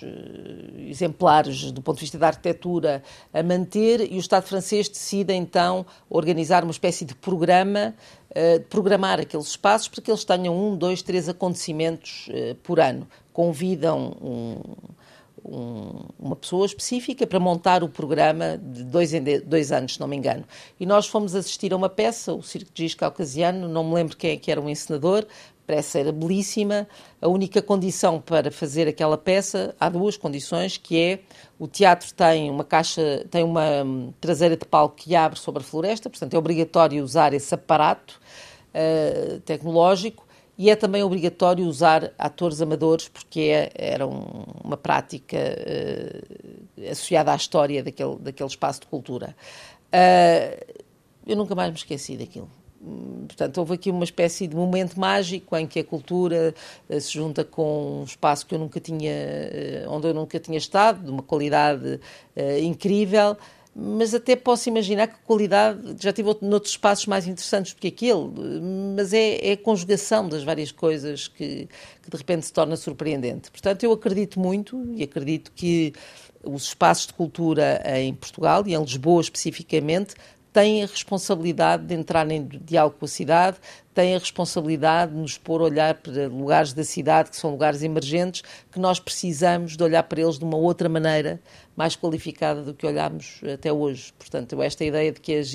exemplares 0.88 1.70
do 1.70 1.82
ponto 1.82 1.96
de 1.96 2.00
vista 2.02 2.18
da 2.18 2.28
arquitetura 2.28 3.02
a 3.32 3.42
manter, 3.42 4.00
e 4.10 4.16
o 4.16 4.20
Estado 4.20 4.44
francês 4.44 4.88
decide 4.88 5.34
então 5.34 5.84
organizar 6.08 6.64
uma 6.64 6.72
espécie 6.72 7.04
de 7.04 7.14
programa, 7.14 7.94
de 8.34 8.64
programar 8.64 9.20
aqueles 9.20 9.46
espaços 9.46 9.88
para 9.88 10.02
que 10.02 10.10
eles 10.10 10.24
tenham 10.24 10.56
um, 10.56 10.76
dois, 10.76 11.02
três 11.02 11.28
acontecimentos 11.28 12.28
por 12.64 12.80
ano. 12.80 13.06
Convidam 13.32 14.16
um 14.20 14.56
um, 15.44 16.06
uma 16.18 16.34
pessoa 16.34 16.64
específica 16.64 17.26
para 17.26 17.38
montar 17.38 17.84
o 17.84 17.88
programa 17.88 18.58
de 18.58 18.82
dois 18.84 19.12
em 19.12 19.22
dois 19.40 19.70
anos, 19.70 19.94
se 19.94 20.00
não 20.00 20.08
me 20.08 20.16
engano. 20.16 20.44
E 20.80 20.86
nós 20.86 21.06
fomos 21.06 21.34
assistir 21.34 21.72
a 21.72 21.76
uma 21.76 21.88
peça, 21.88 22.32
o 22.32 22.42
Circo 22.42 22.70
de 22.72 22.82
Giz 22.82 22.94
Caucasiano, 22.94 23.68
não 23.68 23.84
me 23.84 23.94
lembro 23.94 24.16
quem 24.16 24.30
é 24.30 24.36
que 24.36 24.50
era 24.50 24.60
o 24.60 24.70
encenador, 24.70 25.26
a 25.26 25.66
peça 25.66 25.98
era 25.98 26.12
belíssima. 26.12 26.88
A 27.20 27.28
única 27.28 27.60
condição 27.60 28.20
para 28.20 28.50
fazer 28.50 28.88
aquela 28.88 29.18
peça, 29.18 29.74
há 29.78 29.88
duas 29.88 30.16
condições, 30.16 30.76
que 30.76 30.98
é 30.98 31.20
o 31.58 31.66
teatro 31.66 32.12
tem 32.14 32.50
uma 32.50 32.64
caixa, 32.64 33.26
tem 33.30 33.44
uma 33.44 33.82
hum, 33.84 34.12
traseira 34.20 34.56
de 34.56 34.64
palco 34.64 34.96
que 34.96 35.14
abre 35.14 35.38
sobre 35.38 35.62
a 35.62 35.64
floresta, 35.64 36.08
portanto 36.08 36.34
é 36.34 36.38
obrigatório 36.38 37.02
usar 37.02 37.34
esse 37.34 37.54
aparato 37.54 38.20
uh, 38.74 39.40
tecnológico 39.40 40.23
e 40.56 40.70
é 40.70 40.76
também 40.76 41.02
obrigatório 41.02 41.66
usar 41.66 42.12
atores 42.16 42.60
amadores, 42.60 43.08
porque 43.08 43.40
é, 43.40 43.72
era 43.74 44.06
um, 44.06 44.44
uma 44.62 44.76
prática 44.76 45.36
uh, 45.36 46.90
associada 46.90 47.32
à 47.32 47.36
história 47.36 47.82
daquele, 47.82 48.16
daquele 48.16 48.48
espaço 48.48 48.80
de 48.80 48.86
cultura. 48.86 49.34
Uh, 49.88 50.74
eu 51.26 51.36
nunca 51.36 51.54
mais 51.54 51.70
me 51.70 51.76
esqueci 51.76 52.16
daquilo. 52.16 52.48
Portanto, 53.26 53.58
houve 53.58 53.74
aqui 53.74 53.90
uma 53.90 54.04
espécie 54.04 54.46
de 54.46 54.54
momento 54.54 55.00
mágico 55.00 55.56
em 55.56 55.66
que 55.66 55.80
a 55.80 55.84
cultura 55.84 56.54
uh, 56.88 57.00
se 57.00 57.12
junta 57.12 57.44
com 57.44 58.02
um 58.02 58.04
espaço 58.04 58.46
que 58.46 58.54
eu 58.54 58.58
nunca 58.58 58.78
tinha, 58.78 59.12
onde 59.88 60.06
eu 60.06 60.14
nunca 60.14 60.38
tinha 60.38 60.58
estado, 60.58 61.04
de 61.04 61.10
uma 61.10 61.22
qualidade 61.22 61.98
incrível 62.62 63.36
mas 63.74 64.14
até 64.14 64.36
posso 64.36 64.68
imaginar 64.68 65.08
que 65.08 65.16
qualidade 65.24 65.96
já 66.00 66.12
tive 66.12 66.36
noutros 66.42 66.72
espaços 66.72 67.06
mais 67.06 67.26
interessantes 67.26 67.72
do 67.72 67.80
que 67.80 67.88
aquele, 67.88 68.30
mas 68.94 69.12
é, 69.12 69.50
é 69.50 69.52
a 69.52 69.56
conjugação 69.56 70.28
das 70.28 70.44
várias 70.44 70.70
coisas 70.70 71.26
que, 71.26 71.68
que, 72.02 72.10
de 72.10 72.16
repente 72.16 72.46
se 72.46 72.52
torna 72.52 72.76
surpreendente. 72.76 73.50
Portanto, 73.50 73.82
eu 73.82 73.92
acredito 73.92 74.38
muito 74.38 74.84
e 74.94 75.02
acredito 75.02 75.50
que 75.52 75.92
os 76.44 76.64
espaços 76.64 77.06
de 77.06 77.14
cultura 77.14 77.82
em 77.98 78.14
Portugal 78.14 78.62
e 78.66 78.74
em 78.74 78.80
Lisboa 78.80 79.20
especificamente 79.20 80.14
têm 80.54 80.84
a 80.84 80.86
responsabilidade 80.86 81.84
de 81.84 81.94
entrar 81.94 82.30
em 82.30 82.46
diálogo 82.46 82.96
com 83.00 83.04
a 83.06 83.08
cidade, 83.08 83.56
têm 83.92 84.14
a 84.14 84.18
responsabilidade 84.20 85.12
de 85.12 85.18
nos 85.18 85.36
pôr 85.36 85.60
a 85.60 85.64
olhar 85.64 85.94
para 85.96 86.28
lugares 86.28 86.72
da 86.72 86.84
cidade 86.84 87.30
que 87.30 87.36
são 87.36 87.50
lugares 87.50 87.82
emergentes, 87.82 88.44
que 88.70 88.78
nós 88.78 89.00
precisamos 89.00 89.76
de 89.76 89.82
olhar 89.82 90.04
para 90.04 90.20
eles 90.20 90.38
de 90.38 90.44
uma 90.44 90.56
outra 90.56 90.88
maneira, 90.88 91.40
mais 91.74 91.96
qualificada 91.96 92.62
do 92.62 92.72
que 92.72 92.86
olhámos 92.86 93.40
até 93.52 93.72
hoje. 93.72 94.12
Portanto, 94.16 94.62
esta 94.62 94.84
ideia 94.84 95.10
de 95.10 95.20
que 95.20 95.34
as, 95.34 95.52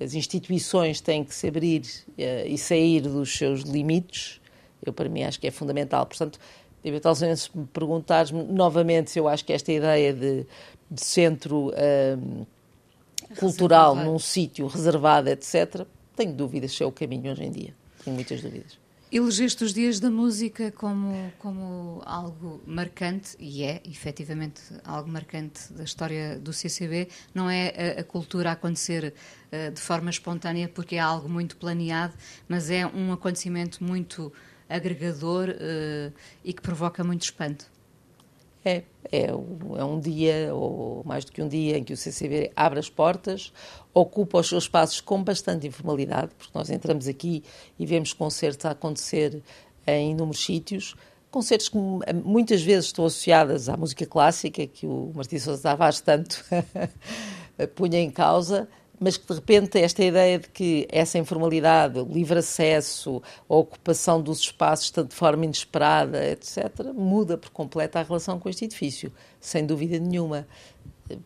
as 0.00 0.12
instituições 0.12 1.00
têm 1.00 1.22
que 1.22 1.34
se 1.36 1.46
abrir 1.46 1.82
uh, 1.82 2.12
e 2.44 2.58
sair 2.58 3.02
dos 3.02 3.32
seus 3.32 3.60
limites, 3.60 4.40
eu 4.84 4.92
para 4.92 5.08
mim 5.08 5.22
acho 5.22 5.38
que 5.38 5.46
é 5.46 5.52
fundamental. 5.52 6.04
Portanto, 6.04 6.40
eventualmente 6.84 7.42
se 7.42 7.56
me 7.56 7.64
perguntares 7.66 8.32
novamente 8.32 9.12
se 9.12 9.20
eu 9.20 9.28
acho 9.28 9.44
que 9.44 9.52
esta 9.52 9.70
ideia 9.70 10.12
de, 10.12 10.44
de 10.90 11.00
centro... 11.00 11.72
cultural 13.38 13.94
num 13.94 14.18
sítio 14.18 14.66
reservado, 14.66 15.28
etc., 15.28 15.86
tenho 16.14 16.34
dúvidas 16.34 16.72
se 16.72 16.82
é 16.82 16.86
o 16.86 16.92
caminho 16.92 17.32
hoje 17.32 17.44
em 17.44 17.50
dia. 17.50 17.74
Tenho 18.04 18.14
muitas 18.14 18.42
dúvidas. 18.42 18.82
Elegeste 19.10 19.62
os 19.62 19.74
Dias 19.74 20.00
da 20.00 20.10
Música 20.10 20.72
como, 20.72 21.30
como 21.38 22.00
algo 22.06 22.62
marcante, 22.66 23.36
e 23.38 23.62
é 23.62 23.82
efetivamente 23.84 24.62
algo 24.84 25.10
marcante 25.10 25.70
da 25.70 25.84
história 25.84 26.38
do 26.38 26.50
CCB. 26.50 27.08
Não 27.34 27.50
é 27.50 27.96
a, 27.98 28.00
a 28.00 28.04
cultura 28.04 28.48
a 28.48 28.52
acontecer 28.54 29.12
uh, 29.52 29.70
de 29.70 29.80
forma 29.80 30.08
espontânea, 30.08 30.66
porque 30.66 30.96
é 30.96 30.98
algo 30.98 31.28
muito 31.28 31.58
planeado, 31.58 32.14
mas 32.48 32.70
é 32.70 32.86
um 32.86 33.12
acontecimento 33.12 33.84
muito 33.84 34.32
agregador 34.66 35.50
uh, 35.50 36.12
e 36.42 36.54
que 36.54 36.62
provoca 36.62 37.04
muito 37.04 37.24
espanto. 37.24 37.70
É, 38.64 38.82
é, 39.10 39.26
é, 39.26 39.34
um 39.34 39.98
dia, 39.98 40.54
ou 40.54 41.02
mais 41.04 41.24
do 41.24 41.32
que 41.32 41.42
um 41.42 41.48
dia, 41.48 41.76
em 41.76 41.84
que 41.84 41.92
o 41.92 41.96
CCB 41.96 42.52
abre 42.54 42.78
as 42.78 42.88
portas, 42.88 43.52
ocupa 43.92 44.38
os 44.38 44.48
seus 44.48 44.64
espaços 44.64 45.00
com 45.00 45.22
bastante 45.22 45.66
informalidade, 45.66 46.30
porque 46.38 46.52
nós 46.54 46.70
entramos 46.70 47.08
aqui 47.08 47.42
e 47.78 47.84
vemos 47.84 48.12
concertos 48.12 48.64
a 48.64 48.70
acontecer 48.70 49.42
em 49.86 50.12
inúmeros 50.12 50.44
sítios, 50.44 50.94
concertos 51.30 51.68
que 51.68 51.78
muitas 52.24 52.62
vezes 52.62 52.86
estão 52.86 53.04
associados 53.04 53.68
à 53.68 53.76
música 53.76 54.06
clássica, 54.06 54.66
que 54.66 54.86
o 54.86 55.10
Martim 55.14 55.38
Sousa 55.38 55.62
Tavares 55.62 56.00
tanto 56.00 56.44
punha 57.74 57.98
em 57.98 58.10
causa, 58.10 58.68
mas 59.02 59.16
que 59.16 59.26
de 59.26 59.34
repente 59.34 59.78
esta 59.80 60.04
ideia 60.04 60.38
de 60.38 60.48
que 60.48 60.86
essa 60.88 61.18
informalidade, 61.18 61.98
o 61.98 62.04
livre 62.04 62.38
acesso, 62.38 63.20
a 63.48 63.54
ocupação 63.54 64.22
dos 64.22 64.38
espaços 64.38 64.92
de 64.92 65.12
forma 65.14 65.44
inesperada, 65.44 66.24
etc., 66.30 66.92
muda 66.94 67.36
por 67.36 67.50
completo 67.50 67.98
a 67.98 68.02
relação 68.02 68.38
com 68.38 68.48
este 68.48 68.64
edifício, 68.64 69.12
sem 69.40 69.66
dúvida 69.66 69.98
nenhuma. 69.98 70.46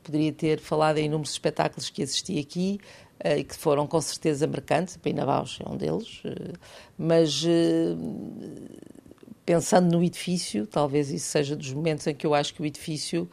poderia 0.03 0.33
ter 0.33 0.59
falado 0.59 0.97
em 0.97 1.05
inúmeros 1.05 1.33
espetáculos 1.33 1.91
que 1.91 2.03
assisti 2.03 2.39
aqui 2.39 2.81
e 3.23 3.45
que 3.45 3.55
foram 3.55 3.87
com 3.87 4.01
certeza 4.01 4.47
marcantes, 4.47 4.97
Pina 4.97 5.27
Bausch 5.27 5.61
é 5.61 5.71
um 5.71 5.77
deles, 5.77 6.23
mas 6.97 7.45
pensando 9.45 9.93
no 9.93 10.03
edifício, 10.03 10.67
talvez 10.67 11.11
isso 11.11 11.27
seja 11.27 11.55
dos 11.55 11.73
momentos 11.75 12.07
em 12.07 12.15
que 12.15 12.27
eu 12.27 12.35
acho 12.35 12.55
que 12.55 12.63
o 12.63 12.65
edifício 12.65 13.29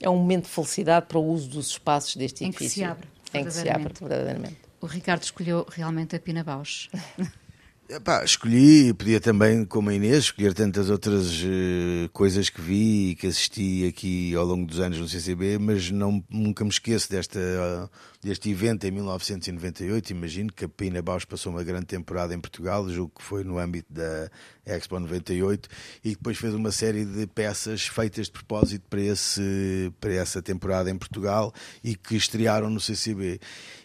é 0.00 0.08
um 0.10 0.16
momento 0.16 0.44
de 0.44 0.50
felicidade 0.50 1.06
para 1.06 1.18
o 1.18 1.24
uso 1.24 1.48
dos 1.48 1.68
espaços 1.68 2.16
deste 2.16 2.44
edifício. 2.44 2.66
Em 2.66 2.68
que 2.68 2.74
se 2.74 2.84
abre. 2.84 3.08
Em 3.34 3.44
que 3.44 3.50
se 3.50 3.68
abre, 3.68 3.92
verdadeiramente. 4.00 4.58
O 4.80 4.86
Ricardo 4.86 5.22
escolheu 5.22 5.66
realmente 5.68 6.14
a 6.14 6.20
Pina 6.20 6.44
Bausch. 6.44 6.88
Epá, 7.88 8.24
escolhi, 8.24 8.92
podia 8.94 9.20
também, 9.20 9.64
como 9.64 9.90
a 9.90 9.94
Inês, 9.94 10.24
escolher 10.24 10.52
tantas 10.52 10.90
outras 10.90 11.40
uh, 11.44 12.08
coisas 12.12 12.50
que 12.50 12.60
vi 12.60 13.10
e 13.10 13.14
que 13.14 13.28
assisti 13.28 13.86
aqui 13.86 14.34
ao 14.34 14.44
longo 14.44 14.66
dos 14.66 14.80
anos 14.80 14.98
no 14.98 15.08
CCB, 15.08 15.56
mas 15.58 15.88
não, 15.92 16.24
nunca 16.28 16.64
me 16.64 16.70
esqueço 16.70 17.08
desta, 17.08 17.38
uh, 17.38 17.88
deste 18.20 18.50
evento 18.50 18.84
em 18.88 18.90
1998. 18.90 20.10
Imagino 20.10 20.52
que 20.52 20.64
a 20.64 20.68
Pina 20.68 21.00
Bausch 21.00 21.24
passou 21.24 21.52
uma 21.52 21.62
grande 21.62 21.86
temporada 21.86 22.34
em 22.34 22.40
Portugal, 22.40 22.88
julgo 22.88 23.12
que 23.18 23.22
foi 23.22 23.44
no 23.44 23.56
âmbito 23.56 23.92
da 23.92 24.28
Expo 24.66 24.98
98, 24.98 25.68
e 26.02 26.10
depois 26.10 26.36
fez 26.36 26.54
uma 26.54 26.72
série 26.72 27.04
de 27.04 27.24
peças 27.28 27.86
feitas 27.86 28.26
de 28.26 28.32
propósito 28.32 28.84
para, 28.90 29.00
esse, 29.00 29.92
para 30.00 30.12
essa 30.12 30.42
temporada 30.42 30.90
em 30.90 30.98
Portugal 30.98 31.54
e 31.84 31.94
que 31.94 32.16
estrearam 32.16 32.68
no 32.68 32.80
CCB. 32.80 33.38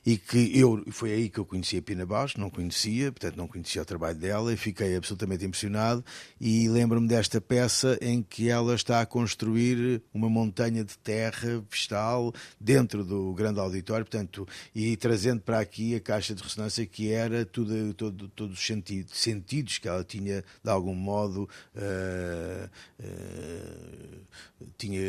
E 0.06 0.18
que 0.18 0.58
eu, 0.58 0.84
foi 0.92 1.12
aí 1.12 1.30
que 1.30 1.40
eu 1.40 1.46
conheci 1.46 1.78
a 1.78 1.82
Pina 1.82 2.06
Bausch, 2.06 2.36
não 2.38 2.50
conhecia, 2.50 3.12
portanto 3.12 3.36
não 3.36 3.48
conhecia 3.48 3.82
o 3.82 3.86
trabalho 3.86 4.18
dela 4.18 4.52
e 4.52 4.58
fiquei 4.58 4.96
absolutamente 4.96 5.46
impressionado. 5.46 6.04
E 6.40 6.68
lembro-me 6.68 7.08
desta 7.08 7.40
peça 7.40 7.98
em 8.02 8.24
que 8.24 8.50
ela 8.50 8.74
está 8.74 9.02
a 9.02 9.06
construir 9.06 10.02
uma 10.14 10.30
montanha 10.30 10.84
de 10.84 10.98
terra 10.98 11.64
vegetal 11.70 12.34
dentro 12.60 13.06
do 13.06 13.32
grande 13.34 13.60
auditório, 13.60 14.06
portanto, 14.06 14.48
e 14.74 14.98
trazendo 14.98 15.42
para 15.42 15.60
aqui 15.60 15.96
a 15.96 16.00
caixa 16.00 16.34
de 16.34 16.42
ressonância 16.42 16.86
que 16.86 17.12
era 17.12 17.46
tudo, 17.46 17.94
todo, 17.94 18.28
todos 18.30 18.58
os 18.58 18.66
sentidos, 18.66 19.18
sentidos 19.18 19.78
que 19.78 19.88
ela 19.88 20.04
tinha 20.04 20.44
de 20.64 20.70
algum 20.70 20.96
modo 20.96 21.48
uh, 21.76 22.70
uh, 23.00 24.26
tinha 24.78 25.02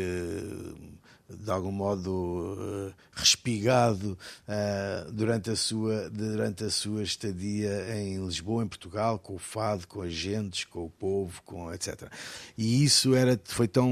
de 1.37 1.51
algum 1.51 1.71
modo 1.71 2.57
uh, 2.57 2.93
respigado 3.13 4.17
uh, 4.47 5.11
durante, 5.11 5.49
a 5.49 5.55
sua, 5.55 6.09
durante 6.09 6.63
a 6.63 6.69
sua 6.69 7.03
estadia 7.03 7.97
em 7.97 8.23
Lisboa, 8.25 8.63
em 8.63 8.67
Portugal, 8.67 9.19
com 9.19 9.35
o 9.35 9.39
fado, 9.39 9.87
com 9.87 10.01
as 10.01 10.13
gentes, 10.13 10.65
com 10.65 10.85
o 10.85 10.89
povo, 10.89 11.41
com 11.43 11.73
etc. 11.73 12.09
E 12.57 12.83
isso 12.83 13.15
era, 13.15 13.39
foi 13.45 13.67
tão 13.67 13.89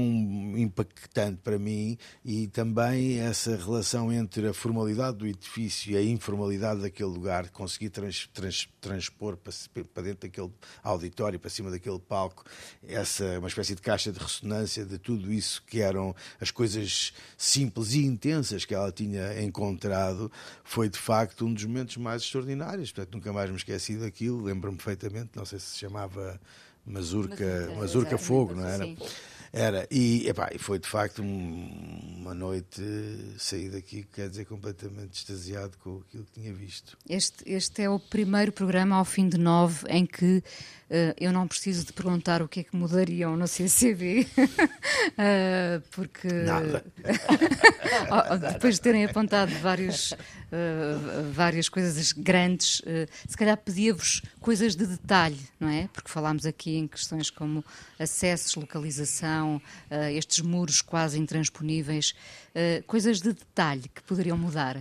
impactante 0.56 1.40
para 1.42 1.58
mim 1.58 1.98
e 2.24 2.46
também 2.48 3.18
essa 3.20 3.56
relação 3.56 4.12
entre 4.12 4.48
a 4.48 4.54
formalidade 4.54 5.18
do 5.18 5.26
edifício 5.26 5.92
e 5.92 5.96
a 5.96 6.02
informalidade 6.02 6.80
daquele 6.80 7.10
lugar, 7.10 7.48
conseguir 7.50 7.90
trans, 7.90 8.28
trans, 8.32 8.68
transpor 8.80 9.36
para, 9.36 9.52
para 9.92 10.02
dentro 10.02 10.28
daquele 10.28 10.50
auditório, 10.82 11.38
para 11.38 11.50
cima 11.50 11.70
daquele 11.70 11.98
palco, 11.98 12.44
essa 12.86 13.38
uma 13.38 13.48
espécie 13.48 13.74
de 13.74 13.82
caixa 13.82 14.12
de 14.12 14.18
ressonância 14.18 14.84
de 14.84 14.98
tudo 14.98 15.32
isso 15.32 15.62
que 15.66 15.80
eram 15.80 16.14
as 16.40 16.50
coisas 16.50 17.12
simples 17.36 17.94
e 17.94 18.04
intensas 18.04 18.64
que 18.64 18.74
ela 18.74 18.92
tinha 18.92 19.42
encontrado, 19.42 20.30
foi 20.64 20.88
de 20.88 20.98
facto 20.98 21.46
um 21.46 21.52
dos 21.52 21.64
momentos 21.64 21.96
mais 21.96 22.22
extraordinários. 22.22 22.92
Portanto, 22.92 23.14
nunca 23.14 23.32
mais 23.32 23.50
me 23.50 23.56
esqueci 23.56 23.96
daquilo. 23.96 24.42
Lembro-me 24.42 24.76
perfeitamente, 24.76 25.30
não 25.34 25.44
sei 25.44 25.58
se 25.58 25.72
se 25.72 25.78
chamava 25.78 26.40
Mazurca, 26.84 27.72
Mazurca 27.76 28.18
Fogo, 28.18 28.54
não 28.54 28.66
era? 28.66 28.84
Sim. 28.84 28.96
Era, 29.54 29.86
e, 29.90 30.26
epá, 30.26 30.50
foi 30.58 30.78
de 30.78 30.88
facto 30.88 31.20
um, 31.20 32.16
uma 32.20 32.32
noite 32.32 32.82
sair 33.36 33.68
daqui, 33.68 34.02
quer 34.10 34.30
dizer, 34.30 34.46
completamente 34.46 35.18
extasiado 35.18 35.76
com 35.76 36.00
aquilo 36.08 36.24
que 36.24 36.40
tinha 36.40 36.54
visto. 36.54 36.96
Este, 37.06 37.44
este 37.46 37.82
é 37.82 37.90
o 37.90 37.98
primeiro 37.98 38.50
programa 38.50 38.96
ao 38.96 39.04
fim 39.04 39.28
de 39.28 39.36
nove 39.36 39.84
em 39.90 40.06
que 40.06 40.42
eu 41.18 41.32
não 41.32 41.48
preciso 41.48 41.86
de 41.86 41.92
perguntar 41.92 42.42
o 42.42 42.48
que 42.48 42.60
é 42.60 42.62
que 42.64 42.76
mudariam 42.76 43.36
no 43.36 43.48
CCB, 43.48 44.26
eh, 45.16 45.80
porque 45.90 46.28
Nada. 46.44 46.84
depois 48.52 48.74
de 48.74 48.80
terem 48.82 49.04
apontado 49.04 49.52
vários, 49.60 50.12
uh, 50.12 50.16
várias 51.32 51.68
coisas 51.68 52.12
grandes, 52.12 52.82
se 53.26 53.36
calhar 53.36 53.56
pedia-vos 53.56 54.22
coisas 54.40 54.76
de 54.76 54.86
detalhe, 54.86 55.40
não 55.58 55.68
é? 55.68 55.88
Porque 55.92 56.10
falámos 56.10 56.44
aqui 56.44 56.76
em 56.76 56.86
questões 56.86 57.30
como 57.30 57.64
acessos, 57.98 58.54
localização, 58.54 59.60
estes 60.14 60.40
muros 60.40 60.80
quase 60.82 61.18
intransponíveis, 61.18 62.14
coisas 62.86 63.20
de 63.20 63.32
detalhe 63.32 63.88
que 63.94 64.02
poderiam 64.02 64.36
mudar? 64.36 64.78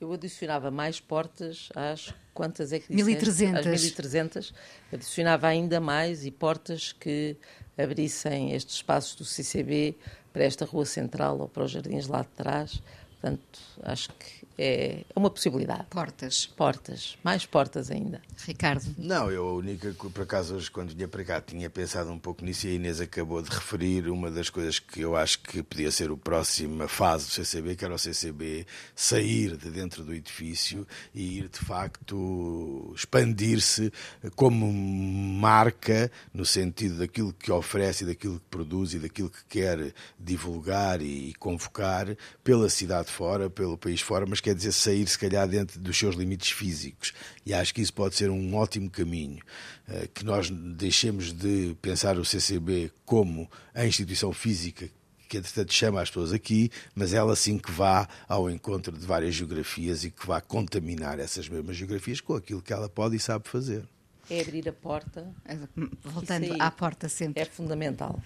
Eu 0.00 0.12
adicionava 0.12 0.70
mais 0.70 0.98
portas 0.98 1.68
às 1.74 2.14
quantas 2.32 2.72
é 2.72 2.78
que 2.78 2.88
disseste? 2.88 3.04
1300. 3.04 3.66
Às 3.66 3.82
1300. 3.82 4.54
Adicionava 4.92 5.46
ainda 5.46 5.78
mais 5.78 6.24
e 6.24 6.30
portas 6.30 6.92
que 6.92 7.36
abrissem 7.76 8.52
estes 8.52 8.76
espaços 8.76 9.14
do 9.14 9.24
CCB 9.24 9.94
para 10.32 10.44
esta 10.44 10.64
rua 10.64 10.86
central 10.86 11.38
ou 11.38 11.48
para 11.48 11.64
os 11.64 11.70
jardins 11.70 12.06
lá 12.06 12.22
de 12.22 12.28
trás. 12.28 12.82
Portanto, 13.20 13.60
acho 13.82 14.08
que 14.14 14.46
é 14.60 15.04
uma 15.16 15.30
possibilidade. 15.30 15.86
Portas. 15.88 16.46
Portas, 16.46 17.16
mais 17.24 17.46
portas 17.46 17.90
ainda. 17.90 18.20
Ricardo. 18.44 18.84
Não, 18.98 19.30
eu 19.30 19.48
a 19.48 19.52
única, 19.54 19.94
por 19.94 20.22
acaso, 20.22 20.54
hoje, 20.54 20.70
quando 20.70 20.94
vinha 20.94 21.08
para 21.08 21.24
cá, 21.24 21.40
tinha 21.40 21.70
pensado 21.70 22.10
um 22.12 22.18
pouco 22.18 22.44
nisso 22.44 22.66
e 22.66 22.70
a 22.70 22.74
Inês 22.74 23.00
acabou 23.00 23.40
de 23.40 23.48
referir 23.48 24.08
uma 24.08 24.30
das 24.30 24.50
coisas 24.50 24.78
que 24.78 25.00
eu 25.00 25.16
acho 25.16 25.40
que 25.40 25.62
podia 25.62 25.90
ser 25.90 26.10
a 26.10 26.16
próxima 26.16 26.86
fase 26.86 27.26
do 27.26 27.30
CCB, 27.32 27.76
que 27.76 27.84
era 27.86 27.94
o 27.94 27.98
CCB 27.98 28.66
sair 28.94 29.56
de 29.56 29.70
dentro 29.70 30.04
do 30.04 30.12
edifício 30.12 30.86
e 31.14 31.38
ir, 31.38 31.48
de 31.48 31.58
facto, 31.58 32.92
expandir-se 32.94 33.90
como 34.36 34.70
marca, 34.70 36.10
no 36.34 36.44
sentido 36.44 36.98
daquilo 36.98 37.32
que 37.32 37.50
oferece 37.50 38.04
e 38.04 38.08
daquilo 38.08 38.38
que 38.38 38.46
produz 38.50 38.92
e 38.92 38.98
daquilo 38.98 39.30
que 39.30 39.44
quer 39.48 39.94
divulgar 40.18 41.00
e 41.00 41.32
convocar 41.38 42.14
pela 42.44 42.68
cidade 42.68 43.10
fora, 43.10 43.48
pelo 43.48 43.78
país 43.78 44.02
fora, 44.02 44.26
mas 44.26 44.40
que 44.40 44.49
quer 44.50 44.54
dizer 44.54 44.72
sair, 44.72 45.06
se 45.06 45.18
calhar, 45.18 45.46
dentro 45.46 45.78
dos 45.78 45.96
seus 45.96 46.16
limites 46.16 46.50
físicos. 46.50 47.12
E 47.46 47.54
acho 47.54 47.72
que 47.72 47.80
isso 47.80 47.92
pode 47.92 48.16
ser 48.16 48.30
um 48.30 48.54
ótimo 48.56 48.90
caminho. 48.90 49.40
Eh, 49.88 50.08
que 50.12 50.24
nós 50.24 50.50
deixemos 50.50 51.32
de 51.32 51.76
pensar 51.80 52.18
o 52.18 52.24
CCB 52.24 52.90
como 53.04 53.48
a 53.72 53.86
instituição 53.86 54.32
física 54.32 54.88
que 55.28 55.36
entretanto 55.36 55.72
chama 55.72 56.02
as 56.02 56.10
pessoas 56.10 56.32
aqui, 56.32 56.72
mas 56.92 57.14
ela 57.14 57.36
sim 57.36 57.56
que 57.56 57.70
vá 57.70 58.08
ao 58.26 58.50
encontro 58.50 58.98
de 58.98 59.06
várias 59.06 59.32
geografias 59.32 60.02
e 60.02 60.10
que 60.10 60.26
vá 60.26 60.40
contaminar 60.40 61.20
essas 61.20 61.48
mesmas 61.48 61.76
geografias 61.76 62.20
com 62.20 62.34
aquilo 62.34 62.60
que 62.60 62.72
ela 62.72 62.88
pode 62.88 63.14
e 63.14 63.20
sabe 63.20 63.48
fazer. 63.48 63.84
É 64.28 64.40
abrir 64.40 64.68
a 64.68 64.72
porta. 64.72 65.32
Voltando 66.02 66.56
à 66.58 66.68
porta 66.68 67.08
sempre. 67.08 67.40
É 67.40 67.44
fundamental. 67.44 68.20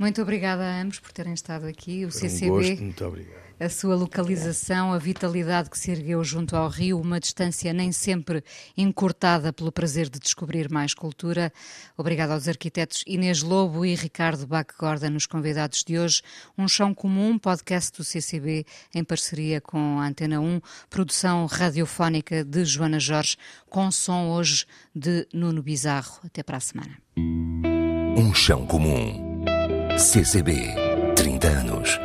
Muito 0.00 0.20
obrigada 0.20 0.64
a 0.64 0.82
ambos 0.82 0.98
por 0.98 1.12
terem 1.12 1.32
estado 1.32 1.64
aqui. 1.64 2.04
O 2.04 2.10
Foi 2.10 2.28
CCB. 2.28 2.50
Um 2.50 2.54
gosto, 2.54 2.82
muito 2.82 3.04
obrigado 3.04 3.47
a 3.60 3.68
sua 3.68 3.96
localização, 3.96 4.92
a 4.92 4.98
vitalidade 4.98 5.68
que 5.68 5.78
se 5.78 5.90
ergueu 5.90 6.22
junto 6.22 6.54
ao 6.54 6.68
rio, 6.68 7.00
uma 7.00 7.18
distância 7.18 7.72
nem 7.72 7.90
sempre 7.90 8.42
encurtada 8.76 9.52
pelo 9.52 9.72
prazer 9.72 10.08
de 10.08 10.18
descobrir 10.18 10.70
mais 10.70 10.94
cultura. 10.94 11.52
Obrigado 11.96 12.30
aos 12.30 12.46
arquitetos 12.46 13.02
Inês 13.06 13.42
Lobo 13.42 13.84
e 13.84 13.94
Ricardo 13.94 14.46
Bach-Gorda, 14.46 15.10
nos 15.10 15.26
convidados 15.26 15.82
de 15.84 15.98
hoje. 15.98 16.22
Um 16.56 16.68
Chão 16.68 16.94
Comum, 16.94 17.38
podcast 17.38 17.96
do 17.96 18.04
CCB, 18.04 18.64
em 18.94 19.02
parceria 19.02 19.60
com 19.60 19.98
a 19.98 20.06
Antena 20.06 20.40
1, 20.40 20.60
produção 20.88 21.46
radiofónica 21.46 22.44
de 22.44 22.64
Joana 22.64 23.00
Jorge, 23.00 23.36
com 23.68 23.90
som 23.90 24.28
hoje 24.28 24.66
de 24.94 25.26
Nuno 25.32 25.62
Bizarro. 25.62 26.20
Até 26.24 26.42
para 26.42 26.58
a 26.58 26.60
semana. 26.60 26.96
Um 27.16 28.32
Chão 28.34 28.66
Comum. 28.66 29.44
CCB, 29.98 30.74
30 31.16 31.48
anos. 31.48 31.98